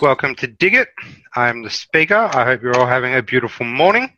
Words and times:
Welcome 0.00 0.36
to 0.36 0.46
Dig 0.46 0.74
It. 0.74 0.88
I'm 1.34 1.62
the 1.62 1.70
speaker. 1.70 2.30
I 2.32 2.44
hope 2.44 2.62
you're 2.62 2.76
all 2.76 2.86
having 2.86 3.14
a 3.14 3.22
beautiful 3.22 3.66
morning. 3.66 4.16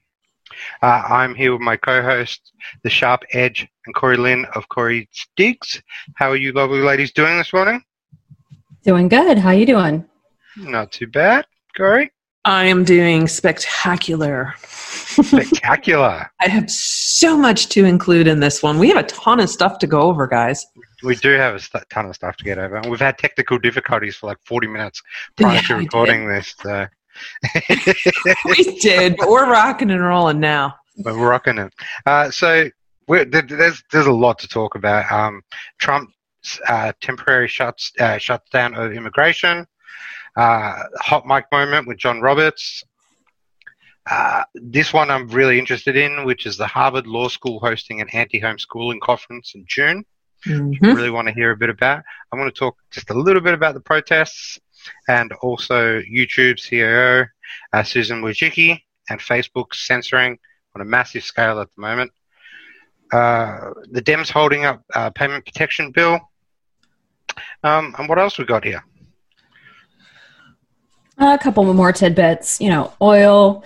Uh, 0.83 1.03
I'm 1.09 1.35
here 1.35 1.53
with 1.53 1.63
my 1.63 1.77
co-host, 1.77 2.53
the 2.83 2.91
Sharp 2.91 3.23
Edge, 3.33 3.67
and 3.87 3.95
Corey 3.95 4.19
Lynn 4.19 4.45
of 4.55 4.69
Corey 4.69 5.09
Digs. 5.37 5.83
How 6.17 6.31
are 6.31 6.37
you 6.37 6.53
lovely 6.53 6.81
ladies 6.81 7.13
doing 7.13 7.39
this 7.39 7.53
morning? 7.53 7.83
Doing 8.85 9.09
good. 9.09 9.39
How 9.39 9.49
are 9.49 9.55
you 9.55 9.67
doing? 9.67 10.05
Not 10.57 10.93
too 10.93 11.07
bad. 11.07 11.47
Corey? 11.77 12.11
I 12.45 12.67
am 12.67 12.85
doing 12.85 13.27
spectacular. 13.27 14.55
Spectacular. 15.23 16.31
I 16.41 16.49
have 16.49 16.71
so 16.71 17.37
much 17.37 17.69
to 17.71 17.85
include 17.85 18.27
in 18.27 18.41
this 18.41 18.63
one. 18.63 18.79
We 18.79 18.89
have 18.89 18.99
a 18.99 19.03
ton 19.09 19.41
of 19.41 19.49
stuff 19.51 19.79
to 19.81 19.87
go 19.87 20.01
over, 20.03 20.27
guys. 20.27 20.67
We 21.03 21.17
do 21.17 21.31
have 21.33 21.55
a 21.55 21.61
st- 21.61 21.85
ton 21.91 22.07
of 22.07 22.15
stuff 22.15 22.37
to 22.39 22.45
get 22.45 22.59
over. 22.59 22.77
And 22.77 22.87
we've 22.91 23.01
had 23.01 23.19
technical 23.19 23.59
difficulties 23.59 24.17
for 24.17 24.27
like 24.29 24.39
40 24.47 24.67
minutes 24.69 25.03
prior 25.37 25.55
Yeah, 25.55 25.61
to 25.63 25.75
recording 25.77 26.29
this. 26.29 26.55
So. 26.63 26.87
We 28.45 28.79
did, 28.81 29.17
but 29.17 29.29
we're 29.29 29.51
rocking 29.51 29.91
and 29.91 30.01
rolling 30.03 30.41
now. 30.41 30.77
but 31.05 31.15
we're 31.17 31.29
rocking 31.31 31.59
it. 31.59 31.73
Uh, 32.07 32.31
so 32.31 32.69
we're, 33.09 33.25
there's 33.25 33.83
there's 33.93 34.07
a 34.07 34.13
lot 34.13 34.39
to 34.41 34.49
talk 34.49 34.75
about. 34.75 35.11
Um, 35.11 35.43
Trump's 35.81 36.13
uh, 36.69 36.93
temporary 37.01 37.49
shuts 37.49 37.93
uh, 38.01 38.19
shuts 38.19 38.49
down 38.51 38.75
of 38.75 38.93
immigration, 38.93 39.67
uh, 40.37 40.83
hot 41.01 41.27
mic 41.27 41.45
moment 41.53 41.87
with 41.89 41.99
John 41.99 42.21
Roberts. 42.21 42.85
Uh, 44.11 44.43
this 44.55 44.93
one 44.93 45.11
I'm 45.11 45.29
really 45.29 45.59
interested 45.59 45.97
in, 45.97 46.25
which 46.25 46.45
is 46.45 46.57
the 46.57 46.67
Harvard 46.67 47.07
Law 47.07 47.29
School 47.29 47.61
hosting 47.61 48.01
an 48.01 48.09
anti-homeschooling 48.11 49.01
conference 49.01 49.53
in 49.55 49.65
June. 49.69 50.05
Mhm. 50.47 50.81
Really 50.81 51.11
want 51.11 51.29
to 51.29 51.35
hear 51.35 51.53
a 51.53 51.57
bit 51.57 51.71
about. 51.71 52.03
I 52.33 52.37
want 52.37 52.53
to 52.53 52.59
talk 52.59 52.77
just 52.91 53.11
a 53.11 53.15
little 53.15 53.43
bit 53.43 53.55
about 53.55 53.75
the 53.75 53.81
protests 53.81 54.59
and 55.07 55.33
also 55.43 56.01
YouTube 56.01 56.59
CEO 56.59 57.29
uh, 57.73 57.83
Susan 57.83 58.23
Wojcicki 58.23 58.81
and 59.11 59.21
Facebook 59.21 59.75
censoring 59.75 60.39
on 60.75 60.83
a 60.83 60.85
massive 60.85 61.25
scale 61.25 61.61
at 61.61 61.69
the 61.75 61.81
moment. 61.81 62.11
Uh, 63.13 63.71
the 63.91 64.01
Dems 64.01 64.31
holding 64.31 64.65
up 64.65 64.83
uh, 64.95 65.11
payment 65.11 65.45
protection 65.45 65.91
bill. 65.91 66.21
Um, 67.63 67.95
and 67.99 68.09
what 68.09 68.19
else 68.19 68.39
we 68.39 68.45
got 68.45 68.65
here? 68.65 68.83
A 71.19 71.39
couple 71.39 71.73
more 71.75 71.93
tidbits. 71.93 72.61
You 72.61 72.71
know, 72.71 72.95
oil 73.03 73.63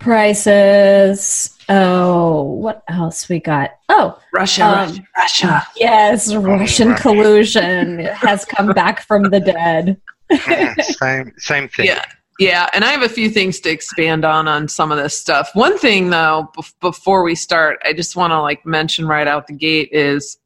prices. 0.00 1.54
Oh, 1.68 2.42
what 2.42 2.82
else 2.88 3.28
we 3.28 3.40
got? 3.40 3.72
Oh, 3.88 4.18
Russia, 4.32 4.64
Um, 4.64 4.74
Russia, 4.88 5.02
Russia. 5.16 5.66
yes, 5.76 6.34
Russian 6.34 6.88
Russia. 6.90 7.02
collusion 7.02 7.98
has 8.14 8.44
come 8.44 8.68
back 8.72 9.02
from 9.06 9.24
the 9.24 9.40
dead. 9.40 10.00
Mm, 10.32 10.82
same 10.98 11.32
same 11.38 11.68
thing. 11.68 11.86
Yeah. 11.86 12.02
Yeah, 12.40 12.68
and 12.72 12.84
I 12.84 12.92
have 12.92 13.02
a 13.02 13.08
few 13.08 13.30
things 13.30 13.58
to 13.60 13.68
expand 13.70 14.24
on 14.24 14.46
on 14.46 14.68
some 14.68 14.92
of 14.92 14.98
this 14.98 15.18
stuff. 15.18 15.50
One 15.54 15.76
thing 15.76 16.10
though, 16.10 16.48
bef- 16.56 16.72
before 16.80 17.24
we 17.24 17.34
start, 17.34 17.80
I 17.84 17.92
just 17.92 18.14
want 18.14 18.30
to 18.30 18.40
like 18.40 18.64
mention 18.64 19.08
right 19.08 19.26
out 19.26 19.48
the 19.48 19.54
gate 19.54 19.88
is 19.90 20.38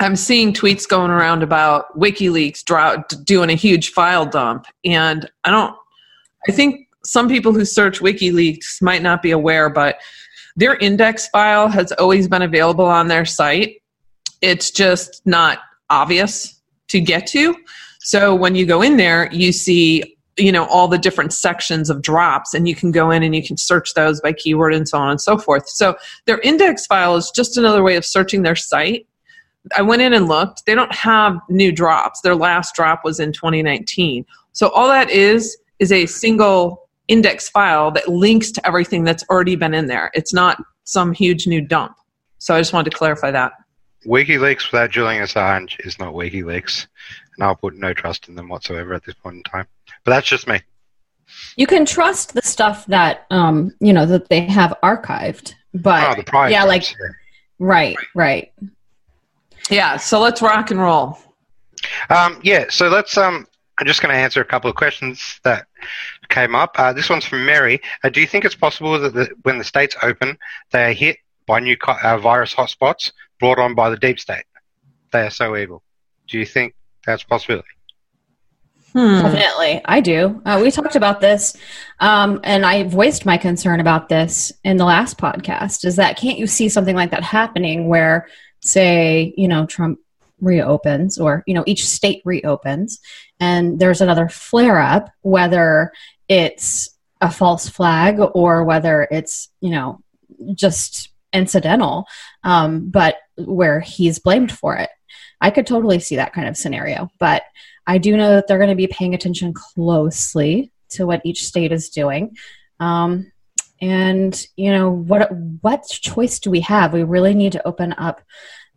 I'm 0.00 0.16
seeing 0.16 0.52
tweets 0.52 0.88
going 0.88 1.12
around 1.12 1.44
about 1.44 1.96
WikiLeaks 1.96 2.64
draw, 2.64 2.96
doing 3.22 3.48
a 3.48 3.54
huge 3.54 3.90
file 3.92 4.26
dump, 4.26 4.66
and 4.84 5.30
I 5.44 5.50
don't. 5.52 5.76
I 6.48 6.52
think 6.52 6.88
some 7.04 7.28
people 7.28 7.52
who 7.52 7.64
search 7.64 8.00
WikiLeaks 8.00 8.82
might 8.82 9.02
not 9.02 9.22
be 9.22 9.30
aware, 9.30 9.68
but 9.68 9.98
their 10.56 10.76
index 10.76 11.28
file 11.28 11.68
has 11.68 11.92
always 11.92 12.28
been 12.28 12.42
available 12.42 12.84
on 12.84 13.08
their 13.08 13.24
site. 13.24 13.82
It's 14.40 14.70
just 14.70 15.22
not 15.26 15.58
obvious 15.90 16.60
to 16.88 17.00
get 17.00 17.26
to. 17.28 17.56
So 18.00 18.34
when 18.34 18.54
you 18.54 18.66
go 18.66 18.82
in 18.82 18.96
there, 18.96 19.32
you 19.32 19.52
see 19.52 20.16
you 20.36 20.50
know 20.50 20.66
all 20.66 20.88
the 20.88 20.98
different 20.98 21.32
sections 21.32 21.88
of 21.88 22.02
drops 22.02 22.54
and 22.54 22.66
you 22.66 22.74
can 22.74 22.90
go 22.90 23.12
in 23.12 23.22
and 23.22 23.36
you 23.36 23.42
can 23.42 23.56
search 23.56 23.94
those 23.94 24.20
by 24.20 24.32
keyword 24.32 24.74
and 24.74 24.88
so 24.88 24.98
on 24.98 25.10
and 25.10 25.20
so 25.20 25.38
forth. 25.38 25.68
So 25.68 25.96
their 26.26 26.40
index 26.40 26.86
file 26.86 27.14
is 27.16 27.30
just 27.30 27.56
another 27.56 27.84
way 27.84 27.94
of 27.94 28.04
searching 28.04 28.42
their 28.42 28.56
site. 28.56 29.06
I 29.76 29.82
went 29.82 30.02
in 30.02 30.12
and 30.12 30.26
looked. 30.26 30.66
They 30.66 30.74
don't 30.74 30.94
have 30.94 31.38
new 31.48 31.70
drops. 31.70 32.20
Their 32.20 32.34
last 32.34 32.74
drop 32.74 33.04
was 33.04 33.20
in 33.20 33.32
2019 33.32 34.26
so 34.54 34.68
all 34.68 34.88
that 34.88 35.10
is 35.10 35.58
is 35.80 35.92
a 35.92 36.06
single 36.06 36.83
index 37.08 37.48
file 37.48 37.90
that 37.90 38.08
links 38.08 38.50
to 38.50 38.66
everything 38.66 39.04
that's 39.04 39.24
already 39.30 39.56
been 39.56 39.74
in 39.74 39.86
there 39.86 40.10
it's 40.14 40.32
not 40.32 40.62
some 40.84 41.12
huge 41.12 41.46
new 41.46 41.60
dump 41.60 41.96
so 42.38 42.54
i 42.54 42.60
just 42.60 42.72
wanted 42.72 42.90
to 42.90 42.96
clarify 42.96 43.30
that 43.30 43.52
WikiLeaks 44.06 44.70
without 44.70 44.90
Julian 44.90 45.22
Assange 45.22 45.80
is 45.80 45.98
not 45.98 46.12
WikiLeaks, 46.12 46.86
and 47.36 47.44
I'll 47.44 47.56
put 47.56 47.74
no 47.74 47.94
trust 47.94 48.28
in 48.28 48.34
them 48.34 48.48
whatsoever 48.48 48.92
at 48.92 49.02
this 49.02 49.14
point 49.14 49.36
in 49.36 49.42
time. 49.44 49.66
But 50.04 50.10
that's 50.10 50.28
just 50.28 50.46
me. 50.46 50.60
You 51.56 51.66
can 51.66 51.84
trust 51.86 52.34
the 52.34 52.42
stuff 52.42 52.86
that 52.86 53.26
um, 53.30 53.74
you 53.80 53.92
know 53.92 54.06
that 54.06 54.28
they 54.28 54.40
have 54.42 54.76
archived, 54.82 55.54
but 55.72 56.10
oh, 56.10 56.14
the 56.16 56.24
private 56.24 56.52
yeah, 56.52 56.64
like 56.64 56.82
ones, 56.82 56.96
yeah. 57.00 57.08
right, 57.58 57.96
right. 58.14 58.52
yeah 59.70 59.96
so 59.96 60.20
let's 60.20 60.42
rock 60.42 60.70
and 60.70 60.80
roll 60.80 61.18
Um, 62.10 62.40
yeah, 62.42 62.66
so 62.68 62.88
let's. 62.88 63.16
Um, 63.16 63.46
I'm 63.78 63.86
just 63.86 64.02
going 64.02 64.14
to 64.14 64.20
answer 64.20 64.40
a 64.40 64.44
couple 64.44 64.70
of 64.70 64.76
questions 64.76 65.40
that 65.42 65.66
came 66.28 66.54
up. 66.54 66.74
Uh, 66.78 66.92
this 66.92 67.08
one's 67.08 67.24
from 67.24 67.44
Mary. 67.44 67.80
Uh, 68.02 68.08
do 68.08 68.20
you 68.20 68.26
think 68.26 68.44
it's 68.44 68.54
possible 68.54 68.98
that 68.98 69.14
the, 69.14 69.28
when 69.42 69.58
the 69.58 69.64
states 69.64 69.96
open, 70.02 70.38
they 70.70 70.90
are 70.90 70.92
hit 70.92 71.18
by 71.46 71.60
new 71.60 71.76
co- 71.76 71.96
uh, 72.02 72.18
virus 72.18 72.54
hotspots 72.54 73.12
brought 73.40 73.58
on 73.58 73.74
by 73.74 73.90
the 73.90 73.96
deep 73.96 74.18
state? 74.18 74.44
They 75.12 75.22
are 75.22 75.30
so 75.30 75.56
evil. 75.56 75.82
Do 76.28 76.38
you 76.38 76.46
think 76.46 76.74
that's 77.06 77.22
a 77.22 77.26
possibility? 77.26 77.68
hmm. 78.94 79.20
Definitely, 79.20 79.82
I 79.84 80.00
do. 80.00 80.40
Uh, 80.44 80.60
we 80.62 80.70
talked 80.70 80.96
about 80.96 81.20
this, 81.20 81.56
um, 82.00 82.40
and 82.44 82.64
I 82.64 82.84
voiced 82.84 83.26
my 83.26 83.36
concern 83.36 83.80
about 83.80 84.08
this 84.08 84.52
in 84.62 84.76
the 84.76 84.84
last 84.84 85.18
podcast. 85.18 85.84
Is 85.84 85.96
that 85.96 86.16
can't 86.16 86.38
you 86.38 86.46
see 86.46 86.68
something 86.68 86.94
like 86.94 87.10
that 87.10 87.24
happening 87.24 87.88
where, 87.88 88.28
say, 88.60 89.34
you 89.36 89.48
know, 89.48 89.66
Trump 89.66 89.98
reopens, 90.40 91.18
or 91.18 91.42
you 91.46 91.54
know, 91.54 91.64
each 91.66 91.86
state 91.86 92.22
reopens, 92.24 93.00
and 93.40 93.80
there's 93.80 94.00
another 94.00 94.28
flare 94.28 94.78
up, 94.78 95.10
whether 95.22 95.92
it's 96.28 96.90
a 97.20 97.30
false 97.30 97.68
flag 97.68 98.18
or 98.34 98.64
whether 98.64 99.08
it's 99.10 99.48
you 99.60 99.70
know 99.70 100.00
just 100.54 101.10
incidental, 101.32 102.06
um, 102.44 102.90
but 102.90 103.16
where 103.36 103.80
he's 103.80 104.18
blamed 104.18 104.52
for 104.52 104.76
it. 104.76 104.90
I 105.40 105.50
could 105.50 105.66
totally 105.66 105.98
see 105.98 106.16
that 106.16 106.32
kind 106.32 106.48
of 106.48 106.56
scenario, 106.56 107.10
but 107.18 107.42
I 107.86 107.98
do 107.98 108.16
know 108.16 108.30
that 108.34 108.46
they're 108.46 108.58
going 108.58 108.70
to 108.70 108.76
be 108.76 108.86
paying 108.86 109.14
attention 109.14 109.52
closely 109.52 110.72
to 110.90 111.06
what 111.06 111.20
each 111.24 111.46
state 111.46 111.72
is 111.72 111.90
doing. 111.90 112.36
Um, 112.80 113.30
and 113.80 114.46
you 114.56 114.70
know 114.70 114.90
what 114.90 115.30
what 115.60 115.86
choice 115.88 116.38
do 116.38 116.50
we 116.50 116.60
have? 116.60 116.92
We 116.92 117.02
really 117.02 117.34
need 117.34 117.52
to 117.52 117.66
open 117.66 117.94
up 117.98 118.22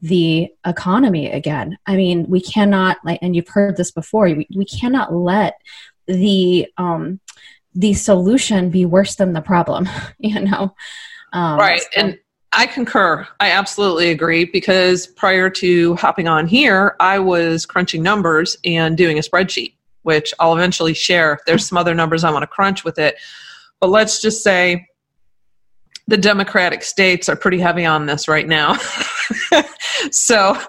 the 0.02 0.50
economy 0.66 1.31
again. 1.31 1.78
I 1.86 1.96
mean, 1.96 2.25
we 2.28 2.41
cannot 2.41 2.97
like, 3.03 3.19
and 3.22 3.36
you've 3.36 3.47
heard 3.47 3.78
this 3.78 3.91
before. 3.91 4.25
We, 4.25 4.47
we 4.56 4.66
cannot 4.66 5.13
let 5.13 5.59
the 6.07 6.68
um, 6.78 7.19
the 7.75 7.94
solution 7.94 8.69
be 8.69 8.85
worse 8.85 9.16
than 9.16 9.34
the 9.34 9.41
problem. 9.41 9.88
You 10.19 10.41
know, 10.41 10.75
um, 11.34 11.59
right 11.59 11.81
so- 11.81 11.88
and 11.97 12.19
i 12.53 12.66
concur. 12.66 13.28
I 13.40 13.51
absolutely 13.51 14.09
agree 14.09 14.45
because 14.45 15.06
prior 15.06 15.50
to 15.51 15.95
hopping 15.95 16.28
on 16.28 16.47
here 16.47 16.95
i 17.00 17.19
was 17.19 17.66
crunching 17.66 18.01
numbers 18.01 18.57
and 18.66 18.97
doing 18.97 19.18
a 19.18 19.22
spreadsheet 19.22 19.73
which 20.03 20.34
i'll 20.40 20.56
eventually 20.56 20.94
share. 20.94 21.40
There's 21.45 21.68
some 21.68 21.78
other 21.78 21.94
numbers 21.94 22.24
i 22.24 22.31
want 22.31 22.44
to 22.44 22.47
crunch 22.47 22.84
with 22.84 22.97
it 22.97 23.18
but 23.79 23.89
let's 23.89 24.22
just 24.22 24.44
say 24.44 24.88
the 26.07 26.18
democratic 26.18 26.84
states 26.84 27.27
are 27.30 27.36
pretty 27.36 27.59
heavy 27.59 27.86
on 27.86 28.06
this 28.06 28.27
right 28.27 28.48
now 28.48 28.75
so 30.11 30.59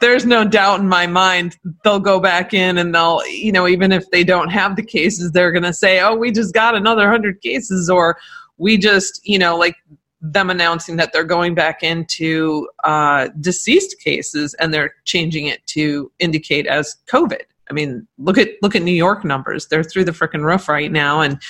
there's 0.00 0.26
no 0.26 0.44
doubt 0.44 0.80
in 0.80 0.88
my 0.88 1.06
mind 1.06 1.56
they'll 1.84 2.00
go 2.00 2.20
back 2.20 2.54
in 2.54 2.78
and 2.78 2.94
they'll 2.94 3.26
you 3.26 3.52
know 3.52 3.66
even 3.66 3.92
if 3.92 4.10
they 4.10 4.24
don't 4.24 4.48
have 4.48 4.76
the 4.76 4.82
cases 4.82 5.32
they're 5.32 5.52
going 5.52 5.62
to 5.62 5.72
say 5.72 6.00
oh 6.00 6.14
we 6.14 6.30
just 6.30 6.54
got 6.54 6.74
another 6.74 7.02
100 7.02 7.40
cases 7.40 7.90
or 7.90 8.16
we 8.58 8.76
just 8.76 9.20
you 9.26 9.38
know 9.38 9.56
like 9.56 9.76
them 10.20 10.50
announcing 10.50 10.96
that 10.96 11.12
they're 11.12 11.24
going 11.24 11.54
back 11.54 11.82
into 11.82 12.68
uh, 12.84 13.28
deceased 13.40 13.98
cases 14.00 14.52
and 14.54 14.72
they're 14.72 14.94
changing 15.06 15.46
it 15.46 15.66
to 15.66 16.12
indicate 16.18 16.66
as 16.66 16.96
covid. 17.06 17.40
I 17.70 17.72
mean 17.72 18.06
look 18.18 18.36
at 18.36 18.50
look 18.62 18.76
at 18.76 18.82
new 18.82 18.92
york 18.92 19.24
numbers. 19.24 19.66
They're 19.66 19.84
through 19.84 20.04
the 20.04 20.12
freaking 20.12 20.44
roof 20.44 20.68
right 20.68 20.92
now. 20.92 21.20
And 21.20 21.40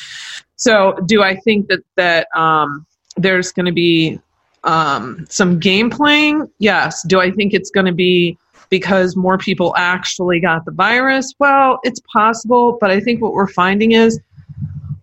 so 0.56 0.96
do 1.06 1.22
i 1.22 1.34
think 1.36 1.68
that 1.68 1.80
that 1.96 2.28
um, 2.36 2.86
there's 3.16 3.52
going 3.52 3.66
to 3.66 3.72
be 3.72 4.20
um, 4.64 5.24
some 5.28 5.58
game 5.58 5.90
playing 5.90 6.46
yes 6.58 7.02
do 7.06 7.20
i 7.20 7.30
think 7.30 7.54
it's 7.54 7.70
going 7.70 7.86
to 7.86 7.92
be 7.92 8.36
because 8.68 9.16
more 9.16 9.38
people 9.38 9.74
actually 9.76 10.38
got 10.38 10.64
the 10.64 10.70
virus 10.70 11.32
well 11.38 11.80
it's 11.82 12.00
possible 12.12 12.76
but 12.80 12.90
i 12.90 13.00
think 13.00 13.22
what 13.22 13.32
we're 13.32 13.48
finding 13.48 13.92
is 13.92 14.20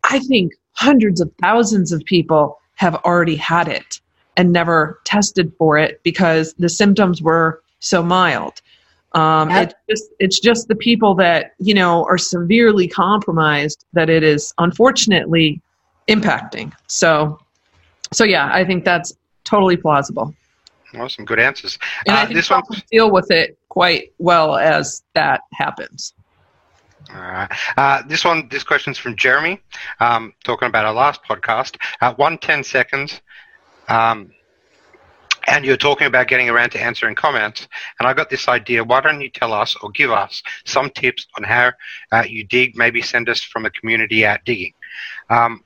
i 0.04 0.20
think 0.20 0.54
hundreds 0.74 1.20
of 1.20 1.32
thousands 1.42 1.92
of 1.92 2.04
people 2.06 2.60
have 2.76 2.96
already 2.98 3.36
had 3.36 3.68
it 3.68 4.00
and 4.38 4.54
never 4.54 5.00
tested 5.04 5.52
for 5.58 5.78
it 5.78 6.02
because 6.04 6.54
the 6.60 6.70
symptoms 6.70 7.22
were 7.22 7.62
so 7.80 8.02
mild. 8.02 8.62
Um, 9.14 9.50
Yep. 9.50 9.64
It's 9.64 9.76
just 9.90 10.12
it's 10.20 10.40
just 10.40 10.68
the 10.68 10.76
people 10.76 11.16
that 11.16 11.54
you 11.60 11.74
know 11.74 12.06
are 12.06 12.18
severely 12.20 12.88
compromised 12.88 13.86
that 13.94 14.10
it 14.10 14.24
is 14.24 14.54
unfortunately 14.60 15.60
impacting. 16.08 16.72
So, 16.88 17.40
so 18.14 18.24
yeah, 18.24 18.50
I 18.54 18.64
think 18.64 18.86
that's 18.86 19.14
totally 19.48 19.78
plausible, 19.78 20.34
Well, 20.94 21.10
some 21.10 21.26
good 21.26 21.40
answers. 21.40 21.78
and 22.06 22.16
I 22.18 22.22
Uh, 22.24 22.26
think 22.26 22.36
this 22.38 22.50
one 22.50 22.64
deal 22.92 23.12
with 23.12 23.30
it 23.32 23.58
quite 23.70 24.12
well 24.20 24.56
as 24.58 25.04
that 25.14 25.42
happens. 25.54 26.14
all 27.14 27.22
right. 27.22 27.50
Uh, 27.78 28.02
this 28.08 28.26
one, 28.26 28.48
this 28.50 28.64
question's 28.64 28.98
from 28.98 29.16
Jeremy, 29.16 29.62
um, 30.00 30.34
talking 30.44 30.68
about 30.68 30.86
our 30.86 30.94
last 30.94 31.22
podcast. 31.24 31.78
Uh, 32.02 32.14
one 32.16 32.38
ten 32.38 32.64
seconds, 32.64 33.22
um, 33.88 34.32
and 35.48 35.64
you're 35.64 35.78
talking 35.78 36.08
about 36.08 36.28
getting 36.28 36.50
around 36.50 36.72
to 36.72 36.82
answering 36.82 37.16
comments. 37.16 37.68
And 38.00 38.08
I 38.08 38.14
got 38.14 38.30
this 38.30 38.50
idea. 38.50 38.84
Why 38.84 39.00
don't 39.00 39.22
you 39.22 39.30
tell 39.30 39.54
us 39.54 39.76
or 39.82 39.90
give 39.92 40.12
us 40.12 40.44
some 40.66 40.90
tips 40.90 41.26
on 41.38 41.44
how 41.44 41.72
uh, 42.12 42.26
you 42.28 42.44
dig? 42.44 42.76
Maybe 42.76 43.02
send 43.02 43.30
us 43.30 43.42
from 43.42 43.66
a 43.66 43.70
community 43.70 44.26
out 44.26 44.42
digging. 44.44 44.74
Um, 45.30 45.64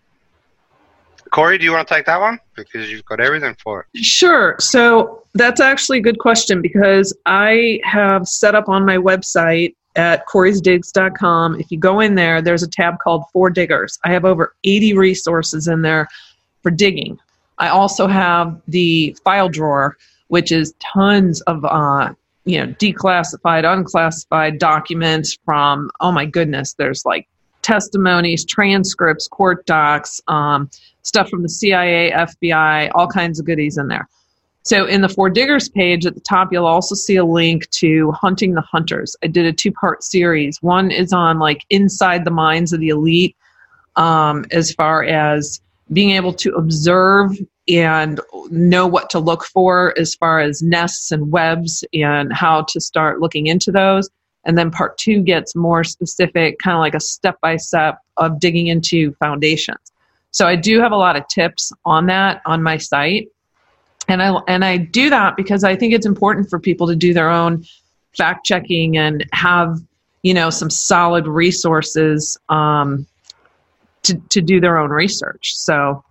Corey, 1.31 1.57
do 1.57 1.63
you 1.63 1.71
want 1.71 1.87
to 1.87 1.93
take 1.93 2.05
that 2.05 2.19
one 2.19 2.39
because 2.55 2.91
you've 2.91 3.05
got 3.05 3.21
everything 3.21 3.55
for 3.63 3.81
it? 3.93 4.05
Sure. 4.05 4.55
So 4.59 5.23
that's 5.33 5.61
actually 5.61 5.99
a 5.99 6.01
good 6.01 6.19
question 6.19 6.61
because 6.61 7.15
I 7.25 7.79
have 7.83 8.27
set 8.27 8.53
up 8.53 8.67
on 8.67 8.85
my 8.85 8.97
website 8.97 9.73
at 9.95 10.27
coreysdigs.com. 10.27 11.59
If 11.59 11.71
you 11.71 11.79
go 11.79 12.01
in 12.01 12.15
there, 12.15 12.41
there's 12.41 12.63
a 12.63 12.67
tab 12.67 12.99
called 12.99 13.23
For 13.31 13.49
Diggers. 13.49 13.97
I 14.03 14.11
have 14.11 14.25
over 14.25 14.55
80 14.65 14.93
resources 14.93 15.67
in 15.67 15.81
there 15.81 16.07
for 16.63 16.71
digging. 16.71 17.17
I 17.57 17.69
also 17.69 18.07
have 18.07 18.61
the 18.67 19.15
file 19.23 19.49
drawer, 19.49 19.97
which 20.27 20.51
is 20.51 20.73
tons 20.79 21.41
of 21.41 21.63
uh, 21.63 22.13
you 22.43 22.59
know 22.59 22.73
declassified, 22.73 23.71
unclassified 23.71 24.57
documents 24.57 25.37
from 25.45 25.91
oh 25.99 26.11
my 26.11 26.25
goodness, 26.25 26.73
there's 26.73 27.05
like 27.05 27.27
testimonies, 27.61 28.45
transcripts, 28.45 29.27
court 29.27 29.65
docs, 29.65 30.21
um, 30.27 30.69
stuff 31.03 31.29
from 31.29 31.41
the 31.41 31.49
CIA, 31.49 32.11
FBI, 32.11 32.91
all 32.95 33.07
kinds 33.07 33.39
of 33.39 33.45
goodies 33.45 33.77
in 33.77 33.87
there. 33.87 34.07
So 34.63 34.85
in 34.85 35.01
the 35.01 35.09
For 35.09 35.29
Diggers 35.29 35.69
page 35.69 36.05
at 36.05 36.13
the 36.13 36.21
top, 36.21 36.49
you'll 36.51 36.67
also 36.67 36.93
see 36.93 37.15
a 37.15 37.25
link 37.25 37.67
to 37.71 38.11
Hunting 38.11 38.53
the 38.53 38.61
Hunters. 38.61 39.15
I 39.23 39.27
did 39.27 39.45
a 39.45 39.53
two 39.53 39.71
part 39.71 40.03
series. 40.03 40.61
One 40.61 40.91
is 40.91 41.13
on 41.13 41.39
like 41.39 41.65
inside 41.69 42.25
the 42.25 42.31
minds 42.31 42.71
of 42.71 42.79
the 42.79 42.89
elite, 42.89 43.35
um, 43.95 44.45
as 44.51 44.71
far 44.71 45.03
as 45.03 45.61
being 45.91 46.11
able 46.11 46.33
to 46.33 46.53
observe 46.53 47.35
and 47.67 48.21
know 48.49 48.87
what 48.87 49.09
to 49.09 49.19
look 49.19 49.43
for 49.45 49.93
as 49.97 50.15
far 50.15 50.39
as 50.39 50.61
nests 50.61 51.11
and 51.11 51.31
webs 51.31 51.83
and 51.93 52.31
how 52.31 52.63
to 52.63 52.79
start 52.79 53.19
looking 53.19 53.47
into 53.47 53.71
those. 53.71 54.09
And 54.45 54.57
then 54.57 54.71
part 54.71 54.97
two 54.97 55.21
gets 55.21 55.55
more 55.55 55.83
specific, 55.83 56.57
kind 56.59 56.75
of 56.75 56.79
like 56.79 56.95
a 56.95 56.99
step 56.99 57.39
by 57.41 57.57
step 57.57 57.99
of 58.17 58.39
digging 58.39 58.67
into 58.67 59.13
foundations. 59.13 59.91
So 60.31 60.47
I 60.47 60.55
do 60.55 60.79
have 60.79 60.91
a 60.91 60.97
lot 60.97 61.15
of 61.15 61.27
tips 61.27 61.71
on 61.85 62.07
that 62.07 62.41
on 62.45 62.63
my 62.63 62.77
site. 62.77 63.29
And 64.07 64.21
I 64.21 64.33
and 64.47 64.65
I 64.65 64.77
do 64.77 65.09
that 65.09 65.35
because 65.35 65.63
I 65.63 65.75
think 65.75 65.93
it's 65.93 66.05
important 66.05 66.49
for 66.49 66.59
people 66.59 66.87
to 66.87 66.95
do 66.95 67.13
their 67.13 67.29
own 67.29 67.65
fact 68.17 68.45
checking 68.45 68.97
and 68.97 69.25
have 69.31 69.77
you 70.23 70.33
know 70.33 70.49
some 70.49 70.69
solid 70.69 71.27
resources 71.27 72.37
um, 72.49 73.05
to 74.03 74.15
to 74.29 74.41
do 74.41 74.59
their 74.59 74.77
own 74.77 74.89
research. 74.89 75.55
So 75.55 76.03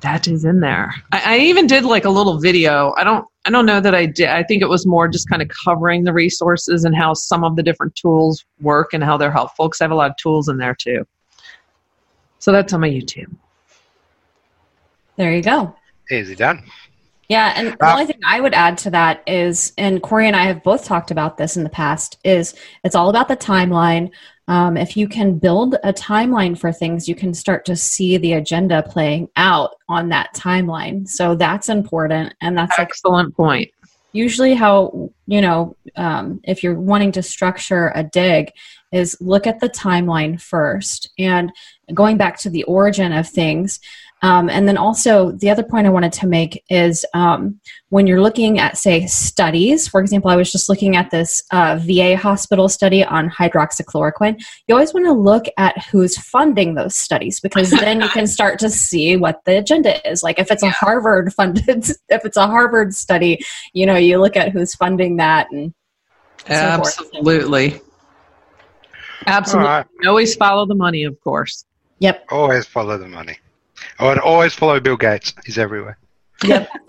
that 0.00 0.26
is 0.28 0.44
in 0.44 0.60
there. 0.60 0.94
I, 1.12 1.22
I 1.24 1.38
even 1.38 1.66
did 1.66 1.84
like 1.84 2.04
a 2.04 2.10
little 2.10 2.38
video. 2.38 2.94
I 2.96 3.04
don't 3.04 3.26
I 3.44 3.50
don't 3.50 3.66
know 3.66 3.80
that 3.80 3.94
I 3.94 4.06
did. 4.06 4.28
I 4.28 4.44
think 4.44 4.62
it 4.62 4.68
was 4.68 4.86
more 4.86 5.08
just 5.08 5.28
kind 5.28 5.42
of 5.42 5.48
covering 5.64 6.04
the 6.04 6.12
resources 6.12 6.84
and 6.84 6.94
how 6.94 7.12
some 7.14 7.42
of 7.42 7.56
the 7.56 7.62
different 7.62 7.94
tools 7.96 8.44
work 8.60 8.94
and 8.94 9.02
how 9.02 9.16
they're 9.16 9.32
helpful 9.32 9.66
because 9.66 9.80
I 9.80 9.84
have 9.84 9.90
a 9.90 9.96
lot 9.96 10.10
of 10.10 10.16
tools 10.16 10.48
in 10.48 10.58
there 10.58 10.76
too. 10.76 11.06
So 12.38 12.52
that's 12.52 12.72
on 12.72 12.80
my 12.80 12.88
YouTube. 12.88 13.34
There 15.16 15.34
you 15.34 15.42
go. 15.42 15.74
Easy 16.10 16.34
done. 16.34 16.62
Yeah, 17.28 17.52
and 17.56 17.68
the 17.78 17.90
only 17.90 18.04
thing 18.04 18.20
I 18.26 18.40
would 18.40 18.52
add 18.52 18.76
to 18.78 18.90
that 18.90 19.22
is, 19.26 19.72
and 19.78 20.02
Corey 20.02 20.26
and 20.26 20.36
I 20.36 20.44
have 20.44 20.62
both 20.62 20.84
talked 20.84 21.10
about 21.10 21.38
this 21.38 21.56
in 21.56 21.62
the 21.62 21.70
past, 21.70 22.18
is 22.24 22.54
it's 22.84 22.94
all 22.94 23.08
about 23.08 23.28
the 23.28 23.36
timeline. 23.36 24.10
Um, 24.48 24.76
if 24.76 24.96
you 24.96 25.06
can 25.08 25.38
build 25.38 25.76
a 25.84 25.92
timeline 25.92 26.58
for 26.58 26.72
things, 26.72 27.08
you 27.08 27.14
can 27.14 27.32
start 27.32 27.64
to 27.66 27.76
see 27.76 28.16
the 28.16 28.32
agenda 28.34 28.82
playing 28.82 29.28
out 29.36 29.76
on 29.88 30.08
that 30.08 30.34
timeline. 30.34 31.08
So 31.08 31.34
that's 31.36 31.68
important, 31.68 32.34
and 32.40 32.56
that's 32.58 32.76
like 32.78 32.88
Excellent 32.88 33.36
point. 33.36 33.70
usually 34.12 34.54
how 34.54 35.10
you 35.26 35.40
know 35.40 35.76
um, 35.96 36.40
if 36.44 36.62
you're 36.62 36.78
wanting 36.78 37.12
to 37.12 37.22
structure 37.22 37.92
a 37.94 38.02
dig 38.02 38.50
is 38.90 39.16
look 39.20 39.46
at 39.46 39.60
the 39.60 39.70
timeline 39.70 40.40
first 40.40 41.10
and 41.18 41.50
going 41.94 42.16
back 42.18 42.38
to 42.38 42.50
the 42.50 42.62
origin 42.64 43.12
of 43.12 43.28
things 43.28 43.80
um, 44.22 44.48
and 44.48 44.66
then 44.66 44.76
also 44.76 45.32
the 45.32 45.50
other 45.50 45.62
point 45.62 45.86
i 45.86 45.90
wanted 45.90 46.12
to 46.12 46.26
make 46.26 46.62
is 46.70 47.04
um, 47.14 47.60
when 47.90 48.06
you're 48.06 48.20
looking 48.20 48.58
at 48.58 48.76
say 48.76 49.06
studies 49.06 49.86
for 49.86 50.00
example 50.00 50.30
i 50.30 50.36
was 50.36 50.50
just 50.50 50.68
looking 50.68 50.96
at 50.96 51.10
this 51.10 51.42
uh, 51.52 51.78
va 51.82 52.16
hospital 52.16 52.68
study 52.68 53.04
on 53.04 53.28
hydroxychloroquine 53.28 54.40
you 54.66 54.74
always 54.74 54.94
want 54.94 55.06
to 55.06 55.12
look 55.12 55.46
at 55.58 55.76
who's 55.86 56.16
funding 56.16 56.74
those 56.74 56.94
studies 56.94 57.40
because 57.40 57.70
then 57.80 58.00
you 58.00 58.08
can 58.08 58.26
start 58.26 58.58
to 58.58 58.70
see 58.70 59.16
what 59.16 59.44
the 59.44 59.58
agenda 59.58 60.10
is 60.10 60.22
like 60.22 60.38
if 60.38 60.50
it's 60.50 60.62
a 60.62 60.70
harvard 60.70 61.32
funded 61.34 61.66
if 62.08 62.24
it's 62.24 62.36
a 62.36 62.46
harvard 62.46 62.94
study 62.94 63.38
you 63.72 63.86
know 63.86 63.96
you 63.96 64.18
look 64.18 64.36
at 64.36 64.52
who's 64.52 64.74
funding 64.74 65.16
that 65.16 65.46
and 65.52 65.74
so 66.46 66.76
forth. 66.76 66.98
Absolutely. 67.00 67.80
Absolutely. 69.26 69.84
Always 70.06 70.34
follow 70.34 70.66
the 70.66 70.74
money, 70.74 71.04
of 71.04 71.20
course. 71.20 71.64
yep 71.98 72.24
Always 72.30 72.66
follow 72.66 72.98
the 72.98 73.08
money. 73.08 73.38
I 73.98 74.08
would 74.08 74.18
always 74.18 74.54
follow 74.54 74.80
Bill 74.80 74.96
Gates. 74.96 75.34
He's 75.44 75.58
everywhere. 75.58 75.98
yep 76.44 76.68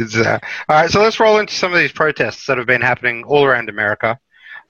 uh, 0.00 0.38
all 0.68 0.76
right, 0.76 0.90
so 0.90 1.00
let's 1.00 1.18
roll 1.18 1.38
into 1.38 1.54
some 1.54 1.72
of 1.72 1.78
these 1.78 1.92
protests 1.92 2.46
that 2.46 2.58
have 2.58 2.66
been 2.66 2.80
happening 2.80 3.24
all 3.24 3.44
around 3.44 3.68
America. 3.68 4.18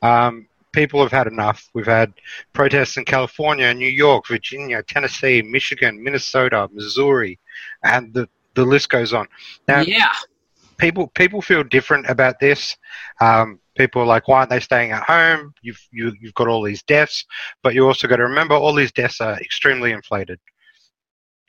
Um, 0.02 0.46
people 0.72 1.02
have 1.02 1.12
had 1.12 1.26
enough. 1.26 1.68
We've 1.74 1.86
had 1.86 2.12
protests 2.52 2.96
in 2.96 3.04
California, 3.04 3.72
New 3.74 3.90
York, 3.90 4.26
Virginia, 4.28 4.82
Tennessee, 4.82 5.42
Michigan, 5.42 6.02
Minnesota, 6.02 6.68
Missouri, 6.72 7.38
and 7.82 8.12
the, 8.14 8.28
the 8.54 8.64
list 8.64 8.88
goes 8.88 9.12
on. 9.12 9.26
Now, 9.66 9.80
yeah. 9.80 10.12
people 10.78 11.08
people 11.08 11.42
feel 11.42 11.62
different 11.64 12.08
about 12.08 12.40
this. 12.40 12.76
Um, 13.20 13.60
people 13.78 14.02
are 14.02 14.06
like, 14.06 14.28
why 14.28 14.40
aren't 14.40 14.50
they 14.50 14.60
staying 14.60 14.90
at 14.90 15.04
home? 15.04 15.54
You've 15.62 15.80
you, 15.90 16.12
you've 16.20 16.34
got 16.34 16.48
all 16.48 16.62
these 16.62 16.82
deaths, 16.82 17.24
but 17.62 17.74
you 17.74 17.86
also 17.86 18.08
got 18.08 18.16
to 18.16 18.24
remember 18.24 18.54
all 18.54 18.74
these 18.74 18.92
deaths 18.92 19.20
are 19.20 19.40
extremely 19.40 19.92
inflated, 19.92 20.38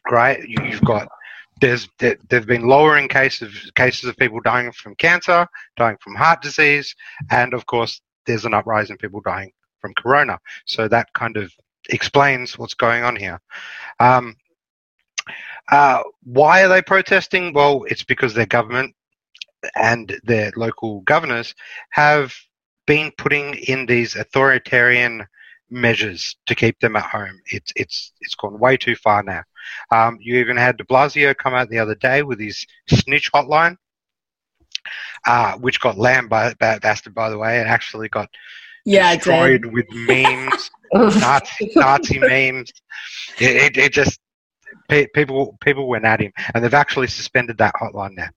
right? 0.09 0.39
You, 0.47 0.57
you've 0.63 0.85
got 0.85 1.09
there's 1.59 1.89
there, 1.99 2.17
there've 2.29 2.45
been 2.45 2.67
lowering 2.67 3.09
cases 3.09 3.71
cases 3.75 4.05
of 4.09 4.15
people 4.15 4.39
dying 4.39 4.71
from 4.71 4.95
cancer, 4.95 5.45
dying 5.75 5.97
from 6.01 6.15
heart 6.15 6.41
disease, 6.41 6.95
and 7.31 7.53
of 7.53 7.65
course 7.65 8.01
there's 8.25 8.45
an 8.45 8.53
uprising 8.53 8.93
in 8.93 8.97
people 8.97 9.21
dying 9.21 9.51
from 9.81 9.93
corona. 9.97 10.39
So 10.65 10.87
that 10.87 11.11
kind 11.13 11.35
of 11.35 11.51
explains 11.89 12.57
what's 12.57 12.73
going 12.75 13.03
on 13.03 13.15
here. 13.15 13.39
Um, 13.99 14.35
uh, 15.71 16.01
why 16.23 16.63
are 16.63 16.67
they 16.67 16.81
protesting? 16.81 17.53
Well, 17.53 17.83
it's 17.87 18.03
because 18.03 18.33
their 18.33 18.45
government 18.45 18.95
and 19.75 20.19
their 20.23 20.51
local 20.55 21.01
governors 21.01 21.53
have 21.91 22.33
been 22.87 23.11
putting 23.17 23.55
in 23.55 23.85
these 23.85 24.15
authoritarian 24.15 25.25
measures 25.69 26.35
to 26.47 26.55
keep 26.55 26.79
them 26.79 26.95
at 26.95 27.03
home. 27.03 27.39
It's 27.47 27.71
it's 27.75 28.11
it's 28.21 28.35
gone 28.35 28.59
way 28.59 28.77
too 28.77 28.95
far 28.95 29.23
now. 29.23 29.43
Um, 29.91 30.17
you 30.19 30.39
even 30.39 30.57
had 30.57 30.77
De 30.77 30.83
Blasio 30.83 31.35
come 31.37 31.53
out 31.53 31.69
the 31.69 31.79
other 31.79 31.95
day 31.95 32.23
with 32.23 32.39
his 32.39 32.65
snitch 32.87 33.31
hotline, 33.31 33.77
uh, 35.27 35.53
which 35.57 35.79
got 35.79 35.97
lambasted 35.97 36.57
by 36.57 36.79
bastard 36.79 37.13
by 37.13 37.29
the 37.29 37.37
way, 37.37 37.59
and 37.59 37.69
actually 37.69 38.09
got 38.09 38.29
yeah 38.85 39.15
destroyed 39.15 39.65
with 39.65 39.85
memes, 39.91 40.71
Nazi, 40.93 41.71
Nazi 41.75 42.19
memes. 42.19 42.71
It, 43.39 43.55
it, 43.55 43.77
it 43.77 43.93
just 43.93 44.19
pe- 44.87 45.07
people 45.13 45.57
people 45.61 45.87
went 45.87 46.05
at 46.05 46.21
him, 46.21 46.31
and 46.53 46.63
they've 46.63 46.73
actually 46.73 47.07
suspended 47.07 47.57
that 47.59 47.75
hotline 47.75 48.15
now. 48.15 48.29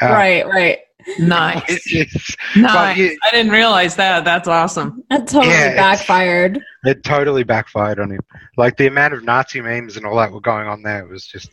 Uh, 0.00 0.06
right 0.06 0.46
right 0.46 0.78
Nice. 1.20 1.62
It's, 1.68 1.86
it's, 1.94 2.36
nice. 2.56 2.96
you- 2.96 3.16
I 3.22 3.30
didn't 3.30 3.52
realize 3.52 3.94
that. 3.94 4.24
That's 4.24 4.48
awesome. 4.48 5.04
that 5.08 5.28
totally 5.28 5.54
Yeah, 5.54 5.76
backfired 5.76 6.60
it 6.86 7.02
totally 7.02 7.42
backfired 7.42 7.98
on 7.98 8.10
him. 8.12 8.20
Like 8.56 8.76
the 8.76 8.86
amount 8.86 9.14
of 9.14 9.24
Nazi 9.24 9.60
memes 9.60 9.96
and 9.96 10.06
all 10.06 10.16
that 10.16 10.32
were 10.32 10.40
going 10.40 10.68
on 10.68 10.82
there 10.82 11.06
was 11.06 11.26
just, 11.26 11.50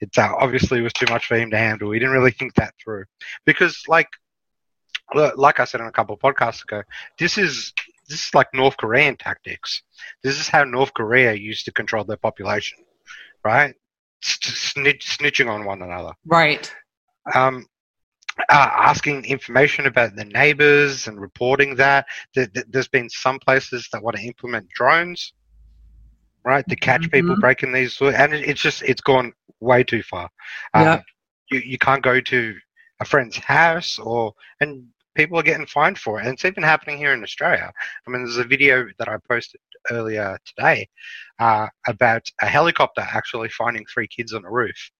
it 0.00 0.10
uh, 0.16 0.34
obviously 0.38 0.80
was 0.80 0.92
too 0.92 1.06
much 1.10 1.26
for 1.26 1.36
him 1.36 1.50
to 1.50 1.58
handle. 1.58 1.90
He 1.92 1.98
didn't 1.98 2.14
really 2.14 2.30
think 2.30 2.54
that 2.54 2.74
through 2.82 3.04
because, 3.44 3.82
like, 3.88 4.08
like 5.14 5.60
I 5.60 5.64
said 5.64 5.80
on 5.80 5.88
a 5.88 5.92
couple 5.92 6.14
of 6.14 6.20
podcasts 6.20 6.62
ago, 6.62 6.82
this 7.18 7.36
is 7.36 7.72
this 8.08 8.26
is 8.26 8.34
like 8.34 8.48
North 8.54 8.76
Korean 8.76 9.16
tactics. 9.16 9.82
This 10.22 10.38
is 10.38 10.48
how 10.48 10.64
North 10.64 10.94
Korea 10.94 11.32
used 11.32 11.64
to 11.66 11.72
control 11.72 12.04
their 12.04 12.16
population, 12.16 12.78
right? 13.44 13.74
Snitch, 14.22 15.18
snitching 15.18 15.50
on 15.50 15.64
one 15.64 15.82
another. 15.82 16.12
Right. 16.26 16.72
um, 17.34 17.66
uh, 18.48 18.70
asking 18.72 19.24
information 19.24 19.86
about 19.86 20.16
the 20.16 20.24
neighbors 20.24 21.06
and 21.06 21.20
reporting 21.20 21.76
that. 21.76 22.06
There's 22.34 22.88
been 22.88 23.10
some 23.10 23.38
places 23.38 23.88
that 23.92 24.02
want 24.02 24.16
to 24.16 24.22
implement 24.22 24.68
drones, 24.70 25.32
right, 26.44 26.66
to 26.68 26.76
catch 26.76 27.02
mm-hmm. 27.02 27.10
people 27.10 27.36
breaking 27.36 27.72
these, 27.72 28.00
and 28.00 28.32
it's 28.34 28.60
just 28.60 28.82
it's 28.82 29.00
gone 29.00 29.32
way 29.60 29.84
too 29.84 30.02
far. 30.02 30.28
Yeah. 30.74 30.94
Um, 30.94 31.02
you 31.50 31.60
you 31.60 31.78
can't 31.78 32.02
go 32.02 32.20
to 32.20 32.56
a 33.00 33.04
friend's 33.04 33.36
house 33.36 33.98
or 33.98 34.34
and 34.60 34.86
people 35.14 35.38
are 35.38 35.42
getting 35.42 35.66
fined 35.66 35.98
for 35.98 36.20
it, 36.20 36.24
and 36.24 36.34
it's 36.34 36.44
even 36.44 36.62
happening 36.62 36.98
here 36.98 37.12
in 37.12 37.22
Australia. 37.22 37.72
I 38.06 38.10
mean, 38.10 38.24
there's 38.24 38.36
a 38.36 38.44
video 38.44 38.86
that 38.98 39.08
I 39.08 39.16
posted 39.28 39.60
earlier 39.90 40.38
today 40.44 40.88
uh, 41.38 41.66
about 41.86 42.30
a 42.42 42.46
helicopter 42.46 43.00
actually 43.00 43.48
finding 43.48 43.84
three 43.86 44.06
kids 44.06 44.32
on 44.32 44.44
a 44.44 44.50
roof 44.50 44.90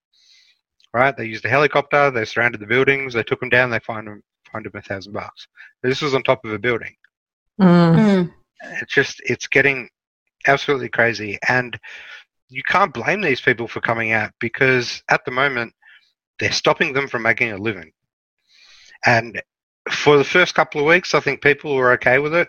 right? 0.93 1.17
They 1.17 1.27
used 1.27 1.45
a 1.45 1.49
helicopter, 1.49 2.11
they 2.11 2.25
surrounded 2.25 2.61
the 2.61 2.67
buildings, 2.67 3.15
they 3.15 3.23
took 3.23 3.41
them 3.41 3.49
down, 3.49 3.71
they 3.71 3.81
fined 3.81 4.07
them, 4.07 4.23
fined 4.51 4.67
them 4.67 4.73
a 4.75 4.83
thousand 4.83 5.13
bucks. 5.13 5.47
This 5.83 6.03
was 6.03 6.15
on 6.15 6.23
top 6.23 6.45
of 6.45 6.53
a 6.53 6.59
building. 6.59 6.95
Mm. 7.61 8.33
It's 8.81 8.93
just, 8.93 9.21
it's 9.25 9.47
getting 9.47 9.89
absolutely 10.47 10.89
crazy. 10.89 11.39
And 11.49 11.79
you 12.49 12.63
can't 12.65 12.93
blame 12.93 13.21
these 13.21 13.41
people 13.41 13.69
for 13.69 13.81
coming 13.81 14.13
out 14.13 14.33
because 14.41 15.03
at 15.09 15.25
the 15.25 15.31
moment, 15.31 15.73
they're 16.39 16.53
stopping 16.53 16.93
them 16.93 17.07
from 17.07 17.23
making 17.23 17.53
a 17.53 17.59
living. 17.59 17.93
And 19.07 19.41
for 19.91 20.19
the 20.19 20.25
first 20.25 20.55
couple 20.55 20.81
of 20.81 20.87
weeks, 20.87 21.15
I 21.15 21.21
think 21.21 21.43
people 21.43 21.75
were 21.75 21.93
okay 21.93 22.19
with 22.19 22.35
it. 22.35 22.49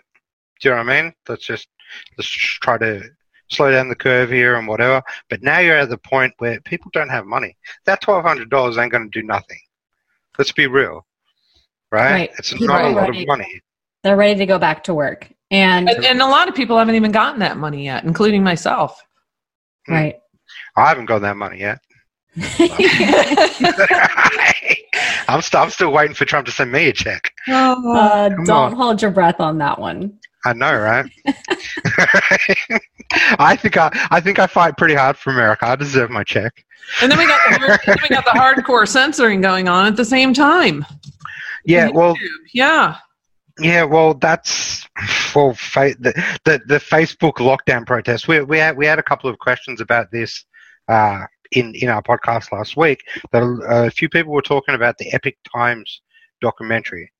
Do 0.60 0.68
you 0.68 0.74
know 0.74 0.82
what 0.82 0.90
I 0.90 1.02
mean? 1.02 1.14
Let's 1.28 1.44
just 1.44 1.68
let's 2.16 2.28
try 2.28 2.78
to 2.78 3.02
slow 3.52 3.70
down 3.70 3.88
the 3.88 3.94
curve 3.94 4.30
here 4.30 4.56
and 4.56 4.66
whatever. 4.66 5.02
But 5.28 5.42
now 5.42 5.58
you're 5.58 5.76
at 5.76 5.90
the 5.90 5.98
point 5.98 6.34
where 6.38 6.60
people 6.60 6.90
don't 6.92 7.08
have 7.08 7.26
money. 7.26 7.56
That 7.84 8.00
twelve 8.00 8.24
hundred 8.24 8.50
dollars 8.50 8.78
ain't 8.78 8.92
going 8.92 9.10
to 9.10 9.20
do 9.20 9.26
nothing. 9.26 9.58
Let's 10.38 10.52
be 10.52 10.66
real, 10.66 11.06
right? 11.90 12.12
right. 12.12 12.30
It's 12.38 12.52
people 12.52 12.68
not 12.68 12.84
a 12.84 12.88
lot 12.88 13.08
ready. 13.08 13.22
of 13.22 13.28
money. 13.28 13.60
They're 14.02 14.16
ready 14.16 14.38
to 14.38 14.46
go 14.46 14.58
back 14.58 14.84
to 14.84 14.94
work, 14.94 15.28
and 15.50 15.88
and, 15.88 16.04
and 16.04 16.22
a 16.22 16.26
lot 16.26 16.48
of 16.48 16.54
people 16.54 16.78
haven't 16.78 16.94
even 16.94 17.12
gotten 17.12 17.40
that 17.40 17.56
money 17.56 17.84
yet, 17.84 18.04
including 18.04 18.42
myself. 18.42 19.00
Hmm. 19.86 19.92
Right. 19.92 20.16
I 20.76 20.88
haven't 20.88 21.06
got 21.06 21.20
that 21.20 21.36
money 21.36 21.60
yet. 21.60 21.80
I'm, 25.28 25.42
st- 25.42 25.62
I'm 25.62 25.70
still 25.70 25.92
waiting 25.92 26.14
for 26.14 26.24
Trump 26.24 26.46
to 26.46 26.52
send 26.52 26.72
me 26.72 26.88
a 26.88 26.92
check. 26.92 27.32
Oh, 27.48 27.94
uh, 27.94 28.28
don't 28.28 28.50
on. 28.50 28.72
hold 28.72 29.02
your 29.02 29.10
breath 29.10 29.40
on 29.40 29.58
that 29.58 29.78
one. 29.78 30.18
I 30.44 30.52
know, 30.52 30.76
right? 30.76 31.06
I 33.38 33.56
think 33.56 33.76
I, 33.76 34.08
I 34.10 34.20
think 34.20 34.38
I 34.38 34.46
fight 34.46 34.76
pretty 34.76 34.94
hard 34.94 35.16
for 35.16 35.30
America. 35.30 35.66
I 35.66 35.76
deserve 35.76 36.10
my 36.10 36.24
check. 36.24 36.64
And 37.00 37.10
then 37.10 37.18
we 37.18 37.26
got 37.26 37.40
the 37.48 37.98
we 38.02 38.08
got 38.08 38.24
the 38.24 38.32
hardcore 38.32 38.88
censoring 38.88 39.40
going 39.40 39.68
on 39.68 39.86
at 39.86 39.96
the 39.96 40.04
same 40.04 40.34
time. 40.34 40.84
Yeah, 41.64 41.90
well, 41.90 42.16
yeah, 42.52 42.96
yeah, 43.60 43.84
well, 43.84 44.14
that's 44.14 44.86
well, 45.34 45.54
fa- 45.54 45.94
the, 46.00 46.12
the 46.44 46.60
the 46.66 46.78
Facebook 46.78 47.34
lockdown 47.34 47.86
protest. 47.86 48.26
We 48.26 48.40
we 48.42 48.58
had 48.58 48.76
we 48.76 48.86
had 48.86 48.98
a 48.98 49.02
couple 49.02 49.30
of 49.30 49.38
questions 49.38 49.80
about 49.80 50.10
this 50.10 50.44
uh, 50.88 51.24
in 51.52 51.72
in 51.76 51.88
our 51.88 52.02
podcast 52.02 52.50
last 52.50 52.76
week. 52.76 53.00
That 53.30 53.42
a, 53.42 53.86
a 53.86 53.90
few 53.90 54.08
people 54.08 54.32
were 54.32 54.42
talking 54.42 54.74
about 54.74 54.98
the 54.98 55.12
Epoch 55.12 55.34
Times 55.54 56.02
documentary 56.40 57.11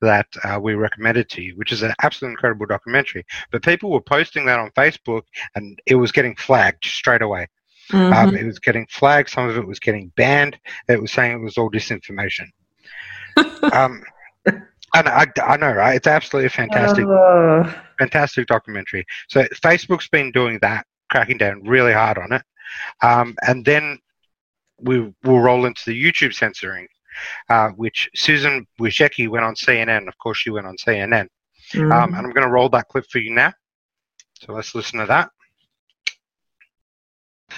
that 0.00 0.26
uh, 0.44 0.58
we 0.60 0.74
recommended 0.74 1.28
to 1.30 1.42
you, 1.42 1.54
which 1.56 1.72
is 1.72 1.82
an 1.82 1.92
absolutely 2.02 2.32
incredible 2.32 2.66
documentary. 2.66 3.24
But 3.50 3.62
people 3.62 3.90
were 3.90 4.00
posting 4.00 4.46
that 4.46 4.58
on 4.58 4.70
Facebook, 4.72 5.22
and 5.54 5.80
it 5.86 5.96
was 5.96 6.12
getting 6.12 6.36
flagged 6.36 6.84
straight 6.84 7.22
away. 7.22 7.48
Mm-hmm. 7.90 8.12
Um, 8.12 8.36
it 8.36 8.46
was 8.46 8.58
getting 8.58 8.86
flagged. 8.88 9.30
Some 9.30 9.48
of 9.48 9.56
it 9.56 9.66
was 9.66 9.80
getting 9.80 10.12
banned. 10.16 10.58
It 10.88 11.00
was 11.00 11.12
saying 11.12 11.32
it 11.32 11.44
was 11.44 11.58
all 11.58 11.70
disinformation. 11.70 12.46
um, 13.72 14.02
and 14.94 15.08
I, 15.08 15.26
I 15.42 15.56
know, 15.56 15.72
right? 15.72 15.96
It's 15.96 16.06
absolutely 16.06 16.46
a 16.46 16.50
fantastic, 16.50 17.04
uh. 17.06 17.72
fantastic 17.98 18.46
documentary. 18.46 19.06
So 19.28 19.44
Facebook's 19.54 20.08
been 20.08 20.32
doing 20.32 20.58
that, 20.62 20.86
cracking 21.10 21.38
down 21.38 21.62
really 21.62 21.92
hard 21.92 22.18
on 22.18 22.32
it, 22.32 22.42
um, 23.02 23.36
and 23.46 23.64
then 23.64 23.98
we 24.78 25.12
will 25.24 25.40
roll 25.40 25.66
into 25.66 25.82
the 25.86 26.04
YouTube 26.04 26.34
censoring 26.34 26.88
uh, 27.48 27.68
which 27.70 28.10
Susan 28.14 28.66
Wojcicki 28.80 29.28
went 29.28 29.44
on 29.44 29.54
CNN. 29.54 30.08
Of 30.08 30.16
course, 30.18 30.38
she 30.38 30.50
went 30.50 30.66
on 30.66 30.76
CNN. 30.76 31.28
Mm-hmm. 31.72 31.92
Um, 31.92 32.14
and 32.14 32.26
I'm 32.26 32.32
going 32.32 32.46
to 32.46 32.52
roll 32.52 32.68
that 32.70 32.88
clip 32.88 33.06
for 33.10 33.18
you 33.18 33.32
now. 33.32 33.52
So 34.40 34.54
let's 34.54 34.74
listen 34.74 34.98
to 35.00 35.06
that. 35.06 35.30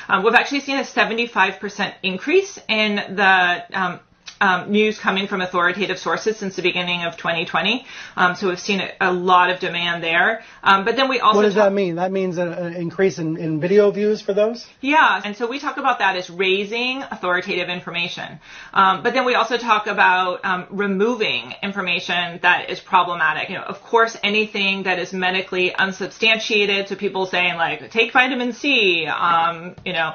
Um, 0.09 0.25
we've 0.25 0.35
actually 0.35 0.61
seen 0.61 0.79
a 0.79 0.83
75% 0.83 1.95
increase 2.03 2.59
in 2.69 2.97
the 2.97 4.01
um, 4.43 4.73
news 4.73 4.99
coming 4.99 5.29
from 5.29 5.41
authoritative 5.41 5.99
sources 5.99 6.37
since 6.37 6.57
the 6.57 6.63
beginning 6.63 7.05
of 7.05 7.17
2020. 7.17 7.87
Um, 8.17 8.35
so 8.35 8.49
we've 8.49 8.59
seen 8.59 8.81
a, 8.81 8.91
a, 9.01 9.13
lot 9.13 9.51
of 9.51 9.61
demand 9.61 10.03
there. 10.03 10.43
Um, 10.65 10.85
but 10.85 10.97
then 10.97 11.09
we 11.09 11.21
also 11.21 11.39
what 11.39 11.43
does 11.45 11.55
talk- 11.55 11.71
that 11.71 11.73
mean? 11.73 11.95
That 11.95 12.11
means 12.11 12.39
an, 12.39 12.75
increase 12.75 13.21
in, 13.21 13.37
in 13.37 13.61
video 13.61 13.93
views 13.93 14.21
for 14.21 14.35
those. 14.35 14.67
Yeah, 14.81 15.23
and 15.25 15.37
so 15.37 15.49
we 15.49 15.61
talk 15.61 15.77
about 15.77 16.01
that 16.01 16.17
as 16.17 16.29
raising 16.29 17.03
authoritative 17.03 17.69
information. 17.69 18.41
Um, 18.75 19.05
but 19.05 19.15
then 19.15 19.25
we 19.25 19.37
also 19.37 19.59
talk 19.59 19.87
about 19.87 20.45
um, 20.45 20.67
removing 20.71 21.55
information 21.63 22.41
that 22.43 22.69
is 22.69 22.81
problematic. 22.81 23.49
You 23.49 23.57
know, 23.59 23.63
of 23.63 23.81
course, 23.81 24.17
anything 24.25 24.83
that 24.83 24.99
is 24.99 25.13
medically 25.13 25.73
unsubstantiated. 25.73 26.89
So 26.89 26.97
people 26.97 27.27
saying 27.27 27.55
like, 27.55 27.93
take 27.93 28.13
vitamin 28.13 28.53
C. 28.53 29.07
Um, 29.07 29.77
you 29.85 29.93
know, 29.93 30.15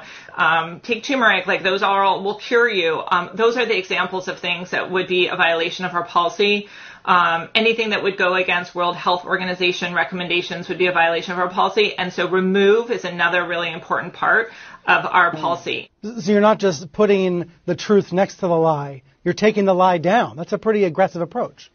take 0.82 1.04
turmeric. 1.04 1.46
Like 1.46 1.62
those 1.62 1.82
are 1.82 2.04
all 2.04 2.22
will 2.22 2.38
cure 2.38 2.68
you. 2.68 3.02
those 3.34 3.56
are 3.56 3.66
the 3.66 3.76
examples 3.76 4.28
of 4.28 4.38
things 4.38 4.70
that 4.70 4.90
would 4.90 5.08
be 5.08 5.28
a 5.28 5.36
violation 5.36 5.84
of 5.84 5.94
our 5.94 6.04
policy. 6.04 6.68
Um, 7.04 7.48
anything 7.54 7.90
that 7.90 8.02
would 8.02 8.18
go 8.18 8.34
against 8.34 8.74
World 8.74 8.94
Health 8.94 9.24
Organization 9.24 9.94
recommendations 9.94 10.68
would 10.68 10.76
be 10.76 10.88
a 10.88 10.92
violation 10.92 11.32
of 11.32 11.38
our 11.38 11.48
policy. 11.48 11.96
And 11.96 12.12
so 12.12 12.28
remove 12.28 12.90
is 12.90 13.04
another 13.04 13.46
really 13.46 13.72
important 13.72 14.12
part 14.12 14.50
of 14.86 15.06
our 15.06 15.32
policy. 15.32 15.90
So 16.02 16.32
you're 16.32 16.42
not 16.42 16.58
just 16.58 16.92
putting 16.92 17.50
the 17.64 17.74
truth 17.74 18.12
next 18.12 18.36
to 18.36 18.40
the 18.42 18.56
lie, 18.56 19.02
you're 19.24 19.34
taking 19.34 19.64
the 19.64 19.74
lie 19.74 19.98
down. 19.98 20.36
That's 20.36 20.52
a 20.52 20.58
pretty 20.58 20.84
aggressive 20.84 21.22
approach. 21.22 21.70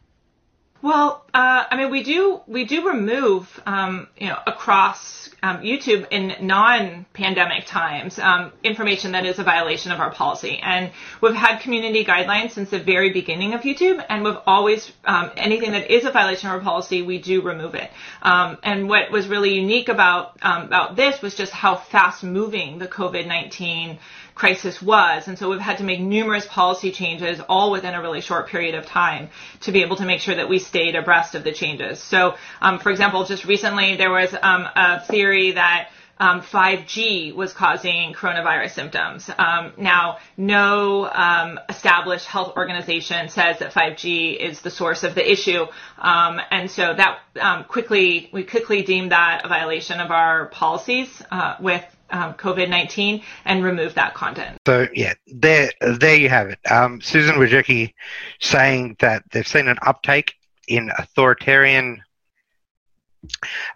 Well, 0.84 1.24
uh, 1.34 1.64
I 1.72 1.78
mean, 1.78 1.92
we 1.92 2.04
do 2.04 2.42
we 2.46 2.66
do 2.66 2.86
remove 2.90 3.48
um, 3.66 4.10
you 4.18 4.28
know 4.28 4.38
across 4.46 5.30
um, 5.42 5.60
YouTube 5.60 6.06
in 6.12 6.46
non-pandemic 6.46 7.66
times 7.68 8.20
um, 8.20 8.52
information 8.66 9.14
that 9.14 9.26
is 9.26 9.40
a 9.40 9.46
violation 9.46 9.94
of 9.94 10.02
our 10.02 10.12
policy, 10.12 10.60
and 10.62 10.92
we've 11.22 11.36
had 11.36 11.62
community 11.62 12.04
guidelines 12.04 12.52
since 12.52 12.70
the 12.70 12.84
very 12.84 13.14
beginning 13.14 13.54
of 13.54 13.62
YouTube, 13.62 14.06
and 14.10 14.26
we've 14.26 14.42
always 14.46 14.92
um, 15.06 15.32
anything 15.38 15.72
that 15.72 15.90
is 15.90 16.04
a 16.04 16.12
violation 16.12 16.50
of 16.50 16.56
our 16.56 16.62
policy, 16.62 17.02
we 17.02 17.18
do 17.18 17.42
remove 17.42 17.76
it. 17.76 17.90
Um, 18.22 18.58
and 18.62 18.90
what 18.90 19.10
was 19.10 19.30
really 19.30 19.54
unique 19.54 19.88
about 19.88 20.38
um, 20.42 20.64
about 20.64 20.98
this 20.98 21.22
was 21.22 21.34
just 21.34 21.54
how 21.54 21.78
fast-moving 21.78 22.80
the 22.80 22.90
COVID 22.90 23.26
nineteen 23.26 24.00
crisis 24.36 24.82
was. 24.82 25.28
And 25.28 25.38
so 25.38 25.50
we've 25.50 25.60
had 25.60 25.78
to 25.78 25.84
make 25.84 26.00
numerous 26.00 26.46
policy 26.46 26.92
changes 26.92 27.40
all 27.48 27.72
within 27.72 27.94
a 27.94 28.02
really 28.02 28.22
short 28.22 28.48
period 28.48 28.76
of 28.76 28.86
time 28.86 29.30
to 29.62 29.72
be 29.72 29.82
able 29.84 29.98
to 29.98 30.06
make 30.06 30.22
sure 30.22 30.36
that 30.36 30.50
we 30.50 30.60
stayed 30.60 30.96
abreast 30.96 31.36
of 31.36 31.44
the 31.44 31.52
changes. 31.54 32.02
So, 32.02 32.36
um, 32.62 32.80
for 32.80 32.92
example, 32.92 33.26
just 33.26 33.46
recently 33.46 33.96
there 33.96 34.12
was 34.12 34.34
um, 34.34 34.68
a 34.76 35.02
theory 35.06 35.52
that 35.54 35.90
um, 36.20 36.42
5G 36.42 37.36
was 37.36 37.54
causing 37.54 38.14
coronavirus 38.14 38.72
symptoms. 38.72 39.30
Um, 39.38 39.74
now, 39.78 40.18
no 40.38 41.10
um, 41.12 41.60
established 41.70 42.26
health 42.26 42.56
organization 42.56 43.30
says 43.30 43.60
that 43.60 43.74
5G 43.74 44.38
is 44.38 44.62
the 44.62 44.70
source 44.72 45.04
of 45.04 45.16
the 45.16 45.32
issue, 45.32 45.66
um, 45.98 46.40
and 46.52 46.70
so 46.70 46.94
that 46.94 47.20
um, 47.40 47.66
quickly 47.66 48.30
we 48.32 48.44
quickly 48.44 48.84
deemed 48.84 49.12
that 49.12 49.42
a 49.44 49.48
violation 49.50 50.00
of 50.00 50.12
our 50.12 50.46
policies 50.48 51.10
uh, 51.32 51.56
with 51.60 51.84
um, 52.14 52.36
COVID 52.36 52.70
nineteen 52.70 53.22
and 53.44 53.64
remove 53.64 53.96
that 53.96 54.14
content. 54.14 54.58
So 54.66 54.88
yeah, 54.94 55.14
there 55.28 55.72
there 55.82 56.16
you 56.16 56.30
have 56.30 56.48
it. 56.48 56.60
Um, 56.72 57.02
Susan 57.02 57.36
Wojcicki 57.36 57.94
saying 58.40 58.96
that 59.00 59.24
they've 59.32 59.48
seen 59.48 59.68
an 59.68 59.78
uptake 59.86 60.36
in 60.68 60.92
authoritarian 60.98 62.02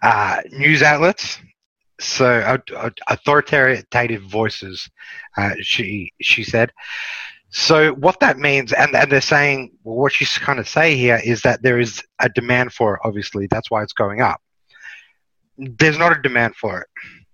uh, 0.02 0.40
news 0.52 0.82
outlets. 0.82 1.38
So 2.00 2.26
uh, 2.26 2.58
uh, 2.76 2.90
authoritative 3.08 4.22
voices, 4.22 4.88
uh, 5.36 5.54
she 5.60 6.12
she 6.22 6.44
said. 6.44 6.72
So 7.50 7.94
what 7.94 8.20
that 8.20 8.38
means, 8.38 8.72
and, 8.74 8.94
and 8.94 9.10
they're 9.10 9.22
saying, 9.22 9.72
well, 9.82 9.96
what 9.96 10.12
she's 10.12 10.36
kind 10.36 10.58
of 10.58 10.68
say 10.68 10.96
here 10.96 11.20
is 11.24 11.40
that 11.42 11.62
there 11.62 11.80
is 11.80 12.02
a 12.20 12.28
demand 12.28 12.74
for 12.74 12.94
it. 12.94 13.00
Obviously, 13.04 13.48
that's 13.50 13.70
why 13.70 13.82
it's 13.82 13.94
going 13.94 14.20
up. 14.20 14.40
There's 15.56 15.98
not 15.98 16.16
a 16.16 16.20
demand 16.20 16.56
for 16.56 16.82
it 16.82 16.88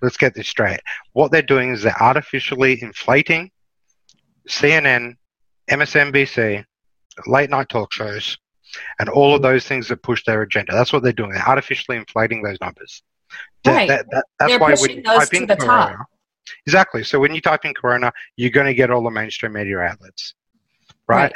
let's 0.04 0.16
get 0.16 0.34
this 0.34 0.49
straight. 0.49 0.80
What 1.12 1.32
they're 1.32 1.42
doing 1.42 1.70
is 1.70 1.82
they're 1.82 2.02
artificially 2.02 2.80
inflating 2.82 3.50
CNN, 4.49 5.16
MSNBC, 5.70 6.64
late 7.26 7.50
night 7.50 7.68
talk 7.68 7.92
shows, 7.92 8.37
and 8.99 9.08
all 9.08 9.34
of 9.34 9.42
those 9.42 9.66
things 9.66 9.88
that 9.88 10.02
push 10.02 10.25
their 10.25 10.42
agenda. 10.42 10.73
That's 10.73 10.92
what 10.92 11.02
they're 11.02 11.12
doing. 11.12 11.32
They're 11.32 11.49
artificially 11.49 11.96
inflating 11.96 12.42
those 12.42 12.58
numbers. 12.61 13.02
Right. 13.66 13.88
That, 13.88 14.06
that, 14.11 14.25
that's 14.38 14.52
they're 14.52 14.58
why 14.58 14.75
when 14.75 14.90
you 14.90 15.02
type 15.02 15.34
in 15.34 15.46
Corona, 15.46 15.99
exactly. 16.66 17.02
So 17.02 17.18
when 17.18 17.34
you 17.34 17.40
type 17.40 17.64
in 17.64 17.75
Corona, 17.75 18.12
you're 18.37 18.50
going 18.50 18.66
to 18.66 18.75
get 18.75 18.90
all 18.90 19.02
the 19.02 19.11
mainstream 19.11 19.54
media 19.54 19.78
outlets. 19.78 20.34
right? 21.08 21.23
Right. 21.23 21.32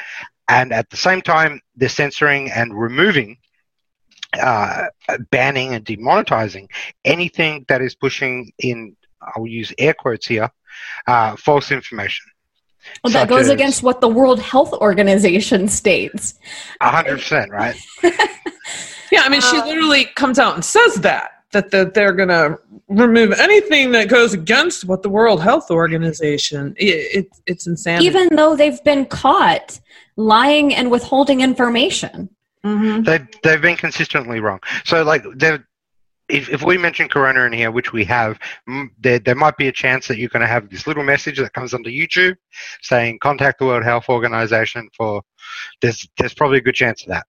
And 0.48 0.72
at 0.72 0.88
the 0.90 0.96
same 0.96 1.20
time, 1.20 1.60
they're 1.76 1.88
censoring 1.88 2.50
and 2.50 2.78
removing, 2.78 3.36
uh, 4.40 4.86
banning 5.30 5.74
and 5.74 5.84
demonetizing 5.84 6.68
anything 7.04 7.64
that 7.68 7.80
is 7.82 7.94
pushing 7.94 8.52
in, 8.58 8.96
I'll 9.20 9.46
use 9.46 9.72
air 9.78 9.94
quotes 9.94 10.26
here, 10.26 10.50
uh, 11.06 11.36
false 11.36 11.70
information. 11.72 12.26
Well, 13.04 13.12
that 13.12 13.28
goes 13.28 13.42
as- 13.42 13.50
against 13.50 13.82
what 13.82 14.00
the 14.00 14.08
World 14.08 14.40
Health 14.40 14.72
Organization 14.72 15.68
states. 15.68 16.34
100%, 16.80 17.50
right? 17.50 17.76
Yeah, 19.10 19.22
I 19.24 19.28
mean, 19.28 19.40
she 19.40 19.56
Uh, 19.56 19.66
literally 19.66 20.04
comes 20.16 20.38
out 20.38 20.54
and 20.54 20.64
says 20.64 20.96
that 20.96 21.30
that, 21.52 21.70
that 21.70 21.94
they're 21.94 22.12
going 22.12 22.28
to 22.28 22.58
remove 22.88 23.32
anything 23.40 23.90
that 23.92 24.08
goes 24.08 24.34
against 24.34 24.84
what 24.84 25.02
the 25.02 25.08
World 25.08 25.42
Health 25.42 25.70
Organization. 25.70 26.74
It, 26.76 27.24
it, 27.24 27.28
it's 27.46 27.66
insanity. 27.66 28.04
Even 28.06 28.28
though 28.36 28.54
they've 28.54 28.82
been 28.84 29.06
caught 29.06 29.80
lying 30.16 30.74
and 30.74 30.90
withholding 30.90 31.40
information. 31.40 32.28
Mhm. 32.64 33.04
They've, 33.04 33.26
they've 33.42 33.62
been 33.62 33.76
consistently 33.76 34.40
wrong. 34.40 34.60
So, 34.84 35.02
like, 35.02 35.24
if, 36.28 36.50
if 36.50 36.62
we 36.62 36.76
mention 36.76 37.08
Corona 37.08 37.42
in 37.42 37.52
here, 37.52 37.70
which 37.70 37.92
we 37.92 38.04
have, 38.04 38.38
there, 39.00 39.18
there 39.18 39.34
might 39.34 39.56
be 39.56 39.68
a 39.68 39.72
chance 39.72 40.08
that 40.08 40.18
you're 40.18 40.28
going 40.28 40.42
to 40.42 40.46
have 40.46 40.68
this 40.68 40.86
little 40.86 41.02
message 41.02 41.38
that 41.38 41.52
comes 41.52 41.72
onto 41.72 41.90
YouTube 41.90 42.36
saying 42.82 43.18
contact 43.20 43.58
the 43.60 43.64
World 43.66 43.84
Health 43.84 44.08
Organization 44.08 44.88
for. 44.96 45.22
There's 45.80 46.06
there's 46.18 46.34
probably 46.34 46.58
a 46.58 46.60
good 46.60 46.74
chance 46.74 47.02
of 47.02 47.08
that. 47.08 47.26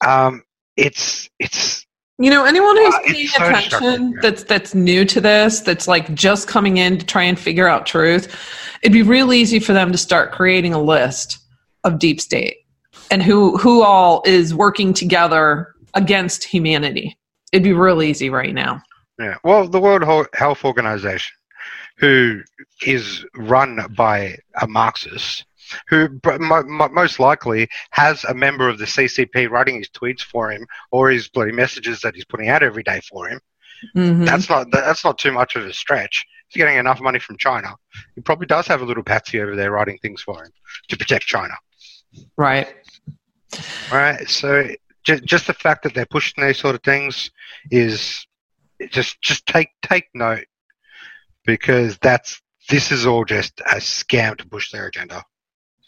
Um, 0.00 0.42
it's 0.76 1.28
it's 1.38 1.84
You 2.18 2.30
know, 2.30 2.44
anyone 2.46 2.76
who's 2.76 2.94
Uh, 2.94 3.00
paying 3.04 3.26
so 3.26 3.44
attention 3.44 4.12
yeah. 4.12 4.18
that's 4.22 4.44
that's 4.44 4.74
new 4.74 5.04
to 5.04 5.20
this, 5.20 5.60
that's 5.60 5.86
like 5.86 6.14
just 6.14 6.48
coming 6.48 6.78
in 6.78 6.98
to 6.98 7.04
try 7.04 7.24
and 7.24 7.38
figure 7.38 7.68
out 7.68 7.84
truth, 7.84 8.34
it'd 8.82 8.92
be 8.92 9.02
real 9.02 9.32
easy 9.34 9.58
for 9.58 9.74
them 9.74 9.92
to 9.92 9.98
start 9.98 10.32
creating 10.32 10.72
a 10.72 10.80
list 10.80 11.38
of 11.84 11.98
deep 11.98 12.20
state 12.20 12.56
and 13.10 13.22
who 13.22 13.56
who 13.58 13.82
all 13.82 14.22
is 14.26 14.54
working 14.54 14.92
together 14.94 15.74
against 15.94 16.44
humanity. 16.44 17.16
It'd 17.52 17.62
be 17.64 17.72
real 17.72 18.02
easy 18.02 18.30
right 18.30 18.54
now. 18.54 18.82
Yeah, 19.18 19.36
well, 19.44 19.68
the 19.68 19.80
World 19.80 20.26
Health 20.34 20.64
Organization, 20.64 21.34
who 21.98 22.40
is 22.84 23.24
run 23.36 23.78
by 23.96 24.36
a 24.60 24.66
Marxist, 24.66 25.44
who 25.88 26.08
br- 26.08 26.38
mo- 26.38 26.64
mo- 26.64 26.88
most 26.88 27.20
likely 27.20 27.68
has 27.90 28.24
a 28.24 28.34
member 28.34 28.68
of 28.68 28.78
the 28.78 28.86
CCP 28.86 29.48
writing 29.48 29.76
his 29.76 29.88
tweets 29.88 30.22
for 30.22 30.50
him 30.50 30.66
or 30.90 31.10
his 31.10 31.28
bloody 31.28 31.52
messages 31.52 32.00
that 32.00 32.14
he's 32.16 32.24
putting 32.24 32.48
out 32.48 32.64
every 32.64 32.82
day 32.82 33.00
for 33.08 33.28
him. 33.28 33.40
Mhm. 33.94 34.24
That's 34.24 34.48
not 34.48 34.70
that's 34.70 35.04
not 35.04 35.18
too 35.18 35.30
much 35.32 35.56
of 35.56 35.64
a 35.64 35.72
stretch. 35.72 36.24
He's 36.48 36.60
getting 36.60 36.78
enough 36.78 37.00
money 37.00 37.18
from 37.18 37.36
China. 37.36 37.74
He 38.14 38.20
probably 38.20 38.46
does 38.46 38.66
have 38.66 38.82
a 38.82 38.84
little 38.84 39.02
patsy 39.02 39.40
over 39.40 39.54
there 39.54 39.70
writing 39.70 39.98
things 39.98 40.22
for 40.22 40.42
him 40.44 40.50
to 40.88 40.96
protect 40.96 41.26
China. 41.26 41.54
right. 42.36 42.68
All 43.92 43.98
right, 43.98 44.28
so 44.28 44.68
just 45.04 45.24
just 45.24 45.46
the 45.46 45.54
fact 45.54 45.82
that 45.82 45.94
they're 45.94 46.06
pushing 46.06 46.44
these 46.44 46.58
sort 46.58 46.74
of 46.74 46.82
things 46.82 47.30
is 47.70 48.26
just 48.90 49.20
just 49.20 49.46
take 49.46 49.68
take 49.82 50.08
note 50.14 50.46
because 51.44 51.98
that's 51.98 52.40
this 52.68 52.90
is 52.90 53.06
all 53.06 53.24
just 53.24 53.60
a 53.60 53.76
scam 53.76 54.36
to 54.38 54.46
push 54.46 54.72
their 54.72 54.86
agenda. 54.86 55.22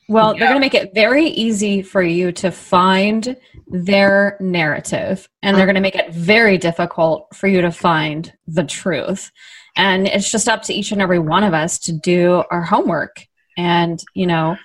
Well, 0.08 0.34
they're 0.34 0.48
going 0.48 0.54
to 0.54 0.60
make 0.60 0.74
it 0.74 0.94
very 0.94 1.26
easy 1.26 1.82
for 1.82 2.00
you 2.00 2.30
to 2.32 2.52
find 2.52 3.36
their 3.66 4.36
narrative, 4.38 5.28
and 5.42 5.56
they're 5.56 5.64
uh-huh. 5.64 5.72
going 5.72 5.74
to 5.74 5.80
make 5.80 5.96
it 5.96 6.14
very 6.14 6.58
difficult 6.58 7.34
for 7.34 7.48
you 7.48 7.60
to 7.62 7.72
find 7.72 8.32
the 8.46 8.62
truth. 8.62 9.32
And 9.74 10.06
it's 10.06 10.30
just 10.30 10.48
up 10.48 10.62
to 10.64 10.74
each 10.74 10.92
and 10.92 11.02
every 11.02 11.18
one 11.18 11.42
of 11.42 11.54
us 11.54 11.78
to 11.80 11.92
do 11.92 12.44
our 12.50 12.62
homework 12.62 13.26
and, 13.58 14.02
you 14.14 14.26
know, 14.26 14.56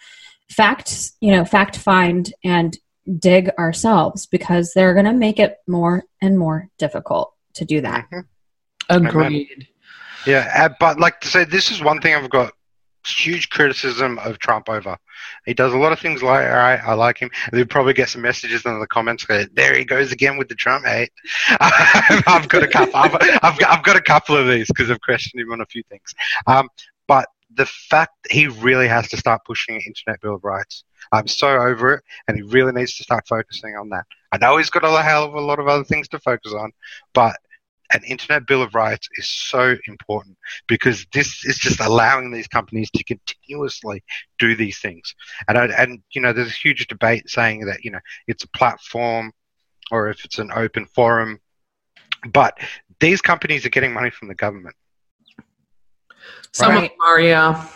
fact, 0.49 1.11
you 1.21 1.31
know, 1.31 1.43
fact 1.43 1.75
find 1.75 2.31
and 2.43 2.77
dig 3.19 3.49
ourselves 3.57 4.25
because 4.25 4.73
they're 4.73 4.93
going 4.93 5.05
to 5.05 5.13
make 5.13 5.39
it 5.39 5.57
more 5.67 6.03
and 6.21 6.37
more 6.37 6.69
difficult 6.77 7.33
to 7.55 7.65
do 7.65 7.81
that. 7.81 8.07
Mhm. 8.11 8.25
Agreed. 8.89 9.67
Yeah, 10.25 10.51
uh, 10.55 10.69
but 10.79 10.99
like 10.99 11.19
to 11.21 11.27
say, 11.27 11.43
this 11.45 11.71
is 11.71 11.81
one 11.81 11.99
thing 11.99 12.13
I've 12.13 12.29
got 12.29 12.53
huge 13.05 13.49
criticism 13.49 14.19
of 14.19 14.37
Trump 14.39 14.69
over. 14.69 14.97
He 15.45 15.53
does 15.53 15.73
a 15.73 15.77
lot 15.77 15.91
of 15.91 15.99
things 15.99 16.21
like, 16.21 16.45
all 16.45 16.53
right, 16.53 16.79
I 16.83 16.93
like 16.93 17.17
him. 17.17 17.29
And 17.47 17.57
he'll 17.57 17.65
probably 17.65 17.93
get 17.93 18.09
some 18.09 18.21
messages 18.21 18.65
in 18.65 18.79
the 18.79 18.87
comments. 18.87 19.25
Go, 19.25 19.43
there 19.53 19.75
he 19.75 19.85
goes 19.85 20.11
again 20.11 20.37
with 20.37 20.49
the 20.49 20.55
Trump 20.55 20.85
hate. 20.85 21.11
I've 21.59 22.47
got 22.47 22.63
a 22.63 22.67
couple. 22.67 22.95
I've, 22.95 23.15
I've, 23.41 23.59
got, 23.59 23.69
I've 23.71 23.83
got 23.83 23.95
a 23.95 24.01
couple 24.01 24.35
of 24.35 24.47
these 24.47 24.67
because 24.67 24.91
I've 24.91 25.01
questioned 25.01 25.41
him 25.41 25.51
on 25.51 25.61
a 25.61 25.65
few 25.65 25.83
things. 25.89 26.13
Um, 26.47 26.69
but 27.07 27.27
the 27.55 27.65
fact 27.65 28.13
that 28.23 28.31
he 28.31 28.47
really 28.47 28.87
has 28.87 29.07
to 29.09 29.17
start 29.17 29.41
pushing 29.45 29.75
an 29.75 29.81
Internet 29.85 30.21
Bill 30.21 30.35
of 30.35 30.43
Rights. 30.43 30.83
I'm 31.11 31.27
so 31.27 31.49
over 31.49 31.95
it, 31.95 32.03
and 32.27 32.37
he 32.37 32.43
really 32.43 32.71
needs 32.71 32.95
to 32.97 33.03
start 33.03 33.27
focusing 33.27 33.75
on 33.75 33.89
that. 33.89 34.05
I 34.31 34.37
know 34.37 34.57
he's 34.57 34.69
got 34.69 34.83
a 34.83 35.03
hell 35.03 35.25
of 35.25 35.33
a 35.33 35.41
lot 35.41 35.59
of 35.59 35.67
other 35.67 35.83
things 35.83 36.07
to 36.09 36.19
focus 36.19 36.53
on, 36.53 36.71
but 37.13 37.35
an 37.93 38.03
Internet 38.05 38.47
Bill 38.47 38.61
of 38.61 38.73
Rights 38.73 39.09
is 39.17 39.29
so 39.29 39.75
important 39.87 40.37
because 40.67 41.05
this 41.13 41.45
is 41.45 41.57
just 41.57 41.79
allowing 41.79 42.31
these 42.31 42.47
companies 42.47 42.89
to 42.91 43.03
continuously 43.03 44.03
do 44.39 44.55
these 44.55 44.79
things. 44.79 45.13
And 45.47 45.57
and 45.57 46.01
you 46.11 46.21
know, 46.21 46.33
there's 46.33 46.47
a 46.49 46.51
huge 46.51 46.87
debate 46.87 47.29
saying 47.29 47.65
that 47.65 47.83
you 47.83 47.91
know 47.91 47.99
it's 48.27 48.43
a 48.43 48.49
platform 48.49 49.33
or 49.91 50.09
if 50.09 50.23
it's 50.23 50.39
an 50.39 50.51
open 50.55 50.85
forum, 50.85 51.39
but 52.31 52.57
these 52.99 53.21
companies 53.21 53.65
are 53.65 53.69
getting 53.69 53.93
money 53.93 54.09
from 54.09 54.27
the 54.29 54.35
government. 54.35 54.75
Some 56.51 56.75
of 56.75 56.81
them 56.81 56.91
are, 57.01 57.19
yeah. 57.19 57.67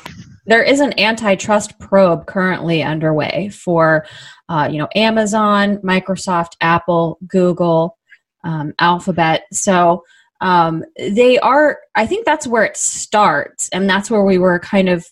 there 0.46 0.64
is 0.64 0.80
an 0.80 0.98
antitrust 1.00 1.78
probe 1.80 2.26
currently 2.26 2.84
underway 2.84 3.50
for 3.50 4.06
uh, 4.50 4.68
you 4.72 4.78
know 4.78 4.88
amazon 4.96 5.78
microsoft 5.78 6.56
apple 6.62 7.18
google 7.28 7.98
um, 8.44 8.74
alphabet 8.80 9.44
so 9.52 10.04
um, 10.42 10.84
they 10.98 11.40
are 11.40 11.80
i 11.96 12.06
think 12.06 12.26
that's 12.26 12.46
where 12.46 12.64
it 12.64 12.78
starts 12.78 13.70
and 13.70 13.90
that's 13.90 14.12
where 14.12 14.24
we 14.24 14.38
were 14.38 14.60
kind 14.60 14.90
of 14.90 15.06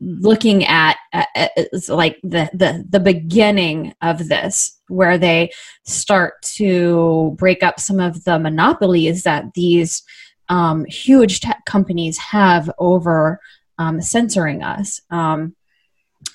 looking 0.00 0.64
at, 0.64 0.96
at, 1.12 1.28
at 1.34 1.50
like 1.88 2.18
the, 2.22 2.48
the 2.52 2.84
the 2.88 3.00
beginning 3.00 3.94
of 4.02 4.28
this 4.28 4.78
where 4.88 5.18
they 5.18 5.50
start 5.84 6.34
to 6.42 7.34
break 7.38 7.62
up 7.62 7.80
some 7.80 8.00
of 8.00 8.24
the 8.24 8.38
monopolies 8.38 9.22
that 9.22 9.44
these 9.54 10.02
um, 10.48 10.84
huge 10.86 11.40
tech 11.40 11.64
companies 11.64 12.18
have 12.18 12.70
over 12.78 13.40
um, 13.78 14.00
censoring 14.00 14.62
us. 14.62 15.00
Um, 15.10 15.54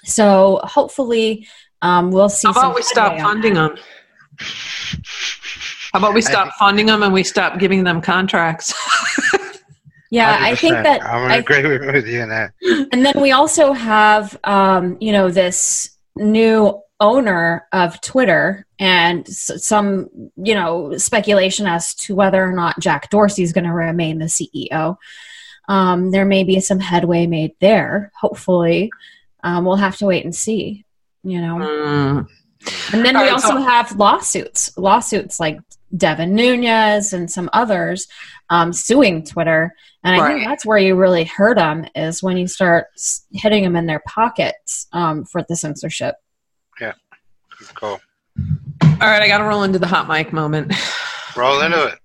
so 0.03 0.59
hopefully, 0.63 1.47
um, 1.81 2.11
we'll 2.11 2.29
see. 2.29 2.47
How 2.47 2.53
some 2.53 2.65
about 2.65 2.75
we 2.75 2.83
stop 2.83 3.19
funding 3.19 3.53
that. 3.55 3.75
them? 3.75 3.83
How 5.93 5.99
about 5.99 6.13
we 6.13 6.21
stop 6.21 6.53
funding 6.59 6.85
them 6.85 7.03
and 7.03 7.13
we 7.13 7.23
stop 7.23 7.59
giving 7.59 7.83
them 7.83 8.01
contracts? 8.01 8.73
Yeah, 10.11 10.39
I 10.41 10.55
think 10.55 10.73
that. 10.73 11.03
I'm 11.03 11.31
I, 11.31 11.41
going 11.41 11.63
to 11.63 11.75
agree 11.75 11.91
with 11.93 12.07
you 12.07 12.21
on 12.21 12.29
that. 12.29 12.53
and 12.91 13.05
then 13.05 13.13
we 13.21 13.31
also 13.31 13.73
have, 13.73 14.37
um, 14.43 14.97
you 14.99 15.11
know, 15.11 15.29
this 15.29 15.97
new 16.15 16.81
owner 16.99 17.67
of 17.71 17.99
Twitter 18.01 18.65
and 18.77 19.27
some, 19.27 20.09
you 20.35 20.53
know, 20.53 20.97
speculation 20.97 21.65
as 21.65 21.93
to 21.95 22.15
whether 22.15 22.43
or 22.43 22.51
not 22.53 22.79
Jack 22.79 23.09
Dorsey 23.09 23.43
is 23.43 23.53
going 23.53 23.63
to 23.65 23.73
remain 23.73 24.19
the 24.19 24.25
CEO. 24.25 24.97
Um, 25.67 26.11
there 26.11 26.25
may 26.25 26.43
be 26.43 26.59
some 26.59 26.79
headway 26.79 27.27
made 27.27 27.53
there. 27.61 28.11
Hopefully, 28.19 28.91
um, 29.43 29.65
we'll 29.65 29.75
have 29.75 29.97
to 29.97 30.05
wait 30.05 30.25
and 30.25 30.35
see. 30.35 30.85
You 31.23 31.41
know. 31.41 31.55
Mm. 31.57 32.27
And 32.93 33.05
then 33.05 33.15
All 33.15 33.21
we 33.23 33.27
right, 33.29 33.33
also 33.33 33.49
so- 33.49 33.61
have 33.61 33.95
lawsuits, 33.95 34.77
lawsuits 34.77 35.39
like 35.39 35.59
Devin 35.95 36.35
Nunes 36.35 37.13
and 37.13 37.31
some 37.31 37.49
others 37.53 38.07
um, 38.49 38.73
suing 38.73 39.23
Twitter. 39.23 39.73
And 40.03 40.15
I 40.15 40.19
Right. 40.19 40.33
think 40.35 40.47
that's 40.47 40.65
where 40.65 40.77
you 40.77 40.95
really 40.95 41.23
hurt 41.25 41.57
them 41.57 41.85
is 41.95 42.21
when 42.23 42.37
you 42.37 42.47
start 42.47 42.87
hitting 43.31 43.63
them 43.63 43.75
in 43.75 43.85
their 43.85 44.01
pockets 44.07 44.87
um, 44.91 45.25
for 45.25 45.43
the 45.47 45.55
censorship. 45.55 46.15
Cool. 47.75 47.99
All 48.83 49.07
right, 49.07 49.21
I 49.21 49.27
got 49.27 49.39
to 49.39 49.45
roll 49.45 49.63
into 49.63 49.79
the 49.79 49.87
hot 49.87 50.07
mic 50.07 50.33
moment. 50.33 50.73
Roll 51.35 51.61
into 51.61 51.87
it. 51.87 51.99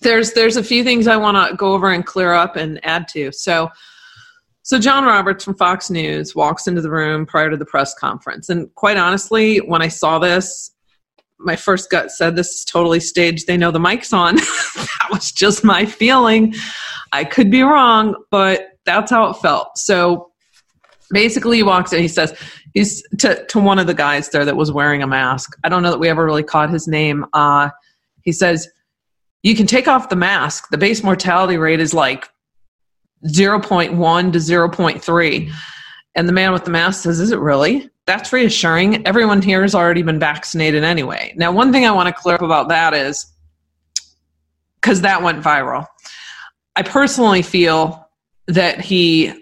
there's 0.00 0.32
there's 0.32 0.56
a 0.56 0.62
few 0.62 0.84
things 0.84 1.06
I 1.06 1.16
want 1.16 1.36
to 1.50 1.56
go 1.56 1.72
over 1.72 1.90
and 1.90 2.04
clear 2.04 2.32
up 2.32 2.56
and 2.56 2.84
add 2.84 3.08
to. 3.08 3.32
So 3.32 3.70
so 4.66 4.80
John 4.80 5.04
Roberts 5.04 5.44
from 5.44 5.54
Fox 5.54 5.90
News 5.90 6.34
walks 6.34 6.66
into 6.66 6.80
the 6.80 6.90
room 6.90 7.24
prior 7.24 7.50
to 7.50 7.56
the 7.56 7.64
press 7.64 7.94
conference. 7.94 8.48
And 8.48 8.74
quite 8.74 8.96
honestly, 8.96 9.58
when 9.58 9.80
I 9.80 9.86
saw 9.86 10.18
this, 10.18 10.72
my 11.38 11.54
first 11.54 11.88
gut 11.88 12.10
said 12.10 12.34
this 12.34 12.50
is 12.50 12.64
totally 12.64 12.98
staged. 12.98 13.46
They 13.46 13.56
know 13.56 13.70
the 13.70 13.78
mic's 13.78 14.12
on. 14.12 14.34
that 14.36 15.08
was 15.10 15.30
just 15.30 15.62
my 15.62 15.86
feeling. 15.86 16.52
I 17.12 17.22
could 17.24 17.48
be 17.48 17.62
wrong, 17.62 18.16
but 18.30 18.70
that's 18.84 19.12
how 19.12 19.30
it 19.30 19.34
felt. 19.34 19.78
So 19.78 20.32
basically 21.12 21.58
he 21.58 21.62
walks 21.62 21.92
in, 21.92 22.00
he 22.00 22.08
says, 22.08 22.36
he's 22.76 23.02
to, 23.18 23.44
to 23.46 23.58
one 23.58 23.78
of 23.78 23.86
the 23.86 23.94
guys 23.94 24.28
there 24.28 24.44
that 24.44 24.56
was 24.56 24.70
wearing 24.70 25.02
a 25.02 25.06
mask. 25.06 25.56
I 25.64 25.68
don't 25.70 25.82
know 25.82 25.90
that 25.90 25.98
we 25.98 26.10
ever 26.10 26.24
really 26.24 26.42
caught 26.42 26.70
his 26.70 26.86
name. 26.86 27.24
Uh, 27.32 27.70
he 28.22 28.32
says, 28.32 28.68
you 29.42 29.56
can 29.56 29.66
take 29.66 29.88
off 29.88 30.10
the 30.10 30.16
mask. 30.16 30.68
The 30.70 30.76
base 30.76 31.02
mortality 31.02 31.56
rate 31.56 31.80
is 31.80 31.94
like 31.94 32.28
0.1 33.26 34.32
to 34.32 34.38
0.3. 34.38 35.52
And 36.14 36.28
the 36.28 36.32
man 36.32 36.52
with 36.52 36.64
the 36.64 36.70
mask 36.70 37.04
says, 37.04 37.18
Is 37.18 37.32
it 37.32 37.38
really? 37.38 37.88
That's 38.06 38.32
reassuring. 38.32 39.06
Everyone 39.06 39.40
here 39.40 39.62
has 39.62 39.74
already 39.74 40.02
been 40.02 40.18
vaccinated 40.18 40.84
anyway. 40.84 41.32
Now, 41.36 41.52
one 41.52 41.72
thing 41.72 41.86
I 41.86 41.90
want 41.92 42.08
to 42.08 42.12
clear 42.12 42.36
up 42.36 42.42
about 42.42 42.68
that 42.68 42.92
is 42.92 43.26
because 44.80 45.00
that 45.00 45.22
went 45.22 45.42
viral. 45.42 45.86
I 46.74 46.82
personally 46.82 47.42
feel 47.42 48.08
that 48.48 48.80
he 48.80 49.32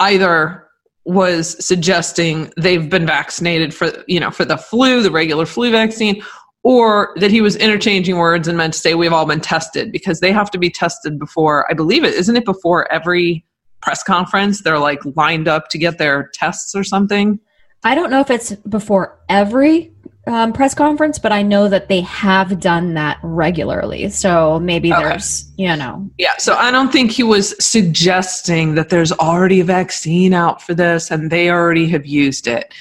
either 0.00 0.59
was 1.04 1.64
suggesting 1.64 2.52
they've 2.56 2.90
been 2.90 3.06
vaccinated 3.06 3.74
for 3.74 3.92
you 4.06 4.20
know 4.20 4.30
for 4.30 4.44
the 4.44 4.56
flu 4.56 5.02
the 5.02 5.10
regular 5.10 5.46
flu 5.46 5.70
vaccine 5.70 6.22
or 6.62 7.14
that 7.16 7.30
he 7.30 7.40
was 7.40 7.56
interchanging 7.56 8.16
words 8.18 8.46
and 8.46 8.58
meant 8.58 8.74
to 8.74 8.78
say 8.78 8.94
we've 8.94 9.12
all 9.12 9.24
been 9.24 9.40
tested 9.40 9.90
because 9.90 10.20
they 10.20 10.30
have 10.30 10.50
to 10.50 10.58
be 10.58 10.68
tested 10.68 11.18
before 11.18 11.70
i 11.70 11.74
believe 11.74 12.04
it 12.04 12.12
isn't 12.14 12.36
it 12.36 12.44
before 12.44 12.90
every 12.92 13.44
press 13.80 14.02
conference 14.02 14.62
they're 14.62 14.78
like 14.78 15.00
lined 15.16 15.48
up 15.48 15.68
to 15.68 15.78
get 15.78 15.98
their 15.98 16.30
tests 16.34 16.74
or 16.74 16.84
something? 16.84 17.38
I 17.82 17.94
don't 17.94 18.10
know 18.10 18.20
if 18.20 18.30
it's 18.30 18.52
before 18.52 19.18
every 19.28 19.92
um, 20.26 20.52
press 20.52 20.74
conference, 20.74 21.18
but 21.18 21.32
I 21.32 21.42
know 21.42 21.68
that 21.68 21.88
they 21.88 22.02
have 22.02 22.60
done 22.60 22.94
that 22.94 23.18
regularly. 23.22 24.08
So 24.10 24.60
maybe 24.60 24.92
Okay. 24.92 25.02
there's, 25.02 25.50
you 25.56 25.74
know, 25.76 26.08
Yeah, 26.18 26.36
so 26.38 26.54
I 26.54 26.70
don't 26.70 26.92
think 26.92 27.10
he 27.10 27.22
was 27.22 27.54
suggesting 27.64 28.74
that 28.74 28.90
there's 28.90 29.12
already 29.12 29.60
a 29.60 29.64
vaccine 29.64 30.34
out 30.34 30.62
for 30.62 30.74
this 30.74 31.10
and 31.10 31.30
they 31.30 31.50
already 31.50 31.88
have 31.88 32.06
used 32.06 32.46
it. 32.46 32.72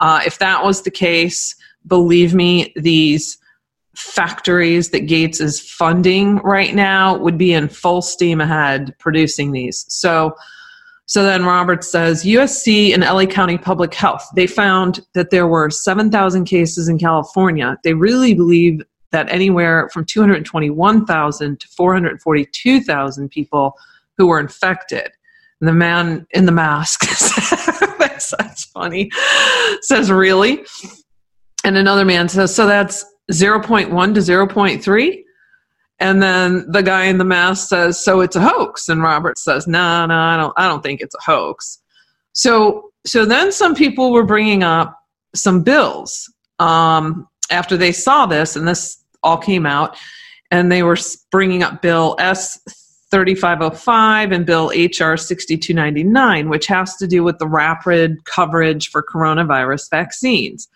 Uh, 0.00 0.20
if 0.26 0.38
that 0.38 0.64
was 0.64 0.82
the 0.82 0.90
case, 0.90 1.54
believe 1.86 2.34
me, 2.34 2.72
these 2.76 3.38
factories 3.94 4.90
that 4.90 5.06
Gates 5.06 5.40
is 5.40 5.60
funding 5.60 6.36
right 6.38 6.74
now 6.74 7.16
would 7.16 7.38
be 7.38 7.52
in 7.52 7.68
full 7.68 8.02
steam 8.02 8.40
ahead 8.40 8.94
producing 8.98 9.50
these. 9.52 9.84
So, 9.88 10.34
so 11.08 11.22
then 11.22 11.46
Roberts 11.46 11.90
says 11.90 12.22
USC 12.22 12.92
and 12.92 13.02
LA 13.02 13.24
County 13.24 13.56
Public 13.56 13.94
Health, 13.94 14.28
they 14.36 14.46
found 14.46 15.00
that 15.14 15.30
there 15.30 15.46
were 15.46 15.70
7,000 15.70 16.44
cases 16.44 16.86
in 16.86 16.98
California. 16.98 17.78
They 17.82 17.94
really 17.94 18.34
believe 18.34 18.82
that 19.10 19.26
anywhere 19.30 19.88
from 19.88 20.04
221,000 20.04 21.60
to 21.60 21.68
442,000 21.68 23.30
people 23.30 23.74
who 24.18 24.26
were 24.26 24.38
infected. 24.38 25.10
And 25.62 25.68
the 25.68 25.72
man 25.72 26.26
in 26.32 26.44
the 26.44 26.52
mask, 26.52 27.00
that's, 27.98 28.30
that's 28.36 28.64
funny, 28.66 29.10
says, 29.80 30.10
Really? 30.10 30.66
And 31.64 31.78
another 31.78 32.04
man 32.04 32.28
says, 32.28 32.54
So 32.54 32.66
that's 32.66 33.02
0.1 33.32 33.88
to 33.88 34.20
0.3? 34.20 35.24
And 36.00 36.22
then 36.22 36.70
the 36.70 36.82
guy 36.82 37.04
in 37.04 37.18
the 37.18 37.24
mask 37.24 37.68
says, 37.68 38.02
"So 38.02 38.20
it's 38.20 38.36
a 38.36 38.40
hoax." 38.40 38.88
And 38.88 39.02
Robert 39.02 39.38
says, 39.38 39.66
"No, 39.66 40.06
no, 40.06 40.14
I 40.14 40.36
don't. 40.36 40.52
I 40.56 40.68
don't 40.68 40.82
think 40.82 41.00
it's 41.00 41.14
a 41.14 41.30
hoax." 41.30 41.78
So, 42.32 42.90
so 43.04 43.24
then 43.24 43.50
some 43.50 43.74
people 43.74 44.12
were 44.12 44.24
bringing 44.24 44.62
up 44.62 44.96
some 45.34 45.62
bills 45.62 46.32
um, 46.60 47.28
after 47.50 47.76
they 47.76 47.92
saw 47.92 48.26
this, 48.26 48.54
and 48.54 48.66
this 48.66 49.02
all 49.22 49.38
came 49.38 49.66
out, 49.66 49.96
and 50.50 50.70
they 50.70 50.82
were 50.82 50.96
bringing 51.30 51.62
up 51.62 51.82
Bill 51.82 52.16
S. 52.18 52.60
3505 53.10 54.32
and 54.32 54.44
Bill 54.44 54.68
HR 54.68 55.16
6299, 55.16 56.50
which 56.50 56.66
has 56.66 56.94
to 56.96 57.06
do 57.06 57.24
with 57.24 57.38
the 57.38 57.46
rapid 57.46 58.22
coverage 58.26 58.90
for 58.90 59.02
coronavirus 59.02 59.88
vaccines 59.90 60.68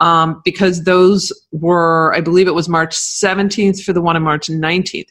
um, 0.00 0.42
because 0.44 0.84
those 0.84 1.32
were, 1.52 2.12
I 2.14 2.20
believe 2.20 2.48
it 2.48 2.54
was 2.54 2.68
March 2.68 2.94
17th 2.94 3.82
for 3.82 3.92
the 3.92 4.00
one 4.00 4.16
on 4.16 4.22
March 4.22 4.48
19th. 4.48 5.08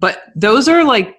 But 0.00 0.22
those 0.34 0.68
are 0.68 0.84
like 0.84 1.16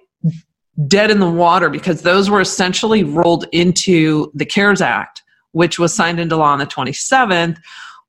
dead 0.86 1.10
in 1.10 1.20
the 1.20 1.30
water 1.30 1.70
because 1.70 2.02
those 2.02 2.28
were 2.28 2.40
essentially 2.40 3.02
rolled 3.04 3.46
into 3.52 4.30
the 4.34 4.44
CARES 4.44 4.82
Act, 4.82 5.22
which 5.52 5.78
was 5.78 5.94
signed 5.94 6.20
into 6.20 6.36
law 6.36 6.52
on 6.52 6.58
the 6.58 6.66
27th, 6.66 7.58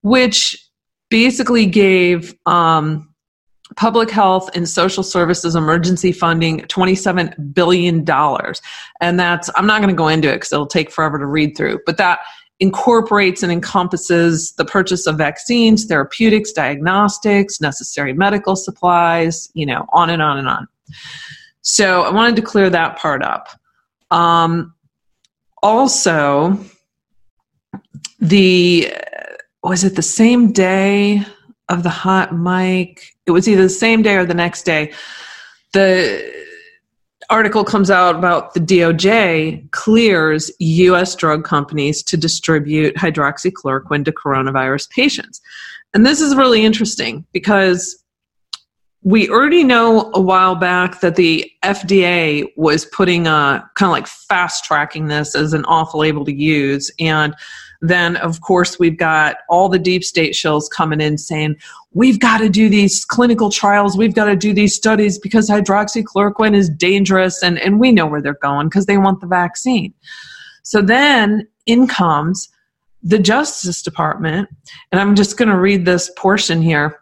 which 0.01 0.69
basically 1.09 1.65
gave 1.65 2.35
um, 2.45 3.13
public 3.75 4.09
health 4.09 4.49
and 4.55 4.67
social 4.67 5.03
services 5.03 5.55
emergency 5.55 6.11
funding 6.11 6.59
$27 6.61 7.53
billion. 7.53 8.05
And 9.01 9.19
that's, 9.19 9.49
I'm 9.55 9.67
not 9.67 9.81
going 9.81 9.93
to 9.93 9.97
go 9.97 10.07
into 10.07 10.29
it 10.29 10.35
because 10.35 10.51
it'll 10.51 10.67
take 10.67 10.91
forever 10.91 11.17
to 11.19 11.25
read 11.25 11.55
through, 11.55 11.79
but 11.85 11.97
that 11.97 12.19
incorporates 12.59 13.43
and 13.43 13.51
encompasses 13.51 14.53
the 14.53 14.65
purchase 14.65 15.05
of 15.05 15.17
vaccines, 15.17 15.85
therapeutics, 15.85 16.51
diagnostics, 16.51 17.61
necessary 17.61 18.13
medical 18.13 18.55
supplies, 18.55 19.49
you 19.53 19.65
know, 19.65 19.85
on 19.89 20.09
and 20.09 20.21
on 20.21 20.37
and 20.37 20.47
on. 20.47 20.67
So 21.61 22.01
I 22.01 22.11
wanted 22.11 22.35
to 22.37 22.41
clear 22.41 22.69
that 22.69 22.97
part 22.97 23.23
up. 23.23 23.49
Um, 24.09 24.73
also, 25.61 26.57
the 28.19 28.93
was 29.63 29.83
it 29.83 29.95
the 29.95 30.01
same 30.01 30.51
day 30.51 31.25
of 31.69 31.83
the 31.83 31.89
hot 31.89 32.33
mic? 32.33 33.15
It 33.25 33.31
was 33.31 33.47
either 33.47 33.63
the 33.63 33.69
same 33.69 34.01
day 34.01 34.15
or 34.15 34.25
the 34.25 34.33
next 34.33 34.63
day. 34.63 34.93
The 35.73 36.36
article 37.29 37.63
comes 37.63 37.91
out 37.91 38.15
about 38.15 38.53
the 38.53 38.59
DOJ 38.59 39.69
clears 39.71 40.49
US 40.59 41.15
drug 41.15 41.43
companies 41.43 42.01
to 42.03 42.17
distribute 42.17 42.95
hydroxychloroquine 42.95 44.05
to 44.05 44.11
coronavirus 44.11 44.89
patients. 44.89 45.41
And 45.93 46.05
this 46.05 46.21
is 46.21 46.35
really 46.35 46.63
interesting 46.63 47.25
because 47.33 48.03
we 49.03 49.29
already 49.29 49.63
know 49.63 50.11
a 50.13 50.21
while 50.21 50.55
back 50.55 50.99
that 51.01 51.15
the 51.15 51.49
FDA 51.63 52.45
was 52.57 52.85
putting 52.85 53.27
a 53.27 53.69
kind 53.75 53.87
of 53.87 53.91
like 53.91 54.07
fast 54.07 54.65
tracking 54.65 55.07
this 55.07 55.35
as 55.35 55.53
an 55.53 55.63
off 55.65 55.93
label 55.93 56.25
to 56.25 56.33
use. 56.33 56.91
And 56.99 57.33
then, 57.81 58.15
of 58.17 58.41
course, 58.41 58.79
we've 58.79 58.97
got 58.97 59.37
all 59.49 59.69
the 59.69 59.79
deep 59.79 60.03
state 60.03 60.33
shills 60.33 60.69
coming 60.69 61.01
in 61.01 61.17
saying, 61.17 61.55
we've 61.93 62.19
got 62.19 62.39
to 62.39 62.49
do 62.49 62.69
these 62.69 63.05
clinical 63.05 63.49
trials, 63.49 63.97
we've 63.97 64.15
got 64.15 64.25
to 64.25 64.35
do 64.35 64.53
these 64.53 64.75
studies 64.75 65.19
because 65.19 65.49
hydroxychloroquine 65.49 66.55
is 66.55 66.69
dangerous. 66.69 67.41
And, 67.43 67.59
and 67.59 67.79
we 67.79 67.91
know 67.91 68.05
where 68.05 68.21
they're 68.21 68.33
going 68.41 68.67
because 68.67 68.85
they 68.85 68.97
want 68.97 69.21
the 69.21 69.27
vaccine. 69.27 69.93
So 70.63 70.81
then 70.81 71.47
in 71.65 71.87
comes 71.87 72.49
the 73.03 73.19
Justice 73.19 73.81
Department, 73.81 74.49
and 74.91 74.99
I'm 74.99 75.15
just 75.15 75.37
going 75.37 75.49
to 75.49 75.57
read 75.57 75.85
this 75.85 76.11
portion 76.17 76.61
here. 76.61 76.99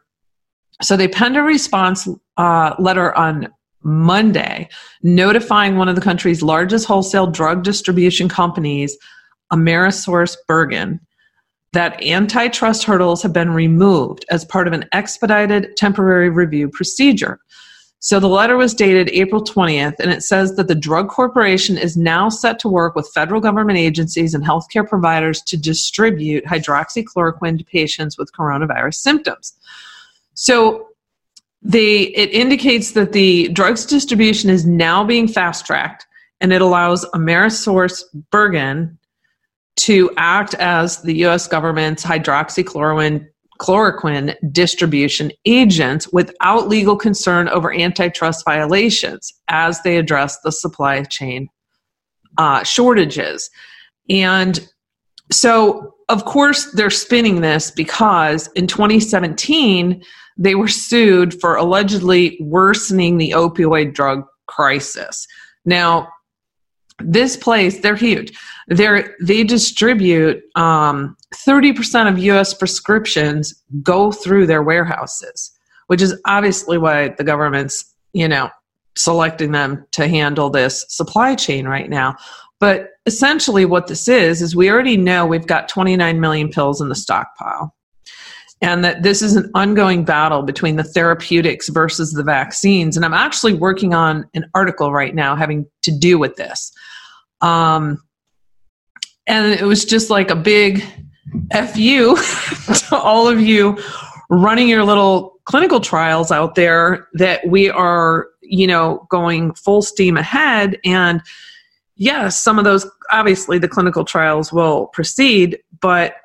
So 0.81 0.97
they 0.97 1.07
penned 1.07 1.37
a 1.37 1.41
response 1.41 2.07
uh, 2.37 2.75
letter 2.77 3.15
on 3.17 3.47
Monday 3.81 4.67
notifying 5.03 5.77
one 5.77 5.87
of 5.87 5.95
the 5.95 6.01
country's 6.01 6.41
largest 6.41 6.85
wholesale 6.85 7.27
drug 7.27 7.63
distribution 7.63 8.27
companies, 8.27 8.97
Amerisource 9.51 10.35
Bergen, 10.47 10.99
that 11.73 12.01
antitrust 12.01 12.83
hurdles 12.83 13.21
have 13.21 13.33
been 13.33 13.51
removed 13.51 14.25
as 14.29 14.45
part 14.45 14.67
of 14.67 14.73
an 14.73 14.85
expedited 14.93 15.75
temporary 15.75 16.29
review 16.29 16.69
procedure. 16.69 17.39
So 17.99 18.19
the 18.19 18.27
letter 18.27 18.55
was 18.55 18.73
dated 18.73 19.09
April 19.09 19.43
20th, 19.43 19.95
and 19.99 20.11
it 20.11 20.23
says 20.23 20.55
that 20.55 20.67
the 20.67 20.75
drug 20.75 21.09
corporation 21.09 21.77
is 21.77 21.97
now 21.97 22.29
set 22.29 22.59
to 22.59 22.69
work 22.69 22.95
with 22.95 23.11
federal 23.13 23.41
government 23.41 23.79
agencies 23.79 24.33
and 24.33 24.45
healthcare 24.45 24.87
providers 24.87 25.41
to 25.41 25.57
distribute 25.57 26.45
hydroxychloroquine 26.45 27.57
to 27.57 27.65
patients 27.65 28.17
with 28.17 28.31
coronavirus 28.31 28.95
symptoms. 28.95 29.53
So 30.35 30.89
it 31.63 32.29
indicates 32.31 32.91
that 32.91 33.11
the 33.11 33.47
drugs 33.49 33.85
distribution 33.85 34.49
is 34.49 34.65
now 34.65 35.03
being 35.03 35.27
fast 35.27 35.65
tracked 35.65 36.05
and 36.41 36.53
it 36.53 36.61
allows 36.61 37.05
Amerisource 37.15 38.03
Bergen 38.29 38.99
to 39.77 40.09
act 40.17 40.53
as 40.55 41.01
the 41.01 41.25
US 41.25 41.47
government's 41.47 42.03
hydroxychloroquine 42.03 43.27
chloroquine 43.59 44.35
distribution 44.51 45.31
agent 45.45 46.07
without 46.11 46.67
legal 46.67 46.97
concern 46.97 47.47
over 47.49 47.73
antitrust 47.73 48.43
violations 48.43 49.33
as 49.47 49.81
they 49.81 49.97
address 49.97 50.39
the 50.41 50.51
supply 50.51 51.01
chain 51.03 51.47
uh, 52.37 52.63
shortages. 52.63 53.49
And 54.09 54.67
so, 55.31 55.95
of 56.09 56.25
course, 56.25 56.71
they're 56.73 56.89
spinning 56.89 57.41
this 57.41 57.71
because 57.71 58.47
in 58.55 58.67
2017, 58.67 60.03
they 60.37 60.55
were 60.55 60.67
sued 60.67 61.39
for 61.39 61.55
allegedly 61.55 62.37
worsening 62.41 63.17
the 63.17 63.31
opioid 63.31 63.93
drug 63.93 64.23
crisis. 64.47 65.25
Now, 65.63 66.09
this 66.99 67.35
place, 67.37 67.79
they're 67.79 67.95
huge. 67.95 68.37
They're, 68.67 69.15
they 69.21 69.43
distribute 69.43 70.43
um, 70.55 71.15
30% 71.33 72.09
of 72.09 72.17
US 72.19 72.53
prescriptions 72.53 73.53
go 73.83 74.11
through 74.11 74.47
their 74.47 74.63
warehouses, 74.63 75.51
which 75.87 76.01
is 76.01 76.19
obviously 76.25 76.77
why 76.77 77.09
the 77.09 77.23
government's, 77.23 77.93
you 78.13 78.27
know, 78.27 78.49
selecting 78.97 79.51
them 79.51 79.85
to 79.91 80.07
handle 80.07 80.49
this 80.49 80.85
supply 80.87 81.35
chain 81.35 81.67
right 81.67 81.89
now. 81.89 82.15
But 82.59 82.91
essentially, 83.05 83.65
what 83.65 83.87
this 83.87 84.07
is, 84.07 84.41
is 84.41 84.55
we 84.55 84.71
already 84.71 84.97
know 84.97 85.25
we've 85.25 85.45
got 85.45 85.67
29 85.69 86.19
million 86.19 86.49
pills 86.49 86.81
in 86.81 86.89
the 86.89 86.95
stockpile. 86.95 87.75
And 88.61 88.85
that 88.85 89.03
this 89.03 89.21
is 89.21 89.35
an 89.35 89.51
ongoing 89.53 90.05
battle 90.05 90.41
between 90.41 90.77
the 90.77 90.83
therapeutics 90.83 91.67
versus 91.67 92.13
the 92.13 92.23
vaccines. 92.23 92.95
And 92.95 93.05
I'm 93.05 93.13
actually 93.13 93.53
working 93.53 93.93
on 93.93 94.25
an 94.33 94.49
article 94.53 94.93
right 94.93 95.13
now 95.13 95.35
having 95.35 95.67
to 95.81 95.91
do 95.91 96.17
with 96.17 96.37
this. 96.37 96.71
Um, 97.45 98.01
and 99.27 99.53
it 99.53 99.63
was 99.63 99.85
just 99.85 100.09
like 100.09 100.31
a 100.31 100.35
big 100.35 100.83
fu 101.51 102.15
to 102.89 102.95
all 102.95 103.27
of 103.27 103.39
you 103.39 103.77
running 104.29 104.67
your 104.67 104.83
little 104.83 105.35
clinical 105.45 105.79
trials 105.79 106.31
out 106.31 106.55
there 106.55 107.07
that 107.13 107.47
we 107.47 107.69
are 107.69 108.27
you 108.41 108.65
know 108.65 109.05
going 109.09 109.53
full 109.53 109.81
steam 109.81 110.17
ahead. 110.17 110.79
And 110.83 111.21
yes 111.95 112.41
some 112.41 112.57
of 112.57 112.65
those 112.65 112.89
obviously 113.11 113.59
the 113.59 113.67
clinical 113.67 114.03
trials 114.03 114.51
will 114.51 114.87
proceed 114.87 115.59
but 115.81 116.15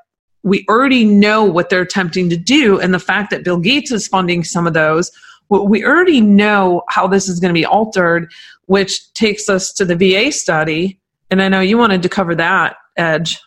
we 0.42 0.64
already 0.70 1.04
know 1.04 1.44
what 1.44 1.68
they're 1.68 1.83
attempting 1.83 2.30
to 2.30 2.37
do. 2.37 2.80
And 2.80 2.94
the 2.94 2.98
fact 2.98 3.30
that 3.30 3.44
bill 3.44 3.59
gates 3.59 3.90
is 3.90 4.09
funding 4.09 4.42
some 4.42 4.66
of 4.66 4.72
those 4.72 5.11
we 5.50 5.85
already 5.85 6.20
know 6.20 6.83
how 6.88 7.09
this 7.09 7.28
is 7.28 7.40
going 7.40 7.52
to 7.52 7.59
be 7.59 7.66
altered 7.66 8.30
which 8.66 9.12
takes 9.14 9.48
us 9.48 9.72
to 9.72 9.85
the 9.85 9.96
va 9.96 10.30
study 10.30 10.99
and 11.30 11.42
i 11.42 11.48
know 11.48 11.60
you 11.60 11.78
wanted 11.78 12.02
to 12.02 12.08
cover 12.08 12.34
that 12.34 12.76
edge 12.96 13.40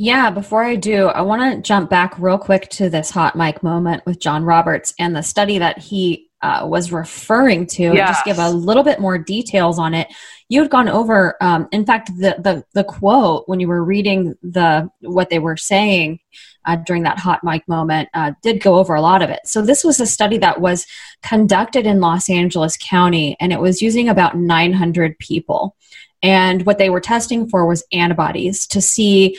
yeah, 0.00 0.30
before 0.30 0.62
I 0.62 0.76
do, 0.76 1.08
I 1.08 1.22
want 1.22 1.56
to 1.56 1.60
jump 1.60 1.90
back 1.90 2.16
real 2.20 2.38
quick 2.38 2.68
to 2.70 2.88
this 2.88 3.10
hot 3.10 3.34
mic 3.34 3.64
moment 3.64 4.06
with 4.06 4.20
John 4.20 4.44
Roberts 4.44 4.94
and 4.96 5.16
the 5.16 5.24
study 5.24 5.58
that 5.58 5.76
he 5.78 6.28
uh, 6.40 6.64
was 6.70 6.92
referring 6.92 7.66
to, 7.66 7.82
yes. 7.82 8.10
just 8.10 8.24
give 8.24 8.38
a 8.38 8.48
little 8.48 8.84
bit 8.84 9.00
more 9.00 9.18
details 9.18 9.76
on 9.76 9.94
it. 9.94 10.06
You 10.48 10.62
had 10.62 10.70
gone 10.70 10.88
over, 10.88 11.36
um, 11.40 11.68
in 11.72 11.84
fact, 11.84 12.10
the, 12.16 12.36
the 12.38 12.64
the 12.74 12.84
quote 12.84 13.48
when 13.48 13.58
you 13.58 13.66
were 13.66 13.82
reading 13.82 14.36
the 14.42 14.88
what 15.00 15.30
they 15.30 15.40
were 15.40 15.56
saying 15.56 16.20
uh, 16.64 16.76
during 16.76 17.02
that 17.02 17.18
hot 17.18 17.42
mic 17.42 17.66
moment 17.66 18.08
uh, 18.14 18.32
did 18.40 18.62
go 18.62 18.78
over 18.78 18.94
a 18.94 19.02
lot 19.02 19.20
of 19.20 19.30
it. 19.30 19.40
So 19.46 19.62
this 19.62 19.82
was 19.82 19.98
a 19.98 20.06
study 20.06 20.38
that 20.38 20.60
was 20.60 20.86
conducted 21.24 21.86
in 21.86 22.00
Los 22.00 22.30
Angeles 22.30 22.76
County, 22.76 23.36
and 23.40 23.52
it 23.52 23.60
was 23.60 23.82
using 23.82 24.08
about 24.08 24.36
900 24.36 25.18
people. 25.18 25.74
And 26.22 26.66
what 26.66 26.78
they 26.78 26.90
were 26.90 27.00
testing 27.00 27.48
for 27.48 27.66
was 27.66 27.84
antibodies 27.92 28.66
to 28.68 28.80
see 28.80 29.38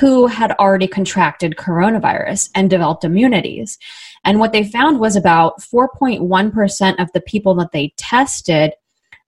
who 0.00 0.26
had 0.26 0.52
already 0.52 0.86
contracted 0.86 1.56
coronavirus 1.56 2.50
and 2.54 2.68
developed 2.68 3.04
immunities. 3.04 3.78
And 4.24 4.38
what 4.38 4.52
they 4.52 4.64
found 4.64 5.00
was 5.00 5.16
about 5.16 5.60
4.1% 5.60 7.00
of 7.00 7.10
the 7.12 7.20
people 7.20 7.54
that 7.56 7.72
they 7.72 7.92
tested 7.96 8.72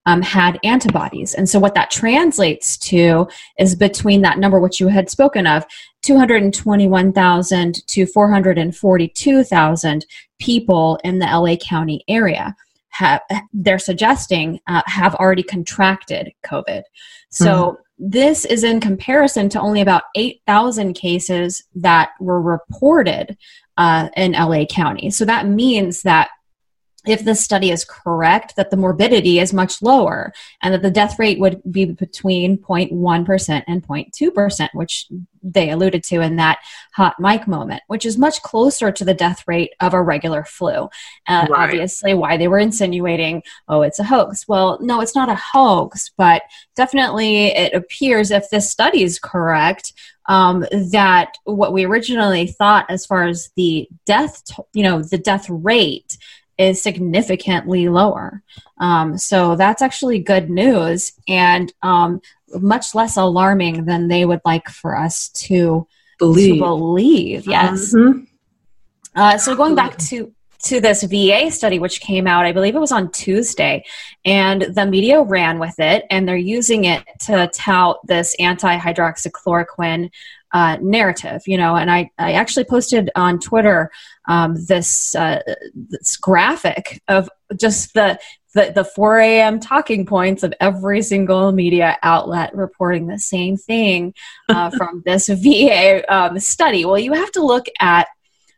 um, 0.05 0.21
had 0.21 0.59
antibodies. 0.65 1.33
And 1.35 1.49
so, 1.49 1.61
what 1.61 1.75
that 1.75 1.91
translates 1.91 2.77
to 2.79 3.29
is 3.59 3.77
between 3.77 4.23
that 4.23 4.39
number, 4.39 4.59
which 4.59 4.81
you 4.81 4.89
had 4.89 5.09
spoken 5.09 5.47
of, 5.47 5.65
221,000 6.03 7.87
to 7.87 8.07
442,000 8.07 10.07
people 10.41 10.99
in 11.05 11.21
the 11.21 11.27
LA 11.27 11.55
County 11.57 12.03
area. 12.09 12.57
Have, 13.03 13.21
they're 13.53 13.79
suggesting 13.79 14.61
uh, 14.67 14.83
have 14.87 15.15
already 15.17 15.43
contracted 15.43 16.33
COVID. 16.45 16.83
So, 17.31 17.47
mm-hmm 17.47 17.83
this 18.05 18.45
is 18.45 18.65
in 18.65 18.81
comparison 18.81 19.49
to 19.49 19.61
only 19.61 19.81
about 19.81 20.03
8,000 20.17 20.95
cases 20.95 21.63
that 21.77 22.11
were 22.19 22.43
reported 22.43 23.37
uh, 23.77 24.09
in 24.17 24.33
LA 24.33 24.65
County. 24.65 25.09
So 25.11 25.25
that 25.25 25.47
means 25.47 26.03
that 26.03 26.31
if 27.07 27.25
this 27.25 27.43
study 27.43 27.71
is 27.71 27.85
correct, 27.85 28.55
that 28.57 28.71
the 28.71 28.77
morbidity 28.77 29.39
is 29.41 29.53
much 29.53 29.83
lower 29.83 30.33
and 30.63 30.73
that 30.73 30.83
the 30.83 30.91
death 30.91 31.19
rate 31.19 31.41
would 31.41 31.61
be 31.71 31.85
between 31.85 32.59
0.1% 32.59 33.65
and 33.67 33.83
0.2%, 33.83 34.69
which 34.75 35.07
they 35.43 35.71
alluded 35.71 36.05
to 36.05 36.21
in 36.21 36.37
that 36.37 36.61
hot 36.95 37.19
mic 37.19 37.49
moment, 37.49 37.83
which 37.89 38.07
is 38.07 38.17
much 38.17 38.41
closer 38.43 38.93
to 38.93 39.05
the 39.05 39.15
death 39.15 39.43
rate 39.49 39.73
of 39.81 39.95
a 39.95 40.03
regular 40.03 40.45
flu. 40.45 40.89
Uh, 41.27 41.47
right. 41.51 41.51
Obviously, 41.51 42.15
why 42.15 42.37
they 42.37 42.47
were 42.47 42.59
insinuating, 42.59 43.43
oh, 43.69 43.83
it's 43.83 43.99
a 43.99 44.05
hoax. 44.05 44.47
Well, 44.47 44.79
no, 44.81 45.01
it's 45.01 45.17
not 45.17 45.29
a 45.29 45.35
hoax, 45.35 46.11
but 46.17 46.43
definitely 46.77 47.47
it 47.47 47.75
appears 47.75 48.31
if 48.31 48.49
this 48.51 48.71
study 48.71 49.03
is 49.03 49.19
correct, 49.19 49.93
um, 50.27 50.65
that 50.93 51.35
what 51.45 51.73
we 51.73 51.85
originally 51.85 52.47
thought 52.47 52.87
as 52.89 53.05
far 53.05 53.25
as 53.25 53.51
the 53.57 53.89
death, 54.07 54.43
you 54.73 54.85
know, 54.85 55.03
the 55.03 55.19
death 55.19 55.47
rate 55.51 56.17
is 56.59 56.83
significantly 56.83 57.89
lower. 57.89 58.43
Um, 58.79 59.19
so 59.19 59.57
that's 59.57 59.83
actually 59.83 60.19
good 60.19 60.51
news 60.51 61.13
and 61.29 61.73
um, 61.83 62.21
much 62.61 62.95
less 62.95 63.17
alarming 63.17 63.85
than 63.85 64.09
they 64.09 64.25
would 64.25 64.41
like 64.45 64.69
for 64.69 64.97
us 64.97 65.29
to 65.31 65.87
believe. 66.19 66.55
To 66.55 66.61
believe 66.61 67.47
yes. 67.47 67.95
Mm-hmm. 67.95 68.25
Uh, 69.15 69.39
so 69.39 69.55
going 69.55 69.75
back 69.75 69.97
to 69.99 70.33
to 70.65 70.81
this 70.81 71.03
VA 71.03 71.51
study, 71.51 71.81
which 71.81 72.01
came 72.01 72.29
out, 72.29 72.47
I 72.47 72.53
believe 72.53 72.77
it 72.77 72.81
was 72.81 72.93
on 72.93 73.11
Tuesday, 73.11 73.85
and 74.25 74.63
the 74.63 74.87
media 74.87 75.21
ran 75.21 75.59
with 75.59 75.75
it, 75.81 76.05
and 76.09 76.27
they're 76.27 76.37
using 76.37 76.85
it 76.85 77.03
to 77.21 77.51
tout 77.53 77.99
this 78.07 78.37
anti 78.39 78.79
hydroxychloroquine 78.79 80.11
uh, 80.53 80.77
narrative, 80.81 81.43
you 81.47 81.57
know. 81.57 81.77
And 81.77 81.91
I, 81.91 82.11
I 82.19 82.33
actually 82.33 82.65
posted 82.65 83.11
on 83.15 83.39
Twitter 83.39 83.91
um, 84.29 84.57
this 84.67 85.15
uh, 85.15 85.41
this 85.75 86.17
graphic 86.17 87.03
of 87.09 87.29
just 87.57 87.95
the, 87.95 88.19
the 88.55 88.73
the 88.75 88.85
4 88.85 89.19
a.m. 89.19 89.61
talking 89.61 90.07
points 90.07 90.43
of 90.43 90.55
every 90.61 91.03
single 91.03 91.53
media 91.53 91.99
outlet 92.03 92.55
reporting 92.55 93.07
the 93.07 93.19
same 93.19 93.57
thing 93.57 94.15
uh, 94.49 94.71
from 94.77 95.03
this 95.05 95.29
VA 95.29 96.05
um, 96.13 96.39
study. 96.39 96.85
Well, 96.85 96.99
you 96.99 97.13
have 97.15 97.33
to 97.33 97.45
look 97.45 97.67
at 97.81 98.09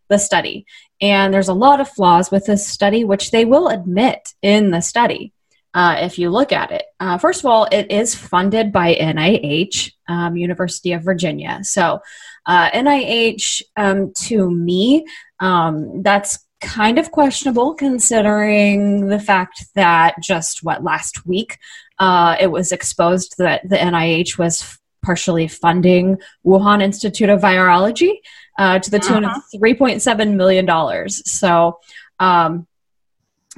the 0.09 0.19
study, 0.19 0.67
and 1.01 1.33
there's 1.33 1.49
a 1.49 1.55
lot 1.55 1.81
of 1.81 1.89
flaws 1.89 2.31
with 2.31 2.47
this 2.47 2.67
study, 2.67 3.05
which 3.05 3.31
they 3.31 3.45
will 3.45 3.69
admit 3.69 4.35
in 4.43 4.71
the 4.71 4.81
study 4.81 5.33
uh, 5.75 5.97
if 6.01 6.19
you 6.19 6.31
look 6.31 6.53
at 6.53 6.71
it. 6.71 6.85
Uh, 7.01 7.19
first 7.19 7.41
of 7.41 7.47
all, 7.47 7.67
it 7.71 7.91
is 7.91 8.15
funded 8.15 8.73
by 8.73 8.95
NIH, 8.95 9.93
um, 10.09 10.37
University 10.37 10.93
of 10.93 11.03
Virginia. 11.03 11.61
So, 11.63 12.01
uh, 12.47 12.71
NIH, 12.71 13.63
um, 13.77 14.13
to 14.25 14.51
me, 14.51 15.07
um, 15.41 16.03
that's 16.03 16.39
kind 16.61 16.99
of 16.99 17.11
questionable 17.11 17.75
considering 17.75 19.09
the 19.09 19.21
fact 19.21 19.65
that 19.75 20.15
just 20.23 20.63
what 20.63 20.83
last 20.83 21.27
week 21.27 21.59
uh, 21.99 22.37
it 22.41 22.49
was 22.49 22.73
exposed 22.73 23.37
that 23.39 23.69
the 23.69 23.77
NIH 23.77 24.39
was 24.39 24.79
partially 25.05 25.47
funding 25.47 26.19
Wuhan 26.45 26.83
Institute 26.83 27.29
of 27.29 27.41
Virology 27.41 28.15
uh, 28.59 28.79
to 28.79 28.91
the 28.91 28.99
tune 28.99 29.25
uh-huh. 29.25 29.41
of 29.55 29.61
$3.7 29.61 30.35
million. 30.35 31.09
So, 31.09 31.79
um, 32.19 32.67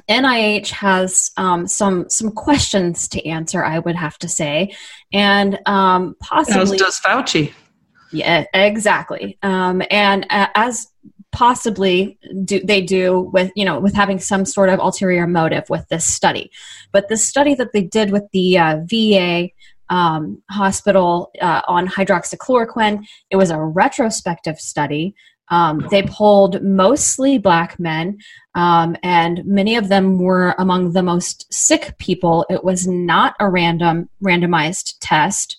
NIH 0.09 0.71
has 0.71 1.31
um, 1.37 1.67
some 1.67 2.09
some 2.09 2.31
questions 2.31 3.09
to 3.09 3.27
answer, 3.27 3.65
I 3.65 3.79
would 3.79 3.97
have 3.97 4.19
to 4.19 4.29
say, 4.29 4.75
and 5.13 5.59
um, 5.67 6.17
possibly 6.21 6.63
as 6.63 6.73
does 6.73 7.01
Fauci. 7.01 7.53
Yeah, 8.13 8.45
exactly. 8.55 9.39
Um, 9.43 9.83
and 9.91 10.27
uh, 10.31 10.49
as 10.55 10.89
possibly 11.33 12.19
do 12.45 12.61
they 12.65 12.81
do 12.81 13.21
with 13.21 13.53
you 13.57 13.65
know 13.65 13.79
with 13.79 13.95
having 13.95 14.19
some 14.19 14.45
sort 14.45 14.69
of 14.69 14.79
ulterior 14.79 15.27
motive 15.27 15.69
with 15.69 15.87
this 15.89 16.05
study, 16.05 16.51
but 16.93 17.09
the 17.09 17.17
study 17.17 17.55
that 17.55 17.73
they 17.73 17.83
did 17.83 18.11
with 18.11 18.25
the 18.33 18.59
uh, 18.59 18.81
VA 18.85 19.49
um, 19.89 20.43
hospital 20.51 21.31
uh, 21.41 21.63
on 21.69 21.87
hydroxychloroquine, 21.87 23.07
it 23.31 23.37
was 23.37 23.51
a 23.51 23.59
retrospective 23.59 24.59
study 24.59 25.15
um, 25.49 25.87
they 25.91 26.03
polled 26.03 26.63
mostly 26.63 27.39
black 27.39 27.79
men, 27.79 28.19
um, 28.55 28.97
and 29.03 29.45
many 29.45 29.77
of 29.77 29.89
them 29.89 30.19
were 30.19 30.55
among 30.59 30.93
the 30.93 31.03
most 31.03 31.53
sick 31.53 31.97
people. 31.99 32.47
It 32.51 32.65
was 32.65 32.87
not 32.87 33.35
a 33.41 33.49
random 33.49 34.09
randomized 34.23 34.97
test. 35.01 35.59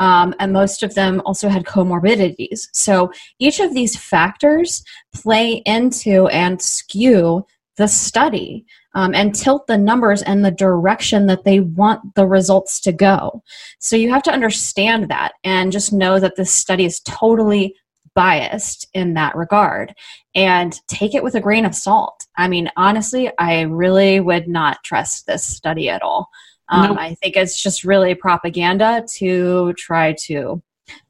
Um, 0.00 0.34
and 0.40 0.52
most 0.52 0.82
of 0.82 0.94
them 0.94 1.22
also 1.24 1.48
had 1.48 1.64
comorbidities. 1.64 2.68
So 2.72 3.12
each 3.38 3.60
of 3.60 3.74
these 3.74 3.96
factors 3.96 4.82
play 5.14 5.62
into 5.66 6.26
and 6.28 6.60
skew 6.60 7.46
the 7.76 7.86
study 7.86 8.66
um, 8.94 9.14
and 9.14 9.34
tilt 9.34 9.66
the 9.66 9.78
numbers 9.78 10.22
and 10.22 10.44
the 10.44 10.50
direction 10.50 11.26
that 11.26 11.44
they 11.44 11.60
want 11.60 12.14
the 12.14 12.26
results 12.26 12.80
to 12.80 12.92
go. 12.92 13.42
So 13.80 13.96
you 13.96 14.10
have 14.10 14.22
to 14.24 14.32
understand 14.32 15.08
that 15.10 15.32
and 15.42 15.72
just 15.72 15.92
know 15.92 16.20
that 16.20 16.36
this 16.36 16.52
study 16.52 16.84
is 16.84 17.00
totally 17.00 17.74
biased 18.14 18.88
in 18.94 19.14
that 19.14 19.36
regard 19.36 19.94
and 20.34 20.78
take 20.86 21.14
it 21.14 21.22
with 21.22 21.34
a 21.34 21.40
grain 21.40 21.64
of 21.64 21.74
salt. 21.74 22.26
I 22.36 22.48
mean, 22.48 22.70
honestly, 22.76 23.30
I 23.38 23.62
really 23.62 24.20
would 24.20 24.48
not 24.48 24.82
trust 24.84 25.26
this 25.26 25.44
study 25.44 25.88
at 25.88 26.02
all. 26.02 26.28
Um, 26.68 26.90
nope. 26.90 26.98
I 26.98 27.14
think 27.14 27.36
it's 27.36 27.60
just 27.60 27.84
really 27.84 28.14
propaganda 28.14 29.04
to 29.16 29.74
try 29.74 30.14
to 30.20 30.62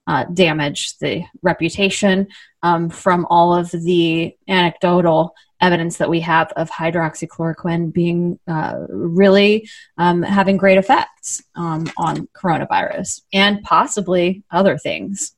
uh, 0.07 0.25
damage 0.25 0.99
the 0.99 1.25
reputation 1.43 2.29
um, 2.63 2.91
from 2.91 3.27
all 3.31 3.55
of 3.55 3.71
the 3.71 4.37
anecdotal 4.49 5.35
evidence 5.61 5.97
that 5.97 6.11
we 6.11 6.21
have 6.21 6.53
of 6.57 6.71
hydroxychloroquine 6.71 7.93
being 7.93 8.39
uh, 8.47 8.81
really 8.89 9.69
um, 9.97 10.23
having 10.23 10.57
great 10.57 10.77
effects 10.77 11.43
um, 11.55 11.91
on 11.97 12.29
coronavirus 12.37 13.23
and 13.33 13.63
possibly 13.63 14.43
other 14.51 14.77
things. 14.77 15.34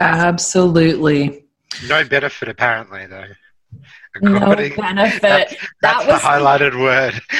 Absolutely. 0.00 1.44
No 1.88 2.04
benefit, 2.04 2.48
apparently, 2.48 3.06
though. 3.06 3.26
No 4.20 4.54
benefit. 4.54 5.20
That's, 5.20 5.20
that's 5.20 5.56
that 5.82 6.06
was, 6.06 6.22
the 6.22 6.28
highlighted 6.28 6.80
word. 6.80 7.20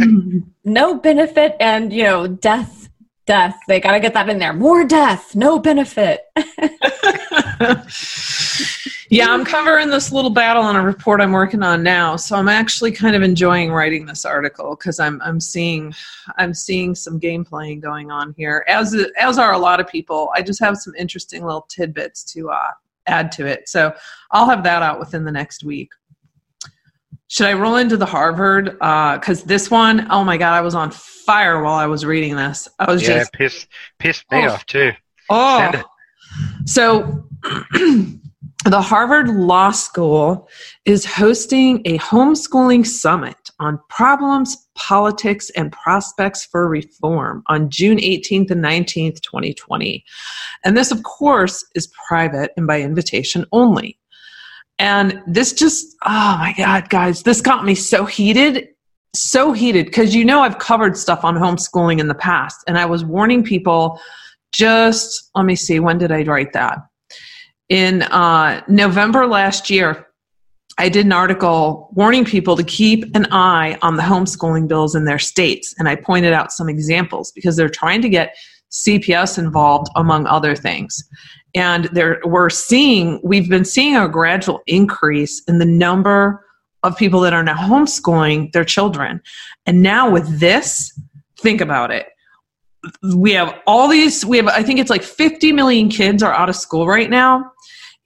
Mm-hmm. 0.00 0.38
no 0.64 0.94
benefit, 0.94 1.56
and 1.60 1.92
you 1.92 2.04
know, 2.04 2.26
death 2.26 2.89
death. 3.30 3.60
They 3.68 3.78
got 3.78 3.92
to 3.92 4.00
get 4.00 4.12
that 4.14 4.28
in 4.28 4.40
there. 4.40 4.52
More 4.52 4.82
death, 4.84 5.36
no 5.36 5.60
benefit. 5.60 6.22
yeah, 9.08 9.28
I'm 9.28 9.44
covering 9.44 9.88
this 9.88 10.10
little 10.10 10.30
battle 10.30 10.64
on 10.64 10.74
a 10.74 10.82
report 10.82 11.20
I'm 11.20 11.30
working 11.30 11.62
on 11.62 11.84
now. 11.84 12.16
So 12.16 12.34
I'm 12.34 12.48
actually 12.48 12.90
kind 12.90 13.14
of 13.14 13.22
enjoying 13.22 13.70
writing 13.70 14.04
this 14.04 14.24
article 14.24 14.74
because 14.74 14.98
I'm 14.98 15.22
I'm 15.22 15.38
seeing 15.38 15.94
I'm 16.38 16.52
seeing 16.52 16.96
some 16.96 17.20
game 17.20 17.44
playing 17.44 17.78
going 17.78 18.10
on 18.10 18.34
here. 18.36 18.64
As 18.66 18.96
as 19.16 19.38
are 19.38 19.52
a 19.52 19.58
lot 19.58 19.78
of 19.78 19.86
people. 19.86 20.32
I 20.34 20.42
just 20.42 20.58
have 20.58 20.76
some 20.78 20.96
interesting 20.98 21.44
little 21.44 21.68
tidbits 21.70 22.24
to 22.32 22.50
uh, 22.50 22.72
add 23.06 23.30
to 23.32 23.46
it. 23.46 23.68
So 23.68 23.94
I'll 24.32 24.50
have 24.50 24.64
that 24.64 24.82
out 24.82 24.98
within 24.98 25.24
the 25.24 25.30
next 25.30 25.62
week. 25.62 25.90
Should 27.30 27.46
I 27.46 27.52
roll 27.52 27.76
into 27.76 27.96
the 27.96 28.06
Harvard? 28.06 28.72
Because 28.72 29.42
uh, 29.42 29.46
this 29.46 29.70
one, 29.70 30.08
oh 30.10 30.24
my 30.24 30.36
god, 30.36 30.52
I 30.52 30.60
was 30.62 30.74
on 30.74 30.90
fire 30.90 31.62
while 31.62 31.76
I 31.76 31.86
was 31.86 32.04
reading 32.04 32.34
this. 32.34 32.66
I 32.80 32.90
was 32.90 33.02
yeah, 33.02 33.18
just 33.20 33.32
pissed 33.32 33.68
pissed 34.00 34.24
me 34.32 34.38
Oh. 34.46 34.50
off 34.50 34.66
too. 34.66 34.90
oh. 35.30 35.82
So, 36.64 37.24
the 38.64 38.80
Harvard 38.82 39.28
Law 39.28 39.70
School 39.70 40.48
is 40.86 41.04
hosting 41.04 41.82
a 41.84 41.98
homeschooling 41.98 42.84
summit 42.84 43.36
on 43.60 43.78
problems, 43.88 44.68
politics, 44.74 45.50
and 45.50 45.70
prospects 45.70 46.44
for 46.44 46.68
reform 46.68 47.44
on 47.46 47.70
June 47.70 47.98
18th 47.98 48.50
and 48.50 48.62
19th, 48.64 49.20
2020. 49.22 50.04
And 50.64 50.76
this, 50.76 50.90
of 50.90 51.04
course, 51.04 51.64
is 51.76 51.92
private 52.08 52.50
and 52.56 52.66
by 52.66 52.80
invitation 52.80 53.46
only. 53.52 53.99
And 54.80 55.22
this 55.26 55.52
just, 55.52 55.96
oh 56.04 56.36
my 56.40 56.52
God, 56.56 56.88
guys, 56.88 57.22
this 57.22 57.40
got 57.40 57.64
me 57.64 57.76
so 57.76 58.04
heated. 58.04 58.70
So 59.14 59.52
heated 59.52 59.86
because 59.86 60.14
you 60.14 60.24
know 60.24 60.40
I've 60.40 60.58
covered 60.58 60.96
stuff 60.96 61.24
on 61.24 61.34
homeschooling 61.34 61.98
in 61.98 62.06
the 62.06 62.14
past, 62.14 62.62
and 62.68 62.78
I 62.78 62.86
was 62.86 63.04
warning 63.04 63.42
people 63.42 64.00
just 64.52 65.30
let 65.34 65.44
me 65.44 65.54
see 65.54 65.80
when 65.80 65.98
did 65.98 66.12
i 66.12 66.22
write 66.22 66.52
that 66.52 66.78
in 67.68 68.02
uh, 68.02 68.62
november 68.68 69.26
last 69.26 69.70
year 69.70 70.08
i 70.78 70.88
did 70.88 71.06
an 71.06 71.12
article 71.12 71.88
warning 71.92 72.24
people 72.24 72.56
to 72.56 72.64
keep 72.64 73.04
an 73.14 73.26
eye 73.30 73.78
on 73.82 73.96
the 73.96 74.02
homeschooling 74.02 74.66
bills 74.66 74.94
in 74.94 75.04
their 75.04 75.18
states 75.18 75.74
and 75.78 75.88
i 75.88 75.94
pointed 75.94 76.32
out 76.32 76.52
some 76.52 76.68
examples 76.68 77.32
because 77.32 77.56
they're 77.56 77.68
trying 77.68 78.02
to 78.02 78.08
get 78.08 78.34
cps 78.70 79.38
involved 79.38 79.88
among 79.96 80.26
other 80.26 80.54
things. 80.54 81.08
And 81.54 81.86
there 81.86 82.20
we're 82.24 82.50
seeing 82.50 83.20
we've 83.24 83.48
been 83.48 83.64
seeing 83.64 83.96
a 83.96 84.08
gradual 84.08 84.62
increase 84.66 85.42
in 85.48 85.58
the 85.58 85.64
number 85.64 86.44
of 86.82 86.96
people 86.96 87.20
that 87.20 87.32
are 87.32 87.42
now 87.42 87.56
homeschooling 87.56 88.52
their 88.52 88.64
children. 88.64 89.20
And 89.66 89.82
now 89.82 90.10
with 90.10 90.40
this 90.40 90.98
think 91.38 91.60
about 91.60 91.90
it. 91.90 92.06
We 93.14 93.32
have 93.32 93.58
all 93.66 93.88
these 93.88 94.24
we 94.24 94.36
have 94.36 94.46
i 94.48 94.62
think 94.62 94.78
it's 94.78 94.90
like 94.90 95.02
50 95.02 95.52
million 95.52 95.88
kids 95.88 96.22
are 96.22 96.32
out 96.32 96.48
of 96.48 96.56
school 96.56 96.86
right 96.86 97.10
now. 97.10 97.50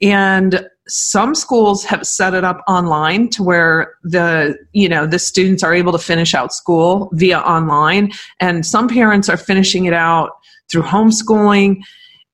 And 0.01 0.69
some 0.87 1.35
schools 1.35 1.85
have 1.85 2.07
set 2.07 2.35
it 2.35 2.45
up 2.45 2.63
online 2.69 3.31
to 3.31 3.43
where 3.43 3.95
the 4.03 4.59
you 4.73 4.89
know 4.89 5.07
the 5.07 5.19
students 5.19 5.63
are 5.63 5.73
able 5.73 5.93
to 5.93 5.99
finish 5.99 6.35
out 6.35 6.53
school 6.53 7.09
via 7.13 7.39
online. 7.41 8.13
And 8.41 8.67
some 8.67 8.89
parents 8.89 9.29
are 9.29 9.37
finishing 9.37 9.87
it 9.87 9.95
out 9.95 10.33
through 10.71 10.83
homeschooling 10.83 11.83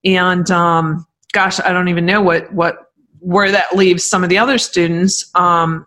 and 0.04 0.50
um, 0.50 1.06
gosh 1.32 1.60
i 1.60 1.72
don't 1.72 1.88
even 1.88 2.06
know 2.06 2.20
what 2.20 2.52
what 2.52 2.92
where 3.18 3.50
that 3.50 3.76
leaves 3.76 4.02
some 4.02 4.22
of 4.24 4.30
the 4.30 4.38
other 4.38 4.56
students 4.56 5.30
um, 5.34 5.86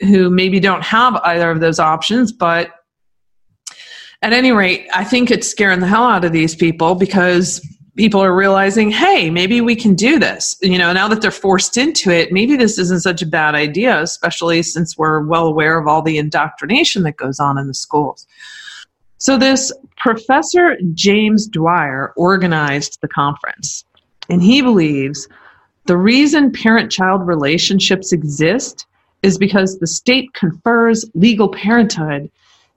who 0.00 0.30
maybe 0.30 0.60
don't 0.60 0.84
have 0.84 1.16
either 1.16 1.50
of 1.50 1.60
those 1.60 1.78
options 1.78 2.32
but 2.32 2.72
at 4.22 4.32
any 4.32 4.50
rate, 4.50 4.88
I 4.92 5.04
think 5.04 5.30
it's 5.30 5.48
scaring 5.48 5.80
the 5.80 5.86
hell 5.86 6.04
out 6.04 6.24
of 6.24 6.32
these 6.32 6.54
people 6.54 6.94
because 6.94 7.64
people 7.96 8.22
are 8.22 8.34
realizing, 8.34 8.90
hey, 8.90 9.30
maybe 9.30 9.60
we 9.60 9.76
can 9.76 9.94
do 9.94 10.18
this. 10.18 10.56
You 10.60 10.78
know, 10.78 10.92
now 10.92 11.08
that 11.08 11.20
they're 11.20 11.30
forced 11.30 11.76
into 11.76 12.10
it, 12.10 12.32
maybe 12.32 12.56
this 12.56 12.78
isn't 12.78 13.00
such 13.00 13.22
a 13.22 13.26
bad 13.26 13.54
idea, 13.54 14.00
especially 14.00 14.62
since 14.62 14.96
we're 14.96 15.24
well 15.24 15.46
aware 15.46 15.78
of 15.78 15.86
all 15.86 16.02
the 16.02 16.18
indoctrination 16.18 17.02
that 17.04 17.16
goes 17.16 17.38
on 17.38 17.58
in 17.58 17.66
the 17.68 17.74
schools. 17.74 18.26
So, 19.18 19.36
this 19.36 19.72
Professor 19.96 20.76
James 20.94 21.46
Dwyer 21.46 22.12
organized 22.16 22.98
the 23.00 23.08
conference, 23.08 23.84
and 24.28 24.42
he 24.42 24.62
believes 24.62 25.28
the 25.86 25.96
reason 25.96 26.52
parent 26.52 26.92
child 26.92 27.26
relationships 27.26 28.12
exist 28.12 28.86
is 29.22 29.38
because 29.38 29.78
the 29.78 29.86
state 29.86 30.32
confers 30.34 31.04
legal 31.14 31.48
parenthood 31.48 32.30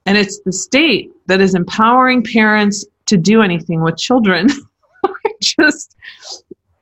and 0.06 0.18
it's 0.18 0.40
the 0.40 0.52
state 0.52 1.12
that 1.26 1.40
is 1.40 1.54
empowering 1.54 2.24
parents 2.24 2.84
to 3.06 3.16
do 3.16 3.42
anything 3.42 3.82
with 3.82 3.96
children. 3.96 4.48
Just, 5.40 5.96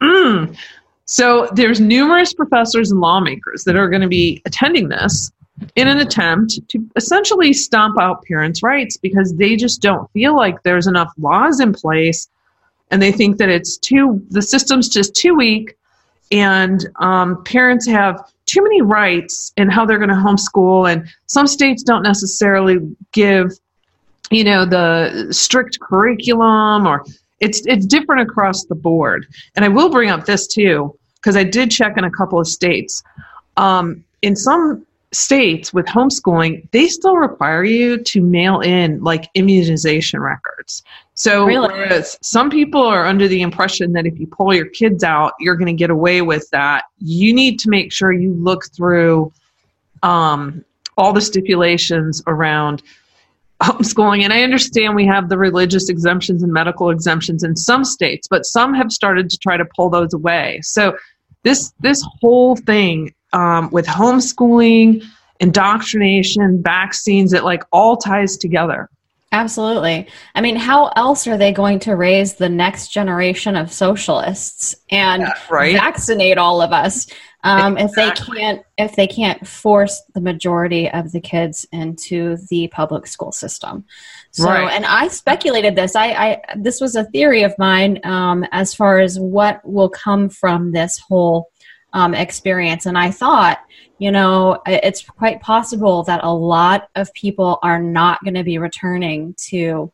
mm. 0.03 0.57
so 1.05 1.49
there's 1.55 1.81
numerous 1.81 2.33
professors 2.33 2.91
and 2.91 3.01
lawmakers 3.01 3.65
that 3.65 3.77
are 3.77 3.89
going 3.89 4.03
to 4.03 4.09
be 4.09 4.41
attending 4.47 4.89
this 4.89 5.33
in 5.77 5.89
an 5.89 5.99
attempt 5.99 6.59
to 6.69 6.85
essentially 6.97 7.53
stomp 7.53 7.99
out 8.01 8.25
parents' 8.25 8.63
rights 8.63 8.97
because 8.97 9.35
they 9.35 9.57
just 9.57 9.83
don't 9.83 10.11
feel 10.13 10.35
like 10.35 10.63
there's 10.63 10.87
enough 10.87 11.13
laws 11.19 11.61
in 11.61 11.73
place, 11.73 12.29
and 12.91 13.01
they 13.01 13.13
think 13.13 13.37
that 13.39 13.49
it's 13.49 13.77
too 13.77 14.25
the 14.31 14.43
system's 14.43 14.89
just 14.89 15.15
too 15.15 15.35
weak, 15.35 15.77
and 16.33 16.89
um, 16.97 17.43
parents 17.45 17.87
have 17.87 18.31
too 18.47 18.63
many 18.63 18.83
rights 18.83 19.53
in 19.57 19.69
how 19.69 19.87
they're 19.87 19.99
going 19.99 20.09
to 20.09 20.15
homeschool 20.15 20.91
and 20.91 21.09
some 21.27 21.47
states 21.47 21.85
don't 21.85 22.03
necessarily 22.03 22.79
give 23.13 23.53
you 24.33 24.43
know 24.43 24.65
the 24.65 25.29
strict 25.31 25.79
curriculum 25.79 26.85
or 26.85 27.05
it's 27.39 27.65
it's 27.67 27.87
different 27.87 28.21
across 28.21 28.65
the 28.65 28.75
board. 28.75 29.27
And 29.55 29.65
i 29.65 29.69
will 29.69 29.89
bring 29.89 30.11
up 30.11 30.25
this 30.25 30.47
too 30.49 30.97
because 31.17 31.37
i 31.37 31.45
did 31.45 31.71
check 31.71 31.97
in 31.97 32.05
a 32.05 32.11
couple 32.11 32.41
of 32.41 32.49
states. 32.49 33.03
Um, 33.57 34.05
in 34.23 34.35
some 34.37 34.85
states 35.13 35.73
with 35.73 35.87
homeschooling 35.87 36.71
they 36.71 36.87
still 36.87 37.17
require 37.17 37.65
you 37.65 37.99
to 37.99 38.21
mail 38.21 38.61
in 38.61 39.03
like 39.03 39.29
immunization 39.35 40.21
records. 40.21 40.85
So 41.15 41.47
Really? 41.47 41.69
whereas 41.69 42.17
some 42.23 42.49
people 42.49 42.83
are 42.83 43.05
under 43.05 43.27
the 43.27 43.43
impression 43.43 43.93
that 43.93 44.07
if 44.07 44.21
you 44.21 44.29
pull 44.29 44.55
your 44.55 44.67
kids 44.67 45.03
out 45.03 45.33
you're 45.41 45.57
going 45.57 45.67
to 45.67 45.79
get 45.79 45.91
away 45.91 46.23
with 46.23 46.49
that 46.51 46.85
you 46.99 47.35
need 47.35 47.59
to 47.61 47.71
make 47.71 47.93
sure 47.93 48.13
you 48.13 48.33
look 48.35 48.67
through 48.77 49.33
um, 50.05 50.65
all 50.97 51.13
the 51.13 51.21
stipulations 51.21 52.23
around 52.29 52.83
homeschooling. 53.61 54.23
And 54.23 54.33
i 54.33 54.43
understand 54.43 54.95
we 54.95 55.07
have 55.07 55.29
the 55.29 55.37
religious 55.37 55.89
exemptions 55.89 56.45
and 56.45 56.53
medical 56.53 56.91
exemptions 56.91 57.43
in 57.43 57.57
some 57.57 57.85
states 57.85 58.29
but 58.29 58.47
some 58.47 58.75
have 58.75 58.93
started 58.93 59.29
to 59.31 59.37
try 59.39 59.57
to 59.57 59.65
pull 59.75 59.91
those 59.91 60.15
away. 60.15 60.61
So 60.63 60.97
this 61.43 61.73
this 61.81 62.07
whole 62.21 62.55
thing 62.55 63.13
um, 63.33 63.71
with 63.71 63.87
homeschooling 63.87 65.03
indoctrination 65.41 66.63
vaccines 66.63 67.33
it 67.33 67.45
like 67.45 67.63
all 67.73 67.97
ties 67.97 68.37
together 68.37 68.89
Absolutely. 69.33 70.09
I 70.35 70.41
mean, 70.41 70.57
how 70.57 70.89
else 70.97 71.29
are 71.29 71.37
they 71.37 71.53
going 71.53 71.79
to 71.81 71.95
raise 71.95 72.35
the 72.35 72.49
next 72.49 72.89
generation 72.89 73.55
of 73.55 73.73
socialists 73.73 74.75
and 74.91 75.23
Yeah, 75.23 75.33
right. 75.49 75.77
vaccinate 75.77 76.37
all 76.37 76.61
of 76.61 76.73
us 76.73 77.07
um, 77.45 77.79
if 77.79 77.93
they 77.93 78.11
can't 78.11 78.63
if 78.77 78.97
they 78.97 79.07
can't 79.07 79.47
force 79.47 80.03
the 80.15 80.21
majority 80.21 80.91
of 80.91 81.13
the 81.13 81.21
kids 81.21 81.65
into 81.73 82.39
the 82.51 82.69
public 82.69 83.07
school 83.07 83.31
system? 83.31 83.85
So, 84.33 84.47
Right. 84.47 84.73
and 84.73 84.85
I 84.85 85.07
speculated 85.09 85.77
this. 85.77 85.95
I, 85.95 86.07
I 86.09 86.43
this 86.57 86.81
was 86.81 86.97
a 86.97 87.05
theory 87.05 87.45
of 87.45 87.55
mine 87.57 88.01
um, 88.05 88.45
as 88.51 88.75
far 88.75 88.99
as 88.99 89.19
what 89.19 89.61
will 89.65 89.89
come 89.89 90.29
from 90.29 90.73
this 90.73 90.99
whole 90.99 91.51
um, 91.93 92.15
experience, 92.15 92.87
and 92.87 92.97
I 92.97 93.11
thought 93.11 93.61
you 94.01 94.11
know, 94.11 94.63
it's 94.67 95.03
quite 95.05 95.43
possible 95.43 96.03
that 96.05 96.25
a 96.25 96.33
lot 96.33 96.89
of 96.95 97.13
people 97.13 97.59
are 97.63 97.79
not 97.79 98.25
going 98.25 98.35
to 98.35 98.43
be 98.43 98.57
returning 98.57 99.35
to 99.51 99.93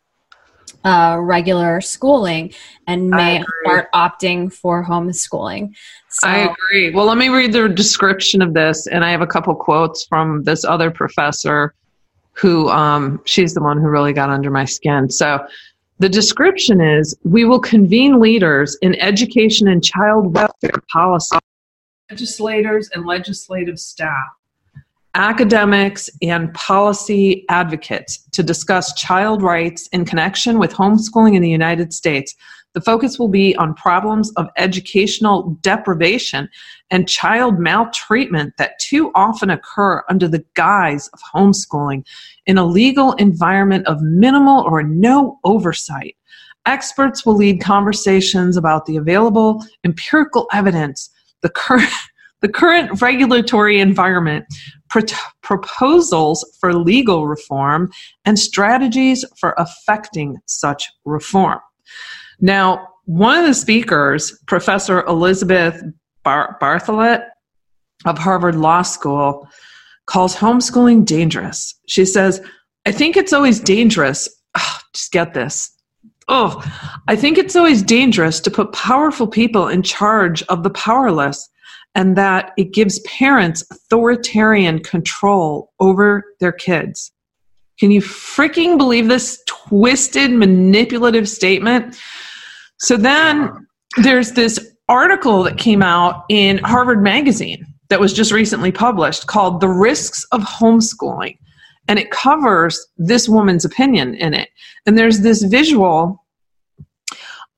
uh, 0.85 1.19
regular 1.21 1.81
schooling 1.81 2.55
and 2.87 3.11
may 3.11 3.43
start 3.65 3.89
opting 3.93 4.53
for 4.53 4.85
homeschooling. 4.85 5.75
So, 6.09 6.29
I 6.29 6.55
agree. 6.55 6.91
Well, 6.95 7.07
let 7.07 7.19
me 7.19 7.29
read 7.29 7.53
the 7.53 7.69
description 7.69 8.43
of 8.43 8.55
this, 8.55 8.87
and 8.87 9.05
I 9.05 9.11
have 9.11 9.23
a 9.23 9.27
couple 9.27 9.53
quotes 9.57 10.07
from 10.07 10.45
this 10.45 10.65
other 10.65 10.93
professor 10.93 11.75
who 12.31 12.69
um, 12.69 13.21
she's 13.25 13.55
the 13.55 13.63
one 13.63 13.81
who 13.81 13.89
really 13.89 14.13
got 14.13 14.31
under 14.31 14.53
my 14.53 14.67
skin. 14.67 15.11
So 15.11 15.45
the 15.99 16.09
description 16.09 16.81
is 16.81 17.17
We 17.25 17.45
will 17.45 17.61
convene 17.61 18.21
leaders 18.21 18.79
in 18.83 18.95
education 19.01 19.67
and 19.67 19.83
child 19.83 20.33
welfare 20.33 20.81
policy, 20.93 21.39
legislators 22.11 22.89
and 22.95 23.05
legislative 23.05 23.79
staff, 23.79 24.29
academics, 25.15 26.09
and 26.23 26.53
policy 26.55 27.45
advocates 27.49 28.19
to 28.33 28.43
discuss 28.43 28.95
child 28.95 29.43
rights 29.43 29.89
in 29.89 30.05
connection 30.05 30.59
with 30.59 30.73
homeschooling 30.73 31.35
in 31.35 31.43
the 31.43 31.51
United 31.51 31.93
States. 31.93 32.35
The 32.75 32.81
focus 32.83 33.19
will 33.19 33.29
be 33.29 33.57
on 33.57 33.75
problems 33.75 34.31
of 34.33 34.49
educational 34.59 35.59
deprivation 35.63 36.49
and 36.91 37.09
child 37.09 37.59
maltreatment 37.59 38.57
that 38.59 38.79
too 38.79 39.11
often 39.15 39.49
occur 39.51 40.05
under 40.11 40.29
the 40.29 40.45
guise 40.55 41.09
of 41.09 41.21
homeschooling 41.35 42.07
in 42.45 42.59
a 42.59 42.67
legal 42.67 43.15
environment 43.15 43.87
of 43.87 44.03
minimal 44.03 44.63
or 44.63 44.83
no 44.83 45.39
oversight. 45.43 46.17
experts 46.67 47.25
will 47.25 47.37
lead 47.37 47.61
conversations 47.61 48.57
about 48.57 48.87
the 48.87 48.97
available 48.97 49.65
empirical 49.85 50.49
evidence, 50.53 51.11
the 51.43 51.51
current 51.51 51.91
the 52.43 52.49
current 52.49 53.01
regulatory 53.01 53.81
environment, 53.81 54.45
pro- 54.91 55.03
proposals 55.43 56.45
for 56.61 56.75
legal 56.75 57.27
reform, 57.27 57.91
and 58.27 58.39
strategies 58.39 59.25
for 59.41 59.55
affecting 59.57 60.37
such 60.47 60.87
reform. 61.07 61.61
Now, 62.41 62.89
one 63.07 63.39
of 63.39 63.47
the 63.47 63.55
speakers, 63.55 64.39
Professor 64.47 65.03
Elizabeth 65.07 65.83
Bar- 66.25 66.59
Bartholet 66.61 67.29
of 68.05 68.19
Harvard 68.19 68.57
Law 68.57 68.83
School, 68.83 69.49
calls 70.07 70.37
homeschooling 70.37 71.05
dangerous. 71.05 71.75
She 71.89 72.05
says, 72.05 72.41
I 72.87 72.93
think 72.93 73.17
it's 73.17 73.33
always 73.33 73.61
dangerous. 73.61 74.29
Oh, 74.57 74.79
just 74.95 75.13
get 75.13 75.35
this. 75.35 75.76
Oh, 76.29 76.63
I 77.07 77.15
think 77.15 77.39
it's 77.39 77.55
always 77.55 77.83
dangerous 77.83 78.41
to 78.41 78.51
put 78.51 78.73
powerful 78.73 79.29
people 79.29 79.69
in 79.69 79.83
charge 79.83 80.43
of 80.45 80.65
the 80.65 80.71
powerless 80.71 81.49
and 81.95 82.17
that 82.17 82.53
it 82.59 82.73
gives 82.73 82.99
parents 83.01 83.65
authoritarian 83.71 84.81
control 84.83 85.73
over 85.81 86.25
their 86.41 86.53
kids. 86.53 87.13
Can 87.79 87.91
you 87.91 88.01
freaking 88.01 88.77
believe 88.77 89.09
this 89.09 89.43
twisted, 89.47 90.33
manipulative 90.33 91.29
statement? 91.29 91.99
So 92.79 92.97
then 92.97 93.67
there's 94.03 94.33
this 94.33 94.75
article 94.89 95.43
that 95.45 95.59
came 95.59 95.83
out 95.83 96.25
in 96.29 96.59
Harvard 96.59 97.03
Magazine 97.03 97.67
that 97.89 98.01
was 98.01 98.13
just 98.13 98.33
recently 98.33 98.73
published 98.73 99.27
called 99.27 99.61
The 99.61 99.69
Risks 99.69 100.25
of 100.33 100.43
Homeschooling. 100.43 101.39
And 101.89 101.99
it 101.99 102.11
covers 102.11 102.85
this 102.97 103.29
woman's 103.29 103.65
opinion 103.65 104.15
in 104.15 104.35
it. 104.35 104.49
And 104.87 104.99
there's 104.99 105.21
this 105.21 105.43
visual 105.43 106.25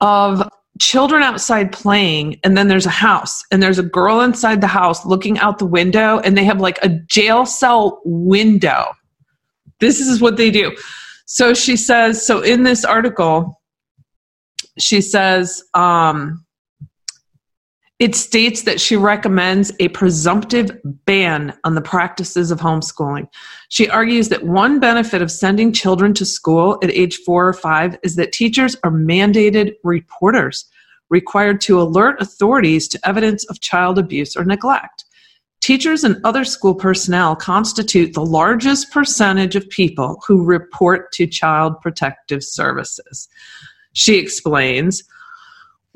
of 0.01 0.49
children 0.81 1.23
outside 1.23 1.73
playing, 1.73 2.39
and 2.45 2.57
then 2.57 2.69
there's 2.69 2.87
a 2.87 2.91
house, 2.91 3.43
and 3.51 3.63
there's 3.63 3.79
a 3.79 3.83
girl 3.83 4.21
inside 4.21 4.61
the 4.61 4.67
house 4.69 5.05
looking 5.05 5.39
out 5.39 5.59
the 5.59 5.67
window, 5.67 6.21
and 6.21 6.37
they 6.37 6.45
have 6.45 6.61
like 6.61 6.79
a 6.83 6.89
jail 6.89 7.45
cell 7.45 8.01
window. 8.05 8.93
This 9.81 10.01
is 10.01 10.21
what 10.21 10.37
they 10.37 10.51
do. 10.51 10.77
So 11.27 11.53
she 11.53 11.77
says, 11.77 12.25
so 12.25 12.41
in 12.41 12.63
this 12.63 12.85
article, 12.85 13.61
she 14.79 15.01
says, 15.01 15.63
um, 15.75 16.45
it 17.99 18.15
states 18.15 18.63
that 18.63 18.81
she 18.81 18.97
recommends 18.97 19.73
a 19.81 19.89
presumptive 19.89 20.71
ban 21.05 21.53
on 21.65 21.75
the 21.75 21.81
practices 21.81 22.53
of 22.53 22.61
homeschooling. 22.61 23.29
She 23.71 23.89
argues 23.89 24.29
that 24.29 24.47
one 24.47 24.79
benefit 24.79 25.21
of 25.21 25.33
sending 25.33 25.73
children 25.73 26.15
to 26.15 26.25
school 26.25 26.79
at 26.83 26.91
age 26.91 27.17
four 27.27 27.49
or 27.49 27.53
five 27.53 27.99
is 28.05 28.15
that 28.15 28.33
teachers 28.33 28.77
are 28.85 28.93
mandated 28.93 29.75
reporters, 29.83 30.65
required 31.11 31.61
to 31.63 31.81
alert 31.81 32.23
authorities 32.23 32.87
to 32.89 33.09
evidence 33.09 33.45
of 33.47 33.61
child 33.61 33.99
abuse 33.99 34.37
or 34.37 34.45
neglect. 34.45 35.05
Teachers 35.61 36.05
and 36.05 36.25
other 36.25 36.45
school 36.45 36.77
personnel 36.77 37.35
constitute 37.35 38.15
the 38.15 38.25
largest 38.25 38.93
percentage 38.93 39.57
of 39.57 39.69
people 39.71 40.23
who 40.25 40.45
report 40.45 41.11
to 41.13 41.27
Child 41.27 41.81
Protective 41.81 42.45
Services. 42.45 43.29
She 43.93 44.19
explains 44.19 45.03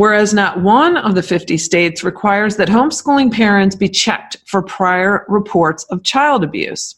whereas 0.03 0.35
not 0.35 0.61
one 0.61 0.97
of 0.97 1.15
the 1.15 1.23
50 1.23 1.57
states 1.59 2.03
requires 2.03 2.57
that 2.57 2.67
homeschooling 2.67 3.33
parents 3.33 3.77
be 3.77 3.89
checked 3.89 4.37
for 4.49 4.61
prior 4.61 5.25
reports 5.29 5.85
of 5.91 6.03
child 6.03 6.43
abuse. 6.43 6.97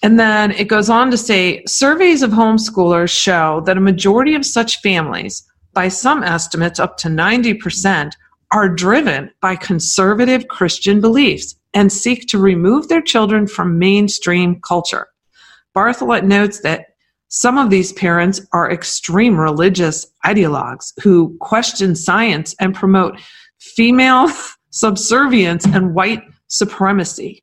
And 0.00 0.16
then 0.16 0.52
it 0.52 0.68
goes 0.68 0.88
on 0.88 1.10
to 1.10 1.16
say 1.16 1.64
surveys 1.66 2.22
of 2.22 2.30
homeschoolers 2.30 3.10
show 3.10 3.62
that 3.66 3.76
a 3.76 3.80
majority 3.80 4.36
of 4.36 4.46
such 4.46 4.80
families, 4.80 5.42
by 5.72 5.88
some 5.88 6.22
estimates 6.22 6.78
up 6.78 6.98
to 6.98 7.08
90%, 7.08 8.12
are 8.52 8.68
driven 8.68 9.28
by 9.40 9.56
conservative 9.56 10.46
Christian 10.46 11.00
beliefs 11.00 11.56
and 11.72 11.92
seek 11.92 12.28
to 12.28 12.38
remove 12.38 12.86
their 12.86 13.02
children 13.02 13.48
from 13.48 13.76
mainstream 13.76 14.60
culture. 14.60 15.08
Bartholet 15.74 16.22
notes 16.22 16.60
that 16.60 16.93
some 17.34 17.58
of 17.58 17.68
these 17.68 17.92
parents 17.94 18.40
are 18.52 18.70
extreme 18.70 19.36
religious 19.36 20.06
ideologues 20.24 20.92
who 21.02 21.36
question 21.40 21.96
science 21.96 22.54
and 22.60 22.76
promote 22.76 23.20
female 23.58 24.30
subservience 24.70 25.66
and 25.66 25.96
white 25.96 26.22
supremacy. 26.46 27.42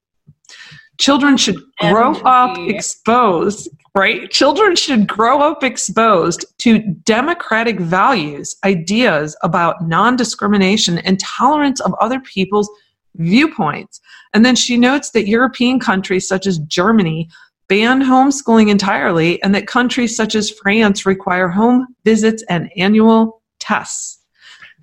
Children 0.97 1.35
should 1.35 1.57
grow 1.77 2.13
up 2.21 2.57
exposed, 2.69 3.67
right? 3.93 4.31
Children 4.31 4.77
should 4.77 5.07
grow 5.07 5.41
up 5.41 5.61
exposed 5.61 6.45
to 6.59 6.79
democratic 6.79 7.77
values, 7.77 8.55
ideas 8.63 9.35
about 9.43 9.85
non 9.85 10.15
discrimination, 10.15 10.99
and 10.99 11.19
tolerance 11.19 11.81
of 11.81 11.93
other 11.95 12.21
people's 12.21 12.69
viewpoints. 13.15 13.99
And 14.33 14.45
then 14.45 14.55
she 14.55 14.77
notes 14.77 15.09
that 15.09 15.27
European 15.27 15.81
countries 15.81 16.29
such 16.29 16.47
as 16.47 16.59
Germany 16.59 17.27
ban 17.67 18.01
homeschooling 18.01 18.69
entirely 18.69 19.41
and 19.43 19.55
that 19.55 19.67
countries 19.67 20.15
such 20.15 20.35
as 20.35 20.49
France 20.49 21.05
require 21.05 21.47
home 21.47 21.87
visits 22.03 22.43
and 22.49 22.69
annual 22.77 23.41
tests. 23.59 24.19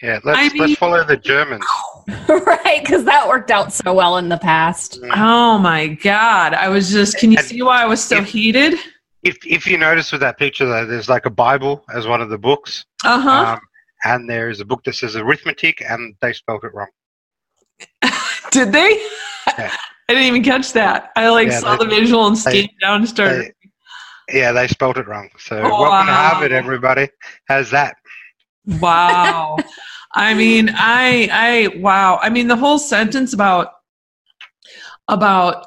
Yeah, 0.02 0.20
let's, 0.24 0.38
I 0.38 0.48
mean, 0.50 0.62
let's 0.62 0.76
follow 0.76 1.04
the 1.04 1.16
Germans. 1.16 1.64
right, 2.28 2.80
because 2.80 3.04
that 3.04 3.26
worked 3.26 3.50
out 3.50 3.72
so 3.72 3.92
well 3.92 4.16
in 4.18 4.28
the 4.28 4.38
past. 4.38 5.00
Mm. 5.02 5.10
Oh 5.16 5.58
my 5.58 5.88
God. 5.88 6.54
I 6.54 6.68
was 6.68 6.90
just, 6.90 7.18
can 7.18 7.32
you 7.32 7.38
and 7.38 7.46
see 7.46 7.62
why 7.62 7.82
I 7.82 7.86
was 7.86 8.02
so 8.02 8.18
if, 8.18 8.28
heated? 8.28 8.74
If, 9.24 9.38
if 9.44 9.66
you 9.66 9.76
notice 9.76 10.12
with 10.12 10.20
that 10.20 10.38
picture, 10.38 10.66
though, 10.66 10.86
there's 10.86 11.08
like 11.08 11.26
a 11.26 11.30
Bible 11.30 11.84
as 11.92 12.06
one 12.06 12.22
of 12.22 12.30
the 12.30 12.38
books. 12.38 12.84
Uh 13.04 13.20
huh. 13.20 13.52
Um, 13.54 13.60
and 14.04 14.30
there's 14.30 14.60
a 14.60 14.64
book 14.64 14.84
that 14.84 14.94
says 14.94 15.16
arithmetic, 15.16 15.82
and 15.82 16.14
they 16.22 16.32
spelled 16.32 16.64
it 16.64 16.72
wrong. 16.72 16.88
Did 18.50 18.72
they? 18.72 18.90
Yeah. 19.58 19.76
I 20.10 20.14
didn't 20.14 20.24
even 20.24 20.42
catch 20.42 20.72
that. 20.72 21.10
I 21.16 21.28
like 21.28 21.48
yeah, 21.48 21.60
saw 21.60 21.76
they, 21.76 21.84
the 21.84 21.90
visual 21.90 22.26
and 22.26 22.38
scanned 22.38 22.70
down 22.80 23.00
and 23.00 23.08
started. 23.08 23.52
They, 24.28 24.38
yeah, 24.38 24.52
they 24.52 24.66
spelled 24.66 24.96
it 24.96 25.06
wrong. 25.06 25.28
So 25.38 25.58
oh, 25.58 25.62
welcome 25.62 25.88
wow. 25.90 26.04
to 26.06 26.12
Harvard, 26.12 26.52
everybody. 26.52 27.08
How's 27.46 27.70
that? 27.72 27.96
Wow. 28.80 29.58
I 30.14 30.32
mean, 30.32 30.70
I, 30.74 31.28
I, 31.30 31.78
wow. 31.78 32.18
I 32.22 32.30
mean, 32.30 32.48
the 32.48 32.56
whole 32.56 32.78
sentence 32.78 33.34
about, 33.34 33.72
about 35.08 35.66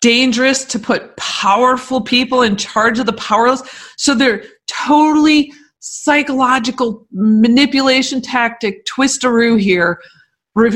dangerous 0.00 0.64
to 0.66 0.78
put 0.78 1.16
powerful 1.16 2.00
people 2.00 2.42
in 2.42 2.56
charge 2.56 2.98
of 2.98 3.06
the 3.06 3.12
powerless. 3.12 3.62
So 3.96 4.14
they're 4.14 4.44
totally 4.66 5.52
psychological 5.78 7.06
manipulation 7.12 8.20
tactic 8.20 8.84
twistaroo 8.86 9.60
here, 9.60 10.00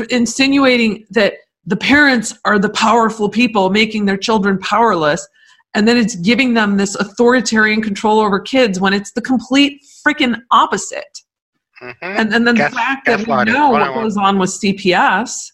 insinuating 0.09 1.05
that 1.11 1.33
the 1.65 1.77
parents 1.77 2.33
are 2.45 2.57
the 2.57 2.69
powerful 2.69 3.29
people 3.29 3.69
making 3.69 4.05
their 4.05 4.17
children 4.17 4.57
powerless 4.59 5.27
and 5.73 5.87
then 5.87 5.97
it's 5.97 6.15
giving 6.15 6.53
them 6.53 6.77
this 6.77 6.95
authoritarian 6.95 7.81
control 7.81 8.19
over 8.19 8.39
kids 8.39 8.79
when 8.79 8.93
it's 8.93 9.11
the 9.11 9.21
complete 9.21 9.81
freaking 10.05 10.41
opposite 10.49 11.19
mm-hmm. 11.81 11.93
and, 12.01 12.33
and 12.33 12.47
then 12.47 12.55
guess, 12.55 12.71
the 12.71 12.75
fact 12.75 13.05
that 13.05 13.19
we 13.19 13.51
know 13.51 13.69
what 13.69 13.93
goes 13.93 14.17
on 14.17 14.39
with 14.39 14.49
cps 14.49 15.51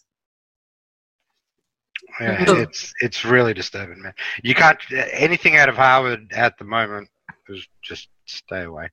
yeah, 2.20 2.44
it's 2.60 2.92
it's 3.00 3.24
really 3.24 3.54
disturbing, 3.54 4.00
man. 4.00 4.14
You 4.44 4.54
can't 4.54 4.78
anything 4.92 5.56
out 5.56 5.68
of 5.68 5.74
Harvard 5.74 6.32
at 6.32 6.56
the 6.58 6.64
moment 6.64 7.08
is 7.48 7.66
just 7.82 8.08
stay 8.24 8.62
away. 8.62 8.88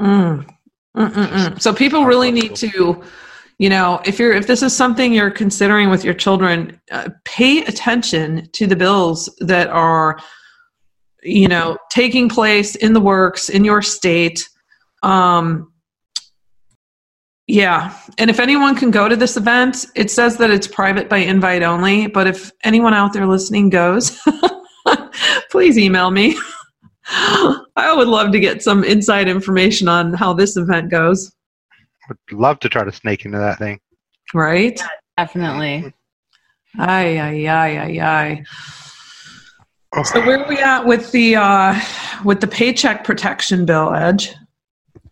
Mm. 0.00 0.48
Just 0.96 1.62
so 1.62 1.74
people 1.74 2.04
really 2.04 2.30
need 2.30 2.54
to 2.56 3.02
you 3.60 3.68
know 3.68 4.00
if 4.06 4.18
you're 4.18 4.32
if 4.32 4.46
this 4.46 4.62
is 4.62 4.74
something 4.74 5.12
you're 5.12 5.30
considering 5.30 5.90
with 5.90 6.02
your 6.02 6.14
children 6.14 6.80
uh, 6.90 7.10
pay 7.26 7.62
attention 7.64 8.48
to 8.52 8.66
the 8.66 8.74
bills 8.74 9.28
that 9.40 9.68
are 9.68 10.18
you 11.22 11.46
know 11.46 11.76
taking 11.90 12.26
place 12.26 12.74
in 12.74 12.94
the 12.94 13.00
works 13.00 13.50
in 13.50 13.62
your 13.62 13.82
state. 13.82 14.48
Um 15.02 15.70
yeah. 17.46 17.96
And 18.16 18.30
if 18.30 18.38
anyone 18.38 18.76
can 18.76 18.90
go 18.90 19.08
to 19.08 19.16
this 19.16 19.36
event 19.36 19.84
it 19.94 20.10
says 20.10 20.38
that 20.38 20.50
it's 20.50 20.66
private 20.66 21.10
by 21.10 21.18
invite 21.18 21.62
only 21.62 22.06
but 22.06 22.26
if 22.26 22.50
anyone 22.64 22.94
out 22.94 23.12
there 23.12 23.26
listening 23.26 23.68
goes 23.68 24.18
please 25.50 25.76
email 25.76 26.10
me. 26.10 26.34
I 27.12 27.92
would 27.94 28.08
love 28.08 28.32
to 28.32 28.40
get 28.40 28.62
some 28.62 28.84
inside 28.84 29.28
information 29.28 29.86
on 29.86 30.14
how 30.14 30.32
this 30.32 30.56
event 30.56 30.90
goes 30.90 31.30
would 32.10 32.38
love 32.38 32.60
to 32.60 32.68
try 32.68 32.84
to 32.84 32.92
sneak 32.92 33.24
into 33.24 33.38
that 33.38 33.58
thing. 33.58 33.80
Right? 34.34 34.78
Yeah, 34.78 34.88
definitely. 35.16 35.92
Aye, 36.78 37.18
aye, 37.18 37.46
aye, 37.48 37.78
aye, 37.78 38.44
aye. 39.94 40.02
So 40.04 40.20
where 40.24 40.44
are 40.44 40.48
we 40.48 40.58
at 40.58 40.86
with 40.86 41.10
the 41.10 41.34
uh, 41.34 41.80
with 42.24 42.40
the 42.40 42.46
paycheck 42.46 43.02
protection 43.02 43.66
bill, 43.66 43.92
Edge? 43.92 44.32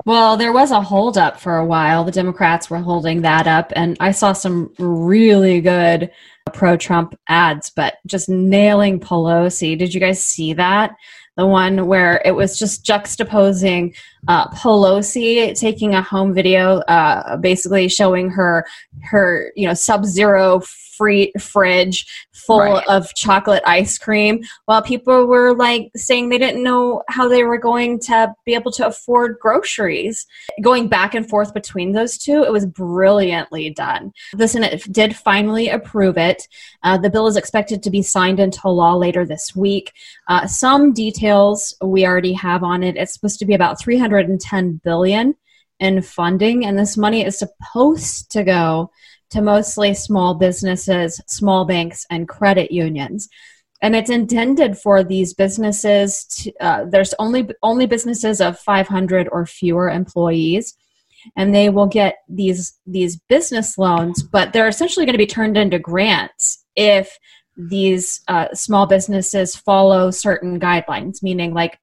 Well, 0.06 0.36
there 0.36 0.52
was 0.52 0.70
a 0.70 0.80
holdup 0.80 1.40
for 1.40 1.56
a 1.56 1.66
while. 1.66 2.04
The 2.04 2.12
Democrats 2.12 2.70
were 2.70 2.78
holding 2.78 3.22
that 3.22 3.48
up, 3.48 3.72
and 3.74 3.96
I 3.98 4.12
saw 4.12 4.32
some 4.32 4.72
really 4.78 5.60
good 5.60 6.12
pro-Trump 6.54 7.18
ads, 7.28 7.70
but 7.70 7.96
just 8.06 8.28
nailing 8.28 9.00
Pelosi. 9.00 9.76
Did 9.76 9.92
you 9.92 10.00
guys 10.00 10.22
see 10.22 10.54
that? 10.54 10.92
The 11.38 11.46
one 11.46 11.86
where 11.86 12.20
it 12.24 12.32
was 12.32 12.58
just 12.58 12.84
juxtaposing 12.84 13.94
uh, 14.26 14.48
Pelosi 14.48 15.58
taking 15.58 15.94
a 15.94 16.02
home 16.02 16.34
video, 16.34 16.78
uh, 16.80 17.36
basically 17.36 17.88
showing 17.88 18.28
her 18.28 18.66
her 19.04 19.52
you 19.54 19.66
know 19.66 19.72
sub-zero 19.72 20.60
free 20.98 21.32
fridge 21.38 22.06
full 22.32 22.58
right. 22.58 22.86
of 22.88 23.14
chocolate 23.14 23.62
ice 23.64 23.96
cream 23.96 24.42
while 24.66 24.82
people 24.82 25.26
were 25.26 25.54
like 25.54 25.90
saying 25.96 26.28
they 26.28 26.38
didn't 26.38 26.62
know 26.62 27.02
how 27.08 27.28
they 27.28 27.44
were 27.44 27.58
going 27.58 27.98
to 28.00 28.34
be 28.44 28.54
able 28.54 28.72
to 28.72 28.86
afford 28.86 29.38
groceries. 29.40 30.26
Going 30.60 30.88
back 30.88 31.14
and 31.14 31.28
forth 31.28 31.54
between 31.54 31.92
those 31.92 32.18
two 32.18 32.42
it 32.42 32.52
was 32.52 32.66
brilliantly 32.66 33.70
done. 33.70 34.12
The 34.32 34.48
senate 34.48 34.92
did 34.92 35.16
finally 35.16 35.68
approve 35.68 36.18
it. 36.18 36.48
Uh, 36.82 36.98
the 36.98 37.10
bill 37.10 37.28
is 37.28 37.36
expected 37.36 37.82
to 37.82 37.90
be 37.90 38.02
signed 38.02 38.40
into 38.40 38.68
law 38.68 38.94
later 38.94 39.24
this 39.24 39.54
week. 39.54 39.92
Uh, 40.26 40.46
some 40.46 40.92
details 40.92 41.74
we 41.82 42.04
already 42.04 42.32
have 42.32 42.62
on 42.64 42.82
it. 42.82 42.96
It's 42.96 43.12
supposed 43.14 43.38
to 43.38 43.46
be 43.46 43.54
about 43.54 43.80
310 43.80 44.80
billion 44.84 45.34
in 45.80 46.02
funding 46.02 46.66
and 46.66 46.78
this 46.78 46.96
money 46.96 47.24
is 47.24 47.38
supposed 47.38 48.30
to 48.32 48.42
go 48.42 48.90
to 49.30 49.42
mostly 49.42 49.94
small 49.94 50.34
businesses, 50.34 51.20
small 51.26 51.64
banks, 51.64 52.06
and 52.10 52.28
credit 52.28 52.70
unions. 52.70 53.28
And 53.80 53.94
it's 53.94 54.10
intended 54.10 54.76
for 54.76 55.04
these 55.04 55.34
businesses. 55.34 56.24
To, 56.24 56.52
uh, 56.60 56.84
there's 56.86 57.14
only 57.18 57.48
only 57.62 57.86
businesses 57.86 58.40
of 58.40 58.58
500 58.58 59.28
or 59.30 59.46
fewer 59.46 59.88
employees, 59.88 60.74
and 61.36 61.54
they 61.54 61.68
will 61.68 61.86
get 61.86 62.16
these 62.28 62.78
these 62.86 63.16
business 63.28 63.78
loans, 63.78 64.22
but 64.22 64.52
they're 64.52 64.68
essentially 64.68 65.06
going 65.06 65.14
to 65.14 65.18
be 65.18 65.26
turned 65.26 65.56
into 65.56 65.78
grants 65.78 66.64
if 66.74 67.18
these 67.56 68.20
uh, 68.28 68.48
small 68.54 68.86
businesses 68.86 69.54
follow 69.54 70.10
certain 70.10 70.58
guidelines, 70.58 71.22
meaning 71.22 71.52
like 71.52 71.78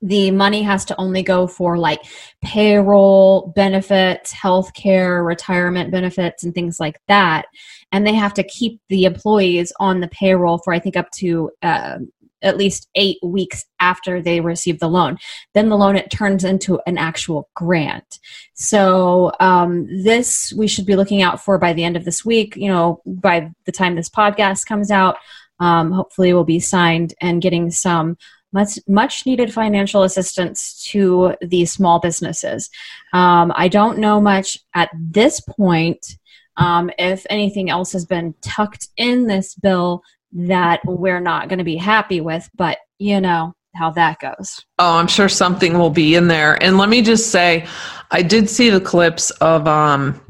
the 0.00 0.30
money 0.30 0.62
has 0.62 0.84
to 0.86 1.00
only 1.00 1.22
go 1.22 1.46
for 1.46 1.76
like 1.76 2.00
payroll 2.42 3.52
benefits, 3.54 4.32
healthcare, 4.32 5.26
retirement 5.26 5.90
benefits, 5.90 6.44
and 6.44 6.54
things 6.54 6.78
like 6.78 7.00
that. 7.08 7.46
And 7.90 8.06
they 8.06 8.14
have 8.14 8.34
to 8.34 8.42
keep 8.42 8.80
the 8.88 9.04
employees 9.04 9.72
on 9.80 10.00
the 10.00 10.08
payroll 10.08 10.58
for, 10.58 10.72
I 10.72 10.78
think, 10.78 10.96
up 10.96 11.10
to 11.18 11.50
uh, 11.62 11.98
at 12.42 12.56
least 12.56 12.88
eight 12.94 13.18
weeks 13.22 13.64
after 13.80 14.22
they 14.22 14.40
receive 14.40 14.78
the 14.78 14.88
loan. 14.88 15.18
Then 15.54 15.68
the 15.68 15.76
loan 15.76 15.96
it 15.96 16.10
turns 16.10 16.44
into 16.44 16.80
an 16.86 16.98
actual 16.98 17.48
grant. 17.54 18.18
So 18.54 19.32
um, 19.40 19.86
this 20.04 20.52
we 20.52 20.68
should 20.68 20.86
be 20.86 20.96
looking 20.96 21.22
out 21.22 21.42
for 21.42 21.58
by 21.58 21.72
the 21.72 21.84
end 21.84 21.96
of 21.96 22.04
this 22.04 22.24
week. 22.24 22.56
You 22.56 22.68
know, 22.68 23.02
by 23.06 23.50
the 23.64 23.72
time 23.72 23.96
this 23.96 24.10
podcast 24.10 24.66
comes 24.66 24.90
out, 24.90 25.16
um, 25.60 25.90
hopefully 25.90 26.32
we'll 26.32 26.44
be 26.44 26.60
signed 26.60 27.14
and 27.20 27.42
getting 27.42 27.70
some 27.70 28.16
much 28.52 28.78
much 28.86 29.26
needed 29.26 29.52
financial 29.52 30.02
assistance 30.02 30.82
to 30.90 31.34
these 31.40 31.72
small 31.72 32.00
businesses. 32.00 32.70
Um, 33.12 33.52
I 33.54 33.68
don't 33.68 33.98
know 33.98 34.20
much 34.20 34.58
at 34.74 34.90
this 34.94 35.40
point 35.40 36.16
um, 36.56 36.90
if 36.98 37.24
anything 37.30 37.70
else 37.70 37.92
has 37.92 38.04
been 38.04 38.34
tucked 38.42 38.88
in 38.96 39.26
this 39.26 39.54
bill 39.54 40.02
that 40.32 40.80
we're 40.84 41.20
not 41.20 41.48
going 41.48 41.58
to 41.58 41.64
be 41.64 41.76
happy 41.76 42.20
with, 42.20 42.48
but 42.54 42.78
you 42.98 43.20
know 43.20 43.54
how 43.74 43.90
that 43.90 44.18
goes. 44.18 44.64
Oh, 44.78 44.98
I'm 44.98 45.06
sure 45.06 45.28
something 45.28 45.78
will 45.78 45.90
be 45.90 46.16
in 46.16 46.28
there. 46.28 46.60
And 46.62 46.76
let 46.76 46.88
me 46.88 47.00
just 47.00 47.30
say, 47.30 47.66
I 48.10 48.22
did 48.22 48.50
see 48.50 48.70
the 48.70 48.80
clips 48.80 49.30
of 49.30 49.66
um, 49.68 50.20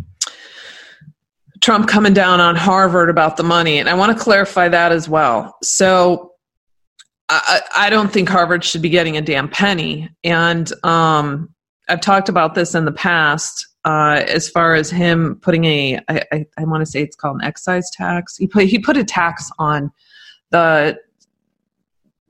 Trump 1.60 1.88
coming 1.88 2.12
down 2.12 2.40
on 2.40 2.56
Harvard 2.56 3.10
about 3.10 3.36
the 3.36 3.42
money, 3.42 3.78
and 3.78 3.88
I 3.88 3.94
want 3.94 4.16
to 4.16 4.22
clarify 4.22 4.68
that 4.68 4.92
as 4.92 5.08
well. 5.08 5.56
So 5.62 6.27
I, 7.30 7.60
I 7.74 7.90
don't 7.90 8.12
think 8.12 8.28
Harvard 8.28 8.64
should 8.64 8.82
be 8.82 8.88
getting 8.88 9.16
a 9.16 9.22
damn 9.22 9.48
penny. 9.48 10.08
And 10.24 10.72
um, 10.84 11.52
I've 11.88 12.00
talked 12.00 12.28
about 12.28 12.54
this 12.54 12.74
in 12.74 12.84
the 12.84 12.92
past 12.92 13.66
uh, 13.84 14.22
as 14.26 14.48
far 14.48 14.74
as 14.74 14.90
him 14.90 15.38
putting 15.42 15.64
a, 15.64 16.00
I, 16.08 16.22
I, 16.32 16.46
I 16.58 16.64
want 16.64 16.82
to 16.82 16.86
say 16.86 17.02
it's 17.02 17.16
called 17.16 17.36
an 17.36 17.44
excise 17.44 17.90
tax. 17.90 18.36
He 18.36 18.46
put, 18.46 18.64
he 18.64 18.78
put 18.78 18.96
a 18.96 19.04
tax 19.04 19.50
on 19.58 19.90
the 20.50 20.98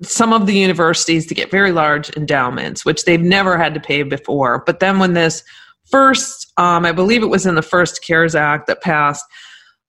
some 0.02 0.32
of 0.32 0.46
the 0.46 0.54
universities 0.54 1.26
to 1.26 1.34
get 1.34 1.50
very 1.50 1.72
large 1.72 2.08
endowments, 2.16 2.84
which 2.84 3.04
they've 3.04 3.20
never 3.20 3.58
had 3.58 3.74
to 3.74 3.80
pay 3.80 4.04
before. 4.04 4.62
But 4.64 4.78
then 4.78 5.00
when 5.00 5.14
this 5.14 5.42
first, 5.90 6.52
um, 6.56 6.84
I 6.84 6.92
believe 6.92 7.22
it 7.22 7.26
was 7.26 7.46
in 7.46 7.56
the 7.56 7.62
first 7.62 8.04
CARES 8.06 8.36
Act 8.36 8.68
that 8.68 8.80
passed, 8.80 9.24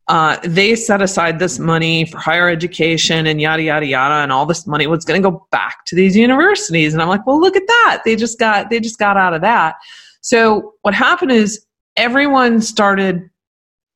uh, 0.10 0.40
they 0.44 0.76
set 0.76 1.04
aside 1.04 1.38
this 1.38 1.60
money 1.60 2.04
for 2.04 2.18
higher 2.18 2.50
education 2.50 3.28
and 3.28 3.40
yada 3.40 3.62
yada 3.62 3.86
yada 3.86 4.16
and 4.16 4.32
all 4.32 4.46
this 4.46 4.66
money 4.66 4.88
was 4.88 5.06
going 5.06 5.22
to 5.22 5.30
go 5.30 5.48
back 5.52 5.86
to 5.86 5.96
these 5.96 6.18
universities. 6.18 6.94
And 6.94 7.02
i'm 7.02 7.08
like 7.08 7.26
well 7.26 7.40
look 7.40 7.56
at 7.56 7.68
that. 7.68 8.02
They 8.04 8.16
just 8.16 8.40
got 8.40 8.70
they 8.70 8.80
just 8.80 8.98
got 8.98 9.18
out 9.18 9.34
of 9.34 9.42
that. 9.42 9.76
So 10.22 10.74
what 10.82 10.96
happened 10.96 11.32
is 11.32 11.64
everyone 11.96 12.60
started 12.62 13.30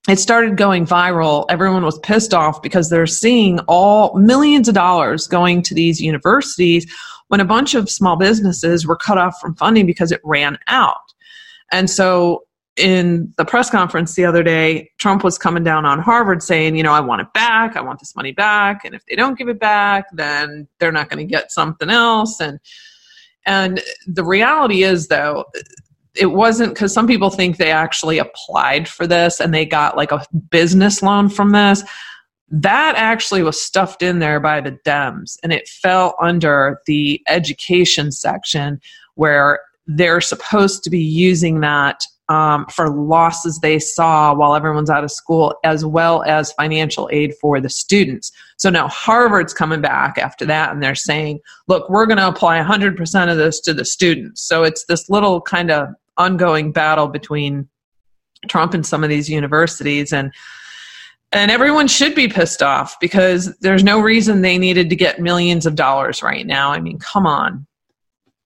it 0.07 0.19
started 0.19 0.57
going 0.57 0.85
viral. 0.85 1.45
Everyone 1.49 1.83
was 1.83 1.97
pissed 1.99 2.33
off 2.33 2.61
because 2.61 2.89
they're 2.89 3.07
seeing 3.07 3.59
all 3.61 4.15
millions 4.17 4.67
of 4.67 4.75
dollars 4.75 5.27
going 5.27 5.61
to 5.63 5.73
these 5.73 5.99
universities 5.99 6.85
when 7.29 7.39
a 7.39 7.45
bunch 7.45 7.73
of 7.73 7.89
small 7.89 8.17
businesses 8.17 8.85
were 8.85 8.97
cut 8.97 9.17
off 9.17 9.39
from 9.39 9.55
funding 9.55 9.85
because 9.85 10.11
it 10.11 10.21
ran 10.23 10.59
out. 10.67 10.97
And 11.71 11.89
so 11.89 12.43
in 12.75 13.33
the 13.37 13.45
press 13.45 13.69
conference 13.69 14.15
the 14.15 14.25
other 14.25 14.41
day, 14.41 14.89
Trump 14.97 15.23
was 15.23 15.37
coming 15.37 15.63
down 15.63 15.85
on 15.85 15.99
Harvard 15.99 16.41
saying, 16.41 16.75
you 16.75 16.83
know, 16.83 16.93
I 16.93 17.01
want 17.01 17.21
it 17.21 17.31
back. 17.33 17.75
I 17.77 17.81
want 17.81 17.99
this 17.99 18.15
money 18.15 18.31
back. 18.31 18.83
And 18.83 18.95
if 18.95 19.05
they 19.05 19.15
don't 19.15 19.37
give 19.37 19.47
it 19.47 19.59
back, 19.59 20.05
then 20.13 20.67
they're 20.79 20.91
not 20.91 21.09
going 21.09 21.25
to 21.25 21.31
get 21.31 21.51
something 21.51 21.89
else. 21.89 22.39
And, 22.39 22.59
and 23.45 23.81
the 24.07 24.23
reality 24.23 24.83
is 24.83 25.07
though, 25.07 25.45
it 26.15 26.27
wasn't 26.27 26.73
because 26.73 26.93
some 26.93 27.07
people 27.07 27.29
think 27.29 27.57
they 27.57 27.71
actually 27.71 28.17
applied 28.19 28.87
for 28.87 29.05
this 29.05 29.39
and 29.39 29.53
they 29.53 29.65
got 29.65 29.97
like 29.97 30.11
a 30.11 30.25
business 30.49 31.01
loan 31.03 31.29
from 31.29 31.51
this. 31.51 31.83
That 32.49 32.95
actually 32.97 33.43
was 33.43 33.61
stuffed 33.61 34.03
in 34.03 34.19
there 34.19 34.39
by 34.39 34.61
the 34.61 34.77
Dems 34.85 35.37
and 35.43 35.51
it 35.51 35.67
fell 35.67 36.15
under 36.21 36.79
the 36.85 37.21
education 37.27 38.11
section 38.11 38.79
where 39.15 39.59
they're 39.87 40.21
supposed 40.21 40.83
to 40.83 40.89
be 40.89 41.01
using 41.01 41.61
that 41.61 42.03
um, 42.29 42.65
for 42.67 42.89
losses 42.89 43.59
they 43.59 43.79
saw 43.79 44.33
while 44.33 44.55
everyone's 44.55 44.89
out 44.89 45.03
of 45.03 45.11
school, 45.11 45.55
as 45.63 45.85
well 45.85 46.23
as 46.23 46.53
financial 46.53 47.09
aid 47.11 47.33
for 47.41 47.59
the 47.59 47.69
students. 47.69 48.31
So 48.57 48.69
now 48.69 48.87
Harvard's 48.87 49.53
coming 49.53 49.81
back 49.81 50.17
after 50.17 50.45
that, 50.45 50.71
and 50.71 50.81
they're 50.81 50.95
saying, 50.95 51.39
look, 51.67 51.89
we're 51.89 52.05
going 52.05 52.17
to 52.17 52.27
apply 52.27 52.61
100% 52.61 53.31
of 53.31 53.37
this 53.37 53.59
to 53.61 53.73
the 53.73 53.85
students. 53.85 54.41
So 54.41 54.63
it's 54.63 54.85
this 54.85 55.09
little 55.09 55.41
kind 55.41 55.69
of 55.71 55.89
ongoing 56.17 56.71
battle 56.71 57.07
between 57.07 57.67
Trump 58.47 58.73
and 58.73 58.85
some 58.85 59.03
of 59.03 59.09
these 59.09 59.29
universities. 59.29 60.13
And 60.13 60.31
and 61.33 61.49
everyone 61.49 61.87
should 61.87 62.13
be 62.13 62.27
pissed 62.27 62.61
off 62.61 62.99
because 62.99 63.57
there's 63.57 63.83
no 63.83 63.99
reason 63.99 64.41
they 64.41 64.59
needed 64.59 64.91
to 64.91 64.95
get 64.95 65.19
millions 65.19 65.65
of 65.65 65.73
dollars 65.73 66.21
right 66.21 66.45
now. 66.45 66.71
I 66.71 66.79
mean, 66.79 66.99
come 66.99 67.25
on. 67.25 67.65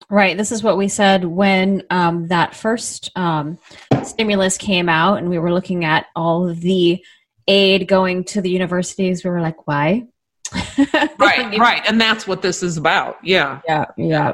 Right. 0.09 0.37
This 0.37 0.53
is 0.53 0.63
what 0.63 0.77
we 0.77 0.87
said 0.87 1.25
when 1.25 1.83
um, 1.89 2.27
that 2.27 2.55
first 2.55 3.11
um, 3.17 3.57
stimulus 4.03 4.57
came 4.57 4.87
out, 4.87 5.17
and 5.17 5.29
we 5.29 5.37
were 5.37 5.51
looking 5.51 5.83
at 5.83 6.05
all 6.15 6.47
of 6.47 6.61
the 6.61 7.03
aid 7.47 7.87
going 7.87 8.23
to 8.25 8.41
the 8.41 8.49
universities. 8.49 9.23
We 9.23 9.29
were 9.29 9.41
like, 9.41 9.67
why? 9.67 10.07
right, 11.19 11.57
right. 11.57 11.81
And 11.85 11.99
that's 11.99 12.25
what 12.25 12.41
this 12.41 12.63
is 12.63 12.77
about. 12.77 13.17
Yeah. 13.21 13.61
Yeah. 13.67 13.85
Yeah. 13.97 14.33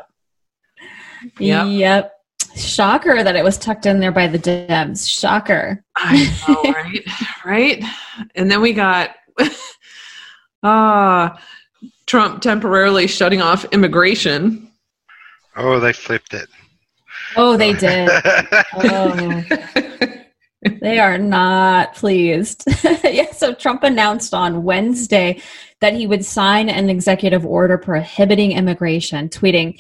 Yep. 1.40 1.68
yep. 1.68 2.14
Shocker 2.56 3.24
that 3.24 3.36
it 3.36 3.44
was 3.44 3.58
tucked 3.58 3.88
in 3.88 4.00
there 4.00 4.12
by 4.12 4.28
the 4.28 4.38
Dems. 4.38 5.10
Shocker. 5.10 5.84
I 5.96 6.32
know, 6.48 6.72
right? 6.72 7.04
right. 7.44 7.84
And 8.36 8.52
then 8.52 8.62
we 8.62 8.74
got 8.74 9.16
uh, 10.62 11.30
Trump 12.06 12.42
temporarily 12.44 13.08
shutting 13.08 13.42
off 13.42 13.66
immigration 13.66 14.70
Oh, 15.56 15.80
they 15.80 15.94
flipped 15.94 16.34
it. 16.34 16.50
Oh, 17.36 17.58
they 17.58 17.74
did. 17.74 18.10
oh. 18.76 19.44
They 20.82 21.00
are 21.00 21.18
not 21.18 21.96
pleased. 21.96 22.64
yeah, 23.04 23.32
so 23.32 23.54
Trump 23.54 23.84
announced 23.84 24.34
on 24.34 24.64
Wednesday 24.64 25.42
that 25.82 25.94
he 25.94 26.08
would 26.08 26.24
sign 26.24 26.70
an 26.70 26.90
executive 26.90 27.46
order 27.46 27.78
prohibiting 27.78 28.54
immigration, 28.54 29.28
tweeting, 29.28 29.80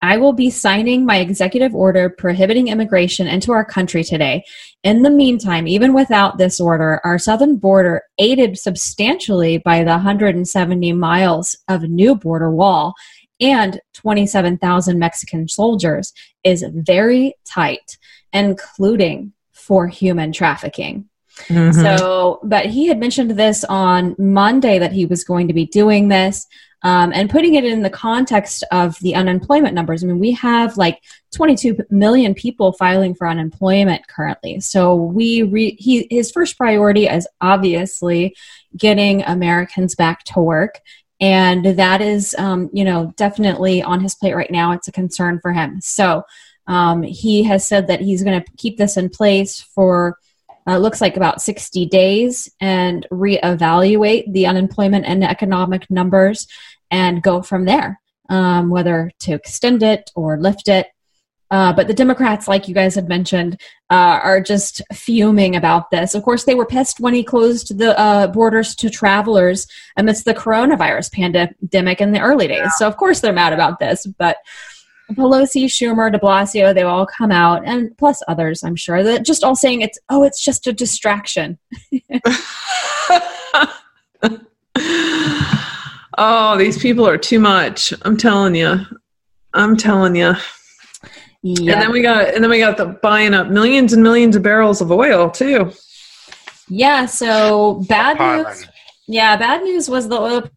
I 0.00 0.16
will 0.16 0.32
be 0.32 0.50
signing 0.50 1.04
my 1.04 1.16
executive 1.16 1.74
order 1.74 2.08
prohibiting 2.08 2.68
immigration 2.68 3.26
into 3.26 3.50
our 3.52 3.64
country 3.64 4.04
today. 4.04 4.44
In 4.84 5.02
the 5.02 5.10
meantime, 5.10 5.66
even 5.66 5.92
without 5.92 6.38
this 6.38 6.60
order, 6.60 7.00
our 7.04 7.18
southern 7.18 7.56
border, 7.56 8.02
aided 8.18 8.58
substantially 8.58 9.58
by 9.58 9.82
the 9.82 9.90
170 9.90 10.92
miles 10.92 11.56
of 11.68 11.82
new 11.82 12.14
border 12.14 12.50
wall, 12.50 12.94
and 13.40 13.80
27,000 13.94 14.98
Mexican 14.98 15.48
soldiers 15.48 16.12
is 16.44 16.64
very 16.68 17.34
tight, 17.44 17.98
including 18.32 19.32
for 19.52 19.86
human 19.86 20.32
trafficking. 20.32 21.08
Mhm. 21.46 21.74
So, 21.74 22.40
but 22.42 22.66
he 22.66 22.88
had 22.88 22.98
mentioned 22.98 23.32
this 23.32 23.64
on 23.64 24.16
Monday 24.18 24.78
that 24.78 24.92
he 24.92 25.06
was 25.06 25.24
going 25.24 25.48
to 25.48 25.54
be 25.54 25.66
doing 25.66 26.08
this. 26.08 26.46
Um, 26.82 27.12
and 27.12 27.28
putting 27.28 27.56
it 27.56 27.64
in 27.64 27.82
the 27.82 27.90
context 27.90 28.62
of 28.70 28.96
the 29.00 29.16
unemployment 29.16 29.74
numbers, 29.74 30.04
I 30.04 30.06
mean, 30.06 30.20
we 30.20 30.30
have 30.32 30.76
like 30.76 31.02
22 31.34 31.76
million 31.90 32.34
people 32.34 32.72
filing 32.72 33.16
for 33.16 33.26
unemployment 33.26 34.06
currently. 34.06 34.60
So 34.60 34.94
we 34.94 35.42
re- 35.42 35.76
he 35.76 36.06
his 36.08 36.30
first 36.30 36.56
priority 36.56 37.08
is 37.08 37.26
obviously 37.40 38.36
getting 38.76 39.24
Americans 39.24 39.96
back 39.96 40.22
to 40.24 40.40
work, 40.40 40.80
and 41.20 41.64
that 41.64 42.00
is 42.00 42.34
um, 42.38 42.70
you 42.72 42.84
know 42.84 43.12
definitely 43.16 43.82
on 43.82 44.00
his 44.00 44.14
plate 44.14 44.34
right 44.34 44.50
now. 44.50 44.72
It's 44.72 44.88
a 44.88 44.92
concern 44.92 45.40
for 45.40 45.52
him. 45.52 45.80
So 45.80 46.24
um, 46.66 47.02
he 47.02 47.42
has 47.44 47.66
said 47.66 47.86
that 47.88 48.00
he's 48.00 48.22
going 48.22 48.42
to 48.42 48.52
keep 48.56 48.76
this 48.76 48.96
in 48.96 49.08
place 49.08 49.60
for 49.60 50.18
uh, 50.68 50.76
looks 50.76 51.00
like 51.00 51.16
about 51.16 51.40
60 51.40 51.86
days 51.86 52.50
and 52.60 53.06
reevaluate 53.10 54.30
the 54.32 54.46
unemployment 54.46 55.06
and 55.06 55.24
economic 55.24 55.90
numbers 55.90 56.46
and 56.90 57.22
go 57.22 57.40
from 57.40 57.64
there, 57.64 57.98
um, 58.28 58.68
whether 58.68 59.10
to 59.20 59.32
extend 59.32 59.82
it 59.82 60.10
or 60.14 60.38
lift 60.38 60.68
it. 60.68 60.88
Uh, 61.50 61.72
but 61.72 61.86
the 61.86 61.94
Democrats, 61.94 62.46
like 62.46 62.68
you 62.68 62.74
guys 62.74 62.94
had 62.94 63.08
mentioned, 63.08 63.60
uh, 63.90 64.20
are 64.22 64.40
just 64.40 64.82
fuming 64.92 65.56
about 65.56 65.90
this. 65.90 66.14
Of 66.14 66.22
course, 66.22 66.44
they 66.44 66.54
were 66.54 66.66
pissed 66.66 67.00
when 67.00 67.14
he 67.14 67.24
closed 67.24 67.78
the 67.78 67.98
uh, 67.98 68.26
borders 68.26 68.74
to 68.76 68.90
travelers 68.90 69.66
amidst 69.96 70.24
the 70.26 70.34
coronavirus 70.34 71.12
pandemic 71.12 72.00
in 72.00 72.12
the 72.12 72.20
early 72.20 72.48
days. 72.48 72.70
So, 72.76 72.86
of 72.86 72.96
course, 72.96 73.20
they're 73.20 73.32
mad 73.32 73.52
about 73.52 73.78
this. 73.78 74.06
But 74.06 74.36
Pelosi, 75.12 75.64
Schumer, 75.64 76.12
de 76.12 76.18
Blasio, 76.18 76.74
they 76.74 76.82
all 76.82 77.06
come 77.06 77.32
out, 77.32 77.62
and 77.64 77.96
plus 77.96 78.22
others, 78.28 78.62
I'm 78.62 78.76
sure, 78.76 79.02
that 79.02 79.24
just 79.24 79.42
all 79.42 79.56
saying 79.56 79.80
it's, 79.80 79.98
oh, 80.10 80.22
it's 80.22 80.44
just 80.44 80.66
a 80.66 80.72
distraction. 80.72 81.58
oh, 86.18 86.56
these 86.58 86.78
people 86.78 87.08
are 87.08 87.16
too 87.16 87.38
much. 87.38 87.94
I'm 88.02 88.18
telling 88.18 88.54
you. 88.54 88.80
I'm 89.54 89.76
telling 89.78 90.14
you. 90.14 90.34
Yeah. 91.42 91.74
And 91.74 91.82
then 91.82 91.92
we 91.92 92.02
got 92.02 92.34
and 92.34 92.42
then 92.42 92.50
we 92.50 92.58
got 92.58 92.76
the 92.76 92.86
buying 92.86 93.34
up 93.34 93.48
millions 93.48 93.92
and 93.92 94.02
millions 94.02 94.34
of 94.34 94.42
barrels 94.42 94.80
of 94.80 94.90
oil 94.90 95.30
too. 95.30 95.72
Yeah, 96.68 97.06
so 97.06 97.84
bad 97.88 98.18
news. 98.18 98.66
Yeah, 99.06 99.36
bad 99.36 99.62
news 99.62 99.88
was 99.88 100.08
the 100.08 100.16
oil 100.16 100.50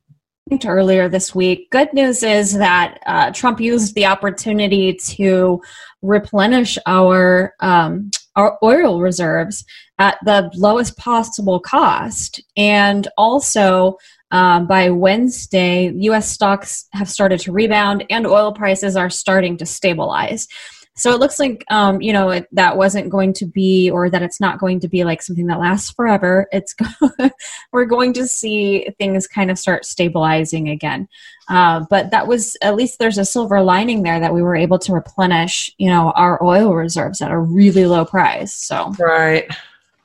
earlier 0.65 1.07
this 1.07 1.33
week. 1.33 1.69
Good 1.71 1.93
news 1.93 2.23
is 2.23 2.57
that 2.57 2.99
uh, 3.05 3.31
Trump 3.31 3.61
used 3.61 3.95
the 3.95 4.05
opportunity 4.05 4.93
to 4.93 5.61
replenish 6.01 6.77
our 6.85 7.53
um, 7.59 8.11
our 8.35 8.57
oil 8.63 9.01
reserves 9.01 9.63
at 9.99 10.17
the 10.25 10.51
lowest 10.55 10.97
possible 10.97 11.59
cost, 11.59 12.41
and 12.57 13.07
also. 13.17 13.97
Um, 14.31 14.65
by 14.65 14.89
Wednesday, 14.89 15.91
U.S. 15.95 16.31
stocks 16.31 16.87
have 16.93 17.09
started 17.09 17.39
to 17.41 17.51
rebound, 17.51 18.05
and 18.09 18.25
oil 18.25 18.53
prices 18.53 18.95
are 18.95 19.09
starting 19.09 19.57
to 19.57 19.65
stabilize. 19.65 20.47
So 20.93 21.13
it 21.13 21.19
looks 21.19 21.39
like 21.39 21.63
um, 21.71 22.01
you 22.01 22.13
know 22.13 22.29
it, 22.29 22.47
that 22.51 22.77
wasn't 22.77 23.09
going 23.09 23.33
to 23.33 23.45
be, 23.45 23.89
or 23.89 24.09
that 24.09 24.21
it's 24.21 24.39
not 24.39 24.59
going 24.59 24.79
to 24.81 24.87
be 24.87 25.03
like 25.03 25.21
something 25.21 25.47
that 25.47 25.59
lasts 25.59 25.91
forever. 25.91 26.47
It's 26.51 26.75
we're 27.71 27.85
going 27.85 28.13
to 28.13 28.27
see 28.27 28.87
things 28.97 29.27
kind 29.27 29.49
of 29.49 29.57
start 29.57 29.85
stabilizing 29.85 30.69
again. 30.69 31.07
Uh, 31.49 31.85
but 31.89 32.11
that 32.11 32.27
was 32.27 32.55
at 32.61 32.75
least 32.75 32.99
there's 32.99 33.17
a 33.17 33.25
silver 33.25 33.61
lining 33.61 34.03
there 34.03 34.19
that 34.19 34.33
we 34.33 34.41
were 34.41 34.55
able 34.55 34.79
to 34.79 34.93
replenish, 34.93 35.73
you 35.77 35.89
know, 35.89 36.11
our 36.11 36.41
oil 36.43 36.73
reserves 36.73 37.21
at 37.21 37.31
a 37.31 37.37
really 37.37 37.85
low 37.85 38.05
price. 38.05 38.53
So 38.53 38.93
Right. 38.99 39.49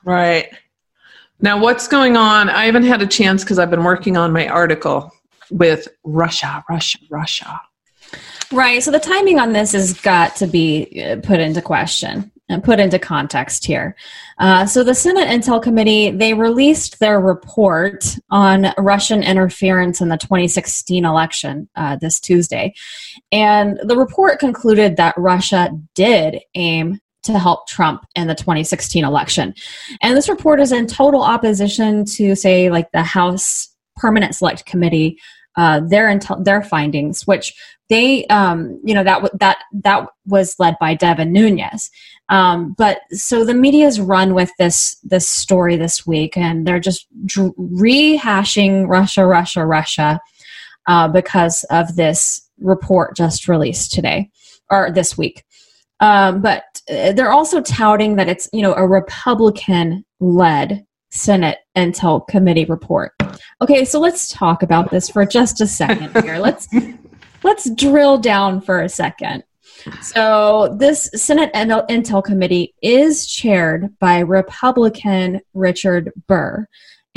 Right. 0.03 0.49
Now 1.39 1.59
what's 1.59 1.87
going 1.87 2.17
on? 2.17 2.49
I 2.49 2.65
haven't 2.65 2.83
had 2.83 3.01
a 3.01 3.07
chance 3.07 3.43
because 3.43 3.59
I've 3.59 3.69
been 3.69 3.83
working 3.83 4.17
on 4.17 4.31
my 4.33 4.47
article 4.47 5.11
with 5.51 5.87
Russia, 6.03 6.63
Russia, 6.69 6.99
Russia. 7.09 7.61
Right. 8.51 8.81
So 8.81 8.91
the 8.91 8.99
timing 8.99 9.39
on 9.39 9.53
this 9.53 9.73
has 9.73 9.93
got 9.93 10.35
to 10.37 10.47
be 10.47 11.03
uh, 11.03 11.17
put 11.17 11.39
into 11.39 11.61
question 11.61 12.31
and 12.49 12.63
put 12.63 12.79
into 12.79 12.97
context 12.97 13.65
here. 13.65 13.95
Uh, 14.37 14.65
so 14.65 14.83
the 14.83 14.95
Senate 14.95 15.27
Intel 15.27 15.61
Committee 15.61 16.11
they 16.11 16.33
released 16.33 16.99
their 16.99 17.19
report 17.19 18.05
on 18.29 18.73
Russian 18.77 19.21
interference 19.21 20.01
in 20.01 20.09
the 20.09 20.17
2016 20.17 21.03
election 21.03 21.69
uh, 21.75 21.97
this 21.97 22.19
Tuesday, 22.19 22.73
and 23.31 23.79
the 23.83 23.97
report 23.97 24.39
concluded 24.39 24.95
that 24.95 25.13
Russia 25.17 25.69
did 25.93 26.39
aim 26.55 26.99
to 27.33 27.39
help 27.39 27.67
Trump 27.67 28.05
in 28.15 28.27
the 28.27 28.35
2016 28.35 29.03
election, 29.03 29.53
and 30.01 30.17
this 30.17 30.29
report 30.29 30.59
is 30.59 30.71
in 30.71 30.87
total 30.87 31.21
opposition 31.21 32.05
to 32.05 32.35
say 32.35 32.69
like 32.69 32.91
the 32.91 33.03
House 33.03 33.69
Permanent 33.95 34.35
Select 34.35 34.65
Committee. 34.65 35.19
Uh, 35.55 35.79
their 35.79 36.05
intel- 36.07 36.45
their 36.45 36.61
findings, 36.61 37.25
which 37.25 37.55
they 37.89 38.25
um, 38.27 38.79
you 38.83 38.93
know 38.93 39.03
that 39.03 39.23
w- 39.23 39.37
that 39.39 39.57
that 39.71 40.07
was 40.25 40.55
led 40.59 40.75
by 40.79 40.93
Devin 40.93 41.31
Nunes. 41.31 41.89
Um, 42.29 42.75
but 42.77 42.99
so 43.11 43.45
the 43.45 43.53
media's 43.53 43.99
run 43.99 44.33
with 44.33 44.51
this 44.59 44.97
this 45.03 45.27
story 45.27 45.77
this 45.77 46.05
week, 46.05 46.37
and 46.37 46.67
they're 46.67 46.79
just 46.79 47.07
dr- 47.25 47.55
rehashing 47.55 48.87
Russia, 48.87 49.25
Russia, 49.25 49.65
Russia 49.65 50.19
uh, 50.87 51.07
because 51.07 51.63
of 51.65 51.95
this 51.95 52.41
report 52.59 53.15
just 53.15 53.47
released 53.47 53.91
today 53.93 54.29
or 54.69 54.91
this 54.91 55.17
week. 55.17 55.45
Um, 55.99 56.41
but 56.41 56.63
uh, 56.89 57.11
they're 57.13 57.31
also 57.31 57.61
touting 57.61 58.15
that 58.15 58.29
it's 58.29 58.47
you 58.53 58.61
know 58.61 58.73
a 58.75 58.87
Republican 58.87 60.05
led 60.19 60.85
Senate 61.11 61.59
Intel 61.75 62.27
Committee 62.27 62.65
report. 62.65 63.13
Okay, 63.61 63.85
so 63.85 63.99
let's 63.99 64.29
talk 64.29 64.63
about 64.63 64.91
this 64.91 65.09
for 65.09 65.25
just 65.25 65.61
a 65.61 65.67
second 65.67 66.11
here. 66.23 66.37
Let's 66.47 66.67
let's 67.43 67.69
drill 67.71 68.17
down 68.17 68.61
for 68.61 68.81
a 68.81 68.89
second. 68.89 69.43
So, 70.01 70.75
this 70.79 71.09
Senate 71.15 71.53
Intel 71.53 72.23
Committee 72.23 72.73
is 72.81 73.27
chaired 73.27 73.97
by 73.99 74.19
Republican 74.19 75.41
Richard 75.53 76.11
Burr. 76.27 76.67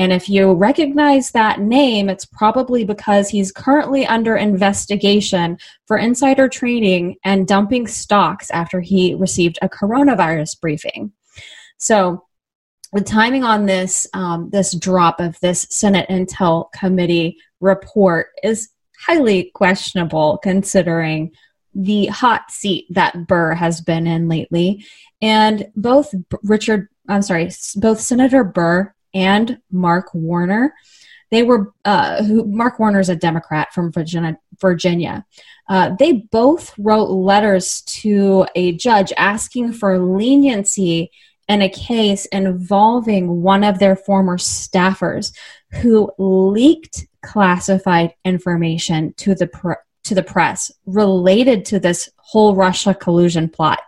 And 0.00 0.14
if 0.14 0.30
you 0.30 0.54
recognize 0.54 1.30
that 1.32 1.60
name, 1.60 2.08
it's 2.08 2.24
probably 2.24 2.86
because 2.86 3.28
he's 3.28 3.52
currently 3.52 4.06
under 4.06 4.34
investigation 4.34 5.58
for 5.86 5.98
insider 5.98 6.48
trading 6.48 7.16
and 7.22 7.46
dumping 7.46 7.86
stocks 7.86 8.50
after 8.50 8.80
he 8.80 9.14
received 9.14 9.58
a 9.60 9.68
coronavirus 9.68 10.58
briefing. 10.58 11.12
So, 11.76 12.24
the 12.94 13.02
timing 13.02 13.44
on 13.44 13.66
this 13.66 14.06
um, 14.14 14.48
this 14.48 14.74
drop 14.74 15.20
of 15.20 15.38
this 15.40 15.66
Senate 15.68 16.08
Intel 16.08 16.72
Committee 16.72 17.36
report 17.60 18.28
is 18.42 18.70
highly 19.06 19.50
questionable 19.54 20.38
considering 20.38 21.30
the 21.74 22.06
hot 22.06 22.50
seat 22.50 22.86
that 22.88 23.26
Burr 23.26 23.52
has 23.52 23.82
been 23.82 24.06
in 24.06 24.30
lately. 24.30 24.82
And 25.20 25.70
both 25.76 26.14
Richard, 26.42 26.88
I'm 27.06 27.20
sorry, 27.20 27.50
both 27.76 28.00
Senator 28.00 28.44
Burr 28.44 28.94
and 29.14 29.58
Mark 29.70 30.14
Warner, 30.14 30.74
they 31.30 31.42
were, 31.42 31.72
uh, 31.84 32.22
who, 32.24 32.44
Mark 32.44 32.78
Warner 32.78 33.00
is 33.00 33.08
a 33.08 33.16
Democrat 33.16 33.72
from 33.72 33.92
Virginia. 33.92 34.38
Virginia. 34.60 35.24
Uh, 35.68 35.94
they 35.98 36.12
both 36.12 36.74
wrote 36.78 37.10
letters 37.10 37.82
to 37.82 38.46
a 38.54 38.72
judge 38.72 39.12
asking 39.16 39.72
for 39.72 39.98
leniency 39.98 41.10
in 41.48 41.62
a 41.62 41.68
case 41.68 42.26
involving 42.26 43.42
one 43.42 43.64
of 43.64 43.78
their 43.78 43.96
former 43.96 44.36
staffers 44.36 45.32
who 45.80 46.10
leaked 46.18 47.06
classified 47.22 48.14
information 48.24 49.12
to 49.14 49.34
the 49.34 49.76
to 50.02 50.14
the 50.14 50.22
press 50.22 50.70
related 50.86 51.64
to 51.64 51.78
this 51.78 52.08
whole 52.16 52.54
Russia 52.54 52.94
collusion 52.94 53.48
plot. 53.48 53.80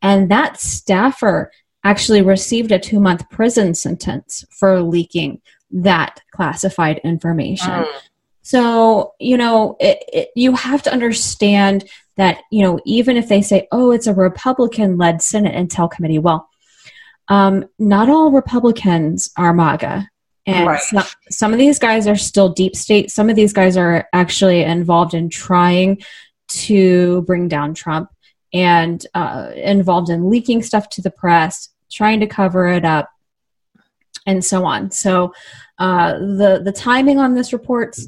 And 0.00 0.30
that 0.30 0.58
staffer 0.58 1.50
actually 1.84 2.22
received 2.22 2.72
a 2.72 2.78
2-month 2.78 3.28
prison 3.30 3.74
sentence 3.74 4.44
for 4.50 4.82
leaking 4.82 5.40
that 5.70 6.20
classified 6.32 6.98
information. 6.98 7.70
Mm. 7.70 8.00
So, 8.42 9.14
you 9.18 9.36
know, 9.36 9.76
it, 9.80 10.02
it, 10.12 10.28
you 10.34 10.54
have 10.56 10.82
to 10.82 10.92
understand 10.92 11.88
that, 12.16 12.40
you 12.50 12.62
know, 12.62 12.80
even 12.84 13.16
if 13.16 13.28
they 13.28 13.42
say, 13.42 13.68
oh, 13.70 13.92
it's 13.92 14.06
a 14.06 14.14
Republican 14.14 14.98
led 14.98 15.22
Senate 15.22 15.54
Intel 15.54 15.90
Committee, 15.90 16.18
well, 16.18 16.48
um, 17.28 17.66
not 17.78 18.08
all 18.08 18.30
Republicans 18.30 19.30
are 19.36 19.54
MAGA. 19.54 20.08
And 20.46 20.66
Right. 20.66 20.80
some, 20.80 21.04
some 21.30 21.52
of 21.52 21.58
these 21.58 21.78
guys 21.78 22.08
are 22.08 22.16
still 22.16 22.48
deep 22.48 22.74
state. 22.74 23.10
Some 23.10 23.30
of 23.30 23.36
these 23.36 23.52
guys 23.52 23.76
are 23.76 24.08
actually 24.12 24.64
involved 24.64 25.14
in 25.14 25.28
trying 25.28 26.02
to 26.48 27.22
bring 27.22 27.46
down 27.46 27.74
Trump 27.74 28.10
and 28.52 29.06
uh, 29.14 29.50
involved 29.54 30.10
in 30.10 30.30
leaking 30.30 30.62
stuff 30.62 30.88
to 30.90 31.02
the 31.02 31.10
press, 31.10 31.68
trying 31.90 32.20
to 32.20 32.26
cover 32.26 32.68
it 32.68 32.84
up, 32.84 33.10
and 34.26 34.44
so 34.44 34.64
on. 34.64 34.90
So 34.90 35.32
uh, 35.78 36.18
the 36.18 36.60
the 36.64 36.72
timing 36.72 37.18
on 37.18 37.34
this 37.34 37.52
report 37.52 37.98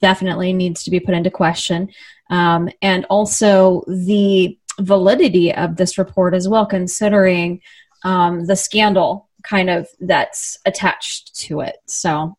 definitely 0.00 0.52
needs 0.52 0.84
to 0.84 0.90
be 0.90 1.00
put 1.00 1.14
into 1.14 1.30
question, 1.30 1.90
um, 2.30 2.68
and 2.80 3.04
also 3.06 3.84
the 3.86 4.58
validity 4.80 5.54
of 5.54 5.76
this 5.76 5.98
report 5.98 6.34
as 6.34 6.48
well, 6.48 6.66
considering 6.66 7.60
um, 8.04 8.46
the 8.46 8.56
scandal 8.56 9.28
kind 9.42 9.68
of 9.70 9.88
that's 10.00 10.58
attached 10.66 11.34
to 11.34 11.60
it. 11.60 11.76
So, 11.86 12.36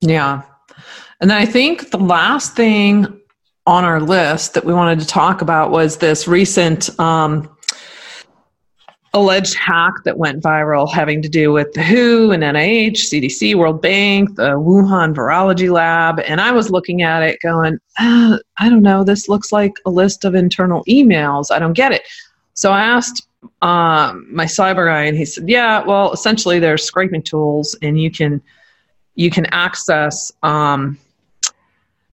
yeah. 0.00 0.42
And 1.20 1.30
then 1.30 1.38
I 1.38 1.46
think 1.46 1.90
the 1.90 1.98
last 1.98 2.54
thing 2.56 3.20
on 3.66 3.84
our 3.84 4.00
list 4.00 4.54
that 4.54 4.64
we 4.64 4.74
wanted 4.74 5.00
to 5.00 5.06
talk 5.06 5.40
about 5.40 5.70
was 5.70 5.98
this 5.98 6.26
recent 6.26 6.98
um, 6.98 7.48
alleged 9.14 9.54
hack 9.54 9.94
that 10.04 10.18
went 10.18 10.42
viral 10.42 10.90
having 10.90 11.22
to 11.22 11.28
do 11.28 11.52
with 11.52 11.72
the 11.74 11.82
WHO 11.82 12.32
and 12.32 12.42
NIH, 12.42 12.96
CDC, 12.96 13.54
World 13.54 13.80
Bank, 13.80 14.34
the 14.36 14.52
Wuhan 14.52 15.14
Virology 15.14 15.70
Lab. 15.70 16.18
And 16.20 16.40
I 16.40 16.50
was 16.50 16.70
looking 16.70 17.02
at 17.02 17.22
it 17.22 17.38
going, 17.40 17.78
uh, 17.98 18.38
I 18.58 18.68
don't 18.68 18.82
know, 18.82 19.04
this 19.04 19.28
looks 19.28 19.52
like 19.52 19.72
a 19.86 19.90
list 19.90 20.24
of 20.24 20.34
internal 20.34 20.82
emails. 20.84 21.50
I 21.50 21.58
don't 21.58 21.74
get 21.74 21.92
it. 21.92 22.02
So 22.54 22.72
I 22.72 22.82
asked 22.82 23.26
um, 23.60 24.26
my 24.30 24.44
cyber 24.44 24.88
guy, 24.88 25.04
and 25.04 25.16
he 25.16 25.24
said, 25.24 25.48
"Yeah, 25.48 25.84
well, 25.84 26.12
essentially, 26.12 26.58
there's 26.58 26.84
scraping 26.84 27.22
tools, 27.22 27.76
and 27.82 28.00
you 28.00 28.10
can 28.10 28.40
you 29.14 29.30
can 29.30 29.46
access. 29.46 30.32
Um, 30.42 30.98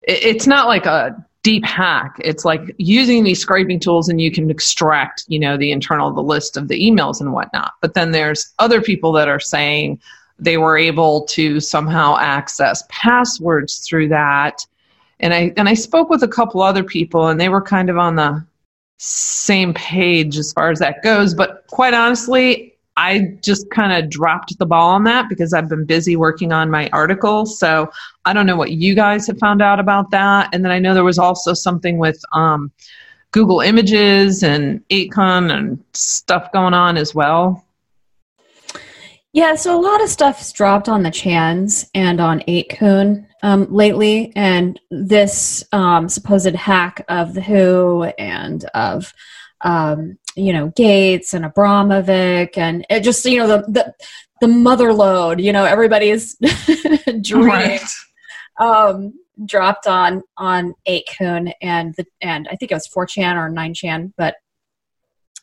it, 0.02 0.22
it's 0.22 0.46
not 0.46 0.68
like 0.68 0.86
a 0.86 1.24
deep 1.42 1.64
hack. 1.64 2.16
It's 2.20 2.44
like 2.44 2.74
using 2.78 3.24
these 3.24 3.40
scraping 3.40 3.80
tools, 3.80 4.08
and 4.08 4.20
you 4.20 4.30
can 4.30 4.50
extract, 4.50 5.24
you 5.28 5.38
know, 5.38 5.56
the 5.56 5.70
internal 5.70 6.12
the 6.12 6.22
list 6.22 6.56
of 6.56 6.68
the 6.68 6.80
emails 6.80 7.20
and 7.20 7.32
whatnot. 7.32 7.72
But 7.80 7.94
then 7.94 8.10
there's 8.10 8.52
other 8.58 8.80
people 8.80 9.12
that 9.12 9.28
are 9.28 9.40
saying 9.40 10.00
they 10.38 10.56
were 10.56 10.76
able 10.76 11.22
to 11.26 11.60
somehow 11.60 12.16
access 12.18 12.84
passwords 12.88 13.78
through 13.78 14.08
that." 14.08 14.64
And 15.20 15.34
I 15.34 15.52
and 15.56 15.68
I 15.68 15.74
spoke 15.74 16.10
with 16.10 16.22
a 16.22 16.28
couple 16.28 16.62
other 16.62 16.84
people, 16.84 17.28
and 17.28 17.40
they 17.40 17.48
were 17.48 17.62
kind 17.62 17.90
of 17.90 17.98
on 17.98 18.16
the 18.16 18.44
same 18.98 19.72
page 19.74 20.38
as 20.38 20.52
far 20.52 20.70
as 20.70 20.80
that 20.80 21.02
goes. 21.02 21.34
But 21.34 21.64
quite 21.68 21.94
honestly, 21.94 22.67
I 22.98 23.38
just 23.42 23.70
kind 23.70 23.92
of 23.92 24.10
dropped 24.10 24.58
the 24.58 24.66
ball 24.66 24.90
on 24.90 25.04
that 25.04 25.28
because 25.28 25.54
I've 25.54 25.68
been 25.68 25.86
busy 25.86 26.16
working 26.16 26.52
on 26.52 26.68
my 26.68 26.90
article. 26.92 27.46
So 27.46 27.88
I 28.24 28.32
don't 28.32 28.44
know 28.44 28.56
what 28.56 28.72
you 28.72 28.96
guys 28.96 29.24
have 29.28 29.38
found 29.38 29.62
out 29.62 29.78
about 29.78 30.10
that. 30.10 30.48
And 30.52 30.64
then 30.64 30.72
I 30.72 30.80
know 30.80 30.94
there 30.94 31.04
was 31.04 31.18
also 31.18 31.54
something 31.54 31.98
with 31.98 32.20
um, 32.32 32.72
Google 33.30 33.60
Images 33.60 34.42
and 34.42 34.82
8kun 34.88 35.56
and 35.56 35.84
stuff 35.92 36.50
going 36.50 36.74
on 36.74 36.96
as 36.96 37.14
well. 37.14 37.64
Yeah, 39.32 39.54
so 39.54 39.78
a 39.78 39.80
lot 39.80 40.02
of 40.02 40.08
stuff's 40.08 40.50
dropped 40.50 40.88
on 40.88 41.04
the 41.04 41.12
Chans 41.12 41.88
and 41.94 42.20
on 42.20 42.40
8kun 42.48 43.26
um, 43.44 43.72
lately, 43.72 44.32
and 44.34 44.80
this 44.90 45.62
um, 45.70 46.08
supposed 46.08 46.56
hack 46.56 47.04
of 47.08 47.34
the 47.34 47.42
WHO 47.42 48.12
and 48.18 48.64
of 48.74 49.14
um, 49.60 50.18
you 50.38 50.52
know 50.52 50.68
Gates 50.76 51.34
and 51.34 51.44
Abramovic, 51.44 52.56
and 52.56 52.86
it 52.88 53.00
just 53.00 53.24
you 53.24 53.38
know 53.38 53.46
the 53.46 53.62
the, 53.70 53.94
the 54.40 54.48
mother 54.48 54.92
lode. 54.92 55.40
You 55.40 55.52
know, 55.52 55.64
everybody's 55.64 56.36
right. 57.32 57.80
um, 58.60 59.14
dropped 59.44 59.86
on 59.86 60.22
on 60.36 60.74
8kun 60.86 61.52
and 61.62 61.94
the 61.94 62.06
and 62.20 62.48
I 62.48 62.56
think 62.56 62.72
it 62.72 62.74
was 62.74 62.88
4chan 62.88 63.36
or 63.36 63.50
9chan, 63.50 64.12
but 64.16 64.36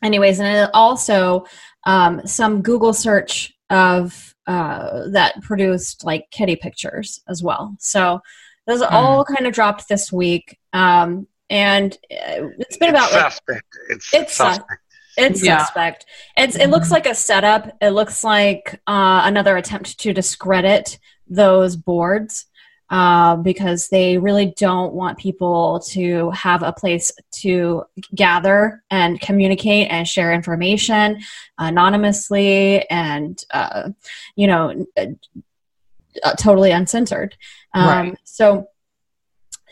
anyways, 0.02 0.40
and 0.40 0.70
also 0.74 1.46
um, 1.84 2.26
some 2.26 2.62
Google 2.62 2.92
search 2.92 3.52
of 3.70 4.34
uh, 4.46 5.08
that 5.08 5.40
produced 5.42 6.04
like 6.04 6.30
kitty 6.30 6.56
pictures 6.56 7.20
as 7.28 7.42
well. 7.42 7.76
So 7.80 8.20
those 8.66 8.82
mm. 8.82 8.90
all 8.90 9.24
kind 9.24 9.46
of 9.46 9.52
dropped 9.52 9.88
this 9.88 10.12
week, 10.12 10.58
um, 10.72 11.26
and 11.48 11.92
uh, 12.10 12.50
it's 12.58 12.76
been 12.76 12.94
it's 12.94 12.98
about 12.98 13.10
suspect. 13.10 13.48
Like, 13.48 13.96
it's, 13.96 14.14
it's 14.14 14.36
suspect. 14.36 14.82
It's 15.16 15.44
yeah. 15.44 15.58
suspect. 15.58 16.06
It's 16.36 16.56
it 16.56 16.68
looks 16.68 16.90
like 16.90 17.06
a 17.06 17.14
setup. 17.14 17.76
It 17.80 17.90
looks 17.90 18.22
like 18.22 18.80
uh, 18.86 19.22
another 19.24 19.56
attempt 19.56 19.98
to 20.00 20.12
discredit 20.12 20.98
those 21.28 21.76
boards 21.76 22.46
uh, 22.88 23.36
because 23.36 23.88
they 23.88 24.16
really 24.18 24.54
don't 24.56 24.92
want 24.92 25.18
people 25.18 25.80
to 25.80 26.30
have 26.30 26.62
a 26.62 26.72
place 26.72 27.10
to 27.32 27.84
gather 28.14 28.82
and 28.90 29.20
communicate 29.20 29.88
and 29.90 30.06
share 30.06 30.32
information 30.32 31.20
anonymously 31.58 32.88
and 32.88 33.44
uh, 33.50 33.90
you 34.36 34.46
know 34.46 34.86
uh, 34.96 36.34
totally 36.38 36.70
uncensored 36.70 37.36
um, 37.74 38.10
right. 38.10 38.18
so 38.22 38.68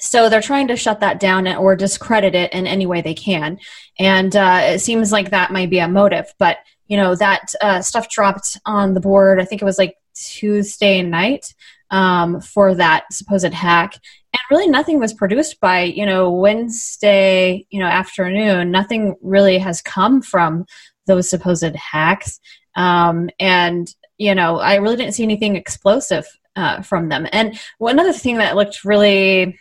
so 0.04 0.28
they're 0.28 0.40
trying 0.40 0.68
to 0.68 0.76
shut 0.76 1.00
that 1.00 1.18
down 1.18 1.46
or 1.48 1.74
discredit 1.74 2.34
it 2.34 2.52
in 2.52 2.66
any 2.66 2.86
way 2.86 3.00
they 3.00 3.14
can 3.14 3.58
and 3.98 4.36
uh, 4.36 4.60
it 4.62 4.80
seems 4.80 5.12
like 5.12 5.30
that 5.30 5.52
might 5.52 5.70
be 5.70 5.78
a 5.78 5.88
motive 5.88 6.32
but 6.38 6.58
you 6.86 6.96
know 6.96 7.14
that 7.14 7.52
uh, 7.60 7.80
stuff 7.80 8.08
dropped 8.08 8.58
on 8.66 8.94
the 8.94 9.00
board 9.00 9.40
i 9.40 9.44
think 9.44 9.60
it 9.60 9.66
was 9.66 9.78
like 9.78 9.96
tuesday 10.14 11.02
night 11.02 11.54
um, 11.94 12.40
for 12.40 12.74
that 12.74 13.12
supposed 13.12 13.52
hack. 13.52 13.94
And 14.32 14.40
really, 14.50 14.66
nothing 14.66 14.98
was 14.98 15.12
produced 15.12 15.60
by 15.60 15.82
you 15.82 16.04
know 16.04 16.30
Wednesday, 16.30 17.66
you 17.70 17.78
know 17.78 17.86
afternoon. 17.86 18.70
Nothing 18.70 19.16
really 19.22 19.58
has 19.58 19.80
come 19.80 20.20
from 20.20 20.66
those 21.06 21.30
supposed 21.30 21.74
hacks. 21.76 22.40
Um, 22.74 23.30
and 23.38 23.92
you 24.18 24.34
know, 24.34 24.58
I 24.58 24.76
really 24.76 24.96
didn't 24.96 25.14
see 25.14 25.22
anything 25.22 25.56
explosive 25.56 26.26
uh, 26.56 26.82
from 26.82 27.08
them. 27.08 27.26
And 27.32 27.58
one 27.78 27.98
other 27.98 28.12
thing 28.12 28.38
that 28.38 28.56
looked 28.56 28.84
really 28.84 29.58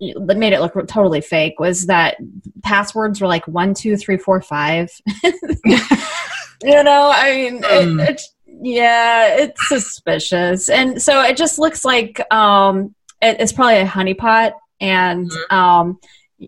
that 0.00 0.36
made 0.36 0.52
it 0.52 0.60
look 0.60 0.74
totally 0.86 1.20
fake 1.20 1.58
was 1.58 1.86
that 1.86 2.16
passwords 2.62 3.20
were 3.20 3.26
like 3.26 3.46
one, 3.48 3.74
two, 3.74 3.96
three, 3.96 4.16
four, 4.16 4.40
five. 4.40 4.90
you 5.24 6.82
know, 6.82 7.10
I 7.14 7.34
mean, 7.34 7.64
um. 7.64 8.00
it, 8.00 8.10
it, 8.10 8.22
yeah, 8.60 9.36
it's 9.36 9.68
suspicious, 9.68 10.68
and 10.68 11.00
so 11.00 11.22
it 11.22 11.36
just 11.36 11.58
looks 11.58 11.84
like 11.84 12.20
um, 12.32 12.94
it, 13.22 13.36
it's 13.40 13.52
probably 13.52 13.78
a 13.78 13.86
honeypot, 13.86 14.52
and 14.80 15.30
mm-hmm. 15.30 15.54
um, 15.54 15.98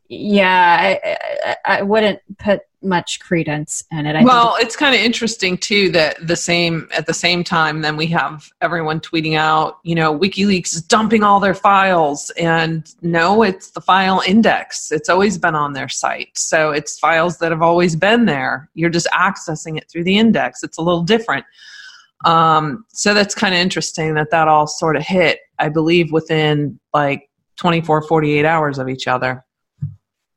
yeah, 0.09 0.96
I, 1.05 1.57
I, 1.64 1.78
I, 1.78 1.82
wouldn't 1.82 2.20
put 2.38 2.61
much 2.83 3.20
credence 3.20 3.85
in 3.91 4.07
it. 4.07 4.16
I 4.16 4.22
well, 4.22 4.57
it's 4.59 4.76
kind 4.76 4.95
of 4.95 5.01
interesting 5.01 5.59
too 5.59 5.91
that 5.93 6.26
the 6.26 6.37
same 6.37 6.89
at 6.97 7.07
the 7.07 7.14
same 7.14 7.45
time, 7.45 7.83
then 7.83 7.97
we 7.97 8.07
have 8.07 8.49
everyone 8.61 9.01
tweeting 9.01 9.37
out, 9.37 9.78
you 9.83 9.95
know, 9.95 10.16
WikiLeaks 10.16 10.74
is 10.74 10.83
dumping 10.83 11.22
all 11.22 11.41
their 11.41 11.55
files, 11.55 12.31
and 12.39 12.95
no, 13.03 13.43
it's 13.43 13.70
the 13.70 13.81
file 13.81 14.22
index. 14.26 14.91
It's 14.93 15.09
always 15.09 15.39
been 15.39 15.55
on 15.55 15.72
their 15.72 15.89
site, 15.89 16.37
so 16.37 16.70
it's 16.70 16.99
files 16.99 17.39
that 17.39 17.51
have 17.51 17.62
always 17.62 17.97
been 17.97 18.24
there. 18.24 18.68
You're 18.74 18.91
just 18.91 19.09
accessing 19.09 19.76
it 19.76 19.89
through 19.91 20.05
the 20.05 20.18
index. 20.18 20.62
It's 20.62 20.78
a 20.78 20.83
little 20.83 21.03
different. 21.03 21.45
Um, 22.24 22.85
so 22.89 23.14
that's 23.14 23.35
kind 23.35 23.55
of 23.55 23.61
interesting 23.61 24.14
that 24.14 24.31
that 24.31 24.49
all 24.49 24.66
sort 24.66 24.97
of 24.97 25.03
hit, 25.03 25.41
I 25.59 25.68
believe, 25.68 26.12
within 26.12 26.78
like 26.93 27.31
24, 27.57 28.03
48 28.03 28.45
hours 28.45 28.78
of 28.78 28.89
each 28.89 29.07
other. 29.07 29.45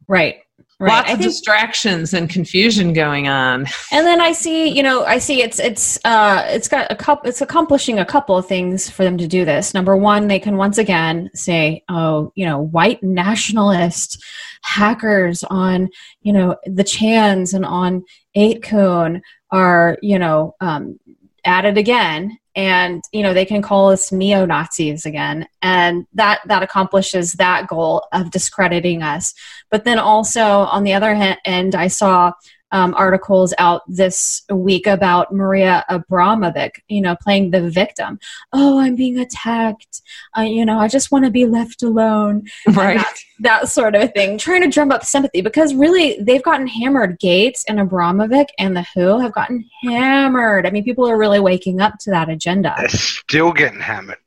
Right. 0.08 0.43
Right. 0.84 0.98
Lots 0.98 1.10
I 1.12 1.14
of 1.14 1.20
think, 1.20 1.32
distractions 1.32 2.14
and 2.14 2.30
confusion 2.30 2.92
going 2.92 3.30
on. 3.30 3.68
And 3.94 4.06
then 4.06 4.20
I 4.20 4.34
see, 4.34 4.68
you 4.68 4.84
know, 4.84 5.06
I 5.06 5.18
see 5.18 5.42
it's 5.42 5.58
it's 5.58 5.98
uh 6.04 6.44
it's 6.48 6.68
got 6.68 6.92
a 6.92 6.96
couple 6.96 7.30
it's 7.30 7.40
accomplishing 7.40 8.00
a 8.00 8.06
couple 8.06 8.36
of 8.36 8.46
things 8.46 8.90
for 8.90 9.06
them 9.06 9.18
to 9.18 9.26
do 9.26 9.46
this. 9.46 9.74
Number 9.74 9.96
one, 9.96 10.28
they 10.28 10.40
can 10.40 10.58
once 10.58 10.78
again 10.78 11.30
say, 11.34 11.86
oh, 11.88 12.34
you 12.36 12.46
know, 12.46 12.60
white 12.60 13.02
nationalist 13.02 14.22
hackers 14.64 15.46
on, 15.46 15.90
you 16.22 16.34
know, 16.34 16.58
the 16.66 16.84
Chans 16.84 17.54
and 17.54 17.66
on 17.66 18.04
8kun 18.36 19.22
are, 19.52 19.98
you 20.02 20.20
know, 20.20 20.54
um, 20.60 21.00
at 21.46 21.64
it 21.64 21.78
again 21.78 22.38
and 22.56 23.04
you 23.12 23.24
know 23.24 23.34
they 23.34 23.46
can 23.46 23.62
call 23.62 23.92
us 23.92 24.12
neo-nazis 24.12 25.06
again. 25.06 25.48
And 25.62 26.06
that 26.14 26.42
that 26.48 26.64
accomplishes 26.64 27.34
that 27.34 27.68
goal 27.68 28.06
of 28.12 28.32
discrediting 28.32 29.02
us. 29.02 29.34
But 29.70 29.86
then 29.86 30.00
also 30.00 30.42
on 30.42 30.84
the 30.84 30.94
other 30.94 31.16
hand 31.16 31.40
end 31.46 31.76
i 31.76 31.88
saw 31.88 32.32
um, 32.74 32.94
articles 32.96 33.54
out 33.60 33.84
this 33.88 34.42
week 34.52 34.88
about 34.88 35.32
Maria 35.32 35.86
Abramovic, 35.90 36.72
you 36.90 37.02
know, 37.02 37.16
playing 37.22 37.52
the 37.52 37.70
victim. 37.70 38.20
Oh, 38.52 38.80
I'm 38.80 38.96
being 38.96 39.20
attacked. 39.20 40.02
Uh, 40.36 40.42
you 40.42 40.66
know, 40.66 40.80
I 40.80 40.88
just 40.88 41.12
want 41.12 41.24
to 41.24 41.32
be 41.32 41.46
left 41.46 41.84
alone. 41.84 42.48
Right. 42.74 42.98
That, 42.98 43.16
that, 43.40 43.70
sort 43.70 43.94
of 43.94 44.12
thing. 44.14 44.40
Trying 44.40 44.64
to 44.64 44.70
drum 44.70 44.92
up 44.92 45.06
sympathy 45.06 45.42
because 45.42 45.76
really 45.76 46.18
they've 46.20 46.44
gotten 46.44 46.66
hammered. 46.66 47.20
Gates 47.20 47.64
and 47.68 47.78
Abramovic 47.78 48.48
and 48.58 48.76
the 48.76 48.86
WHO 48.96 49.20
have 49.20 49.34
gotten 49.34 49.64
hammered. 49.84 50.66
I 50.66 50.72
mean, 50.72 50.84
people 50.84 51.08
are 51.08 51.18
really 51.18 51.40
waking 51.40 51.80
up 51.80 52.00
to 52.00 52.10
that 52.10 52.30
agenda. 52.30 52.74
They're 52.80 52.90
still 52.90 53.54
getting 53.54 53.80
hammered. 53.80 54.18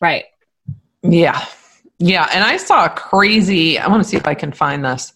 Right. 0.00 0.24
Yeah. 1.02 1.44
Yeah. 1.98 2.28
And 2.32 2.44
I 2.44 2.58
saw 2.58 2.84
a 2.84 2.90
crazy, 2.90 3.78
I 3.78 3.88
want 3.88 4.02
to 4.02 4.08
see 4.08 4.18
if 4.18 4.26
I 4.26 4.34
can 4.34 4.52
find 4.52 4.84
this. 4.84 5.14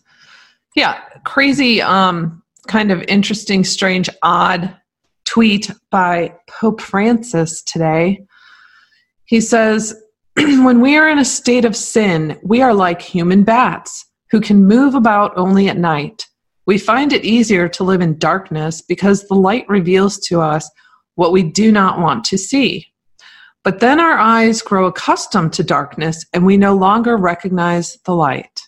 Yeah, 0.75 1.01
crazy, 1.25 1.81
um, 1.81 2.43
kind 2.66 2.91
of 2.91 3.03
interesting, 3.07 3.62
strange, 3.62 4.09
odd 4.22 4.77
tweet 5.25 5.70
by 5.91 6.35
Pope 6.49 6.81
Francis 6.81 7.62
today. 7.62 8.27
He 9.27 9.41
says, 9.41 9.95
When 10.37 10.81
we 10.81 10.97
are 10.97 11.09
in 11.09 11.18
a 11.18 11.25
state 11.25 11.64
of 11.64 11.77
sin, 11.77 12.39
we 12.43 12.61
are 12.61 12.75
like 12.75 13.01
human 13.01 13.45
bats 13.45 14.05
who 14.31 14.41
can 14.41 14.64
move 14.64 14.95
about 14.95 15.37
only 15.37 15.68
at 15.68 15.79
night. 15.79 16.27
We 16.66 16.79
find 16.79 17.12
it 17.12 17.25
easier 17.25 17.68
to 17.68 17.85
live 17.85 18.01
in 18.01 18.18
darkness 18.18 18.83
because 18.83 19.29
the 19.29 19.35
light 19.35 19.68
reveals 19.68 20.18
to 20.27 20.41
us 20.41 20.68
what 21.14 21.31
we 21.31 21.43
do 21.43 21.70
not 21.70 22.01
want 22.01 22.25
to 22.25 22.39
see. 22.39 22.89
But 23.62 23.81
then 23.81 24.01
our 24.01 24.18
eyes 24.18 24.61
grow 24.61 24.87
accustomed 24.87 25.53
to 25.55 25.62
darkness 25.62 26.25
and 26.33 26.45
we 26.45 26.57
no 26.57 26.75
longer 26.75 27.16
recognize 27.16 27.97
the 28.05 28.14
light. 28.14 28.61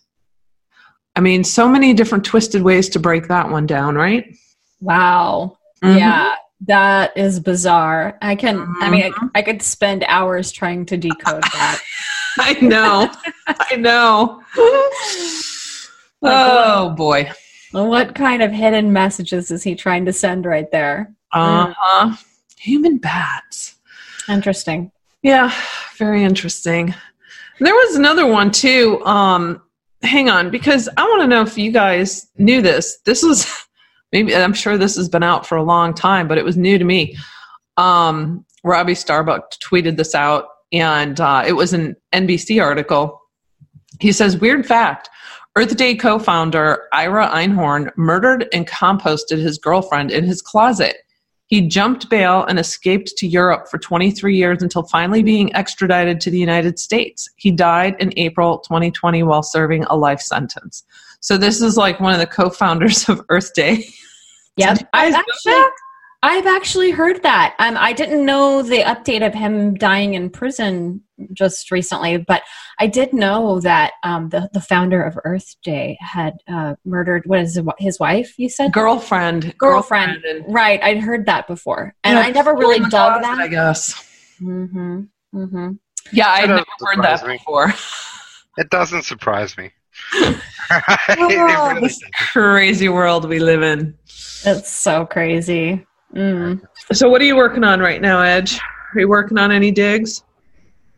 I 1.16 1.20
mean, 1.20 1.42
so 1.44 1.66
many 1.68 1.94
different 1.94 2.24
twisted 2.24 2.62
ways 2.62 2.88
to 2.90 3.00
break 3.00 3.28
that 3.28 3.50
one 3.50 3.66
down, 3.66 3.94
right? 3.94 4.36
Wow. 4.80 5.56
Mhm. 5.82 5.98
Yeah, 5.98 6.34
that 6.66 7.16
is 7.16 7.40
bizarre. 7.40 8.18
I 8.20 8.34
can, 8.36 8.66
I 8.80 8.90
mean. 8.90 9.12
I, 9.16 9.40
I 9.40 9.42
could 9.42 9.62
spend 9.62 10.04
hours 10.06 10.52
trying 10.52 10.84
to 10.86 10.96
decode 10.98 11.42
that. 11.54 11.80
I 12.38 12.52
know. 12.60 13.10
I 13.46 13.76
know. 13.76 14.42
Oh 16.22 16.90
boy. 16.96 17.30
what 17.72 18.14
kind 18.14 18.42
of 18.42 18.52
hidden 18.52 18.92
messages 18.92 19.50
is 19.50 19.62
he 19.62 19.74
trying 19.74 20.04
to 20.06 20.12
send 20.12 20.44
right 20.44 20.70
there? 20.70 21.14
Uh 21.32 21.72
huh. 21.76 22.16
Human 22.58 22.98
bats. 22.98 23.76
Interesting. 24.28 24.92
Yeah, 25.22 25.52
very 25.96 26.24
interesting. 26.24 26.94
There 27.58 27.74
was 27.74 27.96
another 27.96 28.26
one 28.26 28.50
too. 28.50 29.04
Um, 29.04 29.62
hang 30.02 30.28
on, 30.28 30.50
because 30.50 30.88
I 30.96 31.02
want 31.04 31.22
to 31.22 31.26
know 31.26 31.42
if 31.42 31.56
you 31.58 31.70
guys 31.70 32.26
knew 32.38 32.62
this. 32.62 32.98
This 33.04 33.22
was 33.22 33.46
maybe 34.12 34.34
I'm 34.34 34.54
sure 34.54 34.78
this 34.78 34.96
has 34.96 35.08
been 35.08 35.22
out 35.22 35.46
for 35.46 35.56
a 35.56 35.62
long 35.62 35.94
time, 35.94 36.28
but 36.28 36.38
it 36.38 36.44
was 36.44 36.56
new 36.56 36.78
to 36.78 36.84
me. 36.84 37.16
Um, 37.76 38.44
Robbie 38.64 38.94
Starbuck 38.94 39.52
tweeted 39.52 39.96
this 39.96 40.14
out, 40.14 40.46
and 40.72 41.20
uh, 41.20 41.44
it 41.46 41.52
was 41.52 41.72
an 41.72 41.96
NBC 42.12 42.62
article. 42.62 43.20
He 44.00 44.12
says, 44.12 44.38
"Weird 44.38 44.66
fact: 44.66 45.08
Earth 45.56 45.76
Day 45.76 45.94
co-founder 45.94 46.84
Ira 46.92 47.28
Einhorn 47.28 47.90
murdered 47.96 48.48
and 48.52 48.66
composted 48.66 49.38
his 49.38 49.58
girlfriend 49.58 50.10
in 50.10 50.24
his 50.24 50.42
closet." 50.42 50.96
He 51.46 51.68
jumped 51.68 52.10
bail 52.10 52.44
and 52.44 52.58
escaped 52.58 53.16
to 53.18 53.26
Europe 53.26 53.68
for 53.68 53.78
23 53.78 54.36
years 54.36 54.62
until 54.62 54.82
finally 54.82 55.22
being 55.22 55.54
extradited 55.54 56.20
to 56.22 56.30
the 56.30 56.38
United 56.38 56.78
States. 56.78 57.28
He 57.36 57.52
died 57.52 57.94
in 58.00 58.12
April 58.16 58.58
2020 58.58 59.22
while 59.22 59.42
serving 59.42 59.84
a 59.84 59.96
life 59.96 60.20
sentence. 60.20 60.84
So 61.20 61.38
this 61.38 61.62
is 61.62 61.76
like 61.76 62.00
one 62.00 62.12
of 62.12 62.18
the 62.18 62.26
co-founders 62.26 63.08
of 63.08 63.22
Earth 63.28 63.54
Day. 63.54 63.86
Yep. 64.58 64.88
I've 64.94 65.12
actually. 65.12 65.62
I've 66.22 66.46
actually 66.46 66.90
heard 66.90 67.22
that. 67.22 67.54
Um, 67.58 67.76
I 67.76 67.92
didn't 67.92 68.24
know 68.24 68.62
the 68.62 68.78
update 68.78 69.24
of 69.24 69.34
him 69.34 69.74
dying 69.74 70.14
in 70.14 70.30
prison 70.30 71.02
just 71.32 71.70
recently, 71.70 72.16
but 72.18 72.42
I 72.78 72.86
did 72.86 73.12
know 73.12 73.60
that 73.60 73.92
um, 74.02 74.28
the 74.28 74.48
the 74.52 74.60
founder 74.60 75.02
of 75.02 75.18
Earth 75.24 75.54
Day 75.62 75.96
had 76.00 76.34
uh, 76.48 76.74
murdered 76.84 77.22
what 77.26 77.40
is 77.40 77.56
it, 77.56 77.64
his 77.78 77.98
wife? 77.98 78.34
You 78.38 78.48
said 78.48 78.72
Girlfriend, 78.72 79.56
girlfriend, 79.58 80.24
and 80.24 80.44
right? 80.52 80.82
I'd 80.82 80.98
heard 80.98 81.26
that 81.26 81.46
before, 81.46 81.94
and 82.04 82.18
Yeah, 82.18 82.24
I 82.24 82.30
never 82.30 82.54
really 82.54 82.80
dug 82.80 83.22
closet, 83.22 83.40
I 83.40 83.48
guess. 83.48 83.94
Mm-hmm. 84.40 85.00
Mm-hmm. 85.34 85.70
Yeah, 86.12 86.28
I'd 86.28 86.48
never 86.48 86.64
heard 86.80 87.02
that 87.04 87.26
me. 87.26 87.34
before. 87.38 87.72
It 88.58 88.70
doesn't 88.70 89.02
surprise 89.02 89.56
me. 89.58 89.70
Oh, 90.70 90.88
It 91.10 91.18
really 91.18 91.80
this 91.82 91.98
doesn't. 91.98 92.12
crazy 92.32 92.88
world 92.88 93.28
we 93.28 93.38
live 93.38 93.62
in. 93.62 93.94
It's 94.44 94.70
so 94.72 95.06
crazy. 95.06 95.86
Mm. 96.14 96.60
So, 96.92 97.08
what 97.08 97.20
are 97.20 97.24
you 97.24 97.36
working 97.36 97.62
on 97.64 97.78
right 97.80 98.00
now, 98.00 98.20
Edge? 98.22 98.58
Are 98.94 99.00
you 99.00 99.08
working 99.08 99.38
on 99.38 99.52
any 99.52 99.70
digs? 99.70 100.24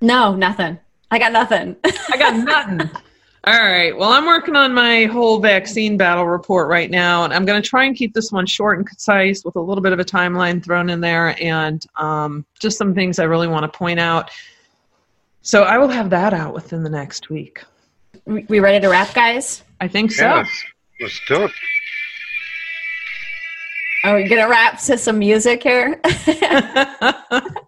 No, 0.01 0.35
nothing. 0.35 0.79
I 1.11 1.19
got 1.19 1.33
nothing. 1.33 1.77
I 1.85 2.17
got 2.19 2.37
nothing. 2.37 2.91
All 3.45 3.55
right. 3.55 3.97
Well, 3.97 4.11
I'm 4.11 4.27
working 4.27 4.57
on 4.57 4.75
my 4.75 5.05
whole 5.05 5.39
vaccine 5.39 5.97
battle 5.97 6.27
report 6.27 6.69
right 6.69 6.91
now, 6.91 7.25
and 7.25 7.33
I'm 7.33 7.45
going 7.45 7.61
to 7.61 7.67
try 7.67 7.85
and 7.85 7.97
keep 7.97 8.13
this 8.13 8.31
one 8.31 8.47
short 8.47 8.79
and 8.79 8.87
concise 8.87 9.45
with 9.45 9.57
a 9.57 9.61
little 9.61 9.81
bit 9.83 9.93
of 9.93 10.01
a 10.01 10.05
timeline 10.05 10.63
thrown 10.63 10.91
in 10.91 11.01
there 11.01 11.41
and 11.43 11.85
um, 11.97 12.45
just 12.61 12.77
some 12.77 12.95
things 12.95 13.19
I 13.19 13.25
really 13.25 13.49
want 13.49 13.71
to 13.71 13.79
point 13.79 14.01
out. 14.01 14.31
So 15.43 15.63
I 15.63 15.79
will 15.79 15.89
have 15.89 16.11
that 16.11 16.35
out 16.35 16.53
within 16.53 16.83
the 16.83 16.91
next 16.91 17.31
week. 17.31 17.65
we 18.27 18.45
we 18.49 18.61
ready 18.61 18.81
to 18.81 18.89
wrap, 18.89 19.15
guys? 19.15 19.63
I 19.81 19.89
think 19.89 20.13
so. 20.13 20.25
Yes, 20.25 20.65
let's 21.01 21.21
do 21.27 21.45
it. 21.45 21.53
Are 24.09 24.17
we 24.17 24.25
gonna 24.27 24.49
rap 24.49 24.81
to 24.85 24.97
some 24.97 25.19
music 25.19 25.63
here? 25.63 26.01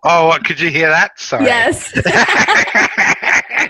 Oh, 0.03 0.29
what, 0.29 0.45
could 0.45 0.59
you 0.59 0.71
hear 0.71 0.89
that? 0.89 1.21
Sorry. 1.21 1.45
yes. 1.45 1.93
I 2.07 3.69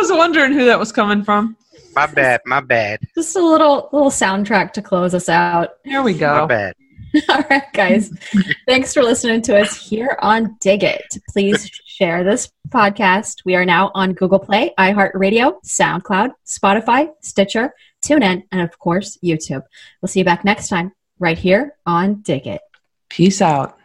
was 0.00 0.12
wondering 0.12 0.52
who 0.52 0.66
that 0.66 0.78
was 0.78 0.92
coming 0.92 1.24
from. 1.24 1.56
my 1.94 2.06
bad. 2.06 2.42
My 2.44 2.60
bad. 2.60 3.00
Just 3.14 3.34
a 3.34 3.40
little 3.40 3.88
little 3.92 4.10
soundtrack 4.10 4.74
to 4.74 4.82
close 4.82 5.14
us 5.14 5.30
out. 5.30 5.70
Here 5.84 6.02
we 6.02 6.12
go. 6.12 6.40
My 6.42 6.46
bad. 6.46 6.74
All 7.30 7.42
right, 7.48 7.62
guys. 7.72 8.10
Thanks 8.68 8.92
for 8.92 9.02
listening 9.02 9.40
to 9.42 9.58
us 9.58 9.74
here 9.88 10.18
on 10.20 10.58
Dig 10.60 10.84
It. 10.84 11.06
Please 11.30 11.70
share 11.86 12.22
this 12.22 12.52
podcast. 12.68 13.36
We 13.46 13.54
are 13.56 13.64
now 13.64 13.90
on 13.94 14.12
Google 14.12 14.38
Play, 14.38 14.74
iHeartRadio, 14.78 15.54
SoundCloud, 15.64 16.32
Spotify, 16.46 17.08
Stitcher, 17.22 17.72
TuneIn, 18.04 18.42
and 18.52 18.60
of 18.60 18.78
course, 18.78 19.16
YouTube. 19.24 19.62
We'll 20.02 20.08
see 20.08 20.18
you 20.18 20.26
back 20.26 20.44
next 20.44 20.68
time, 20.68 20.92
right 21.18 21.38
here 21.38 21.74
on 21.86 22.16
Dig 22.22 22.46
It. 22.46 22.60
Peace 23.08 23.40
out. 23.40 23.78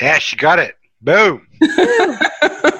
Yeah, 0.00 0.18
she 0.18 0.36
got 0.36 0.58
it. 0.58 0.76
Boom. 1.00 1.46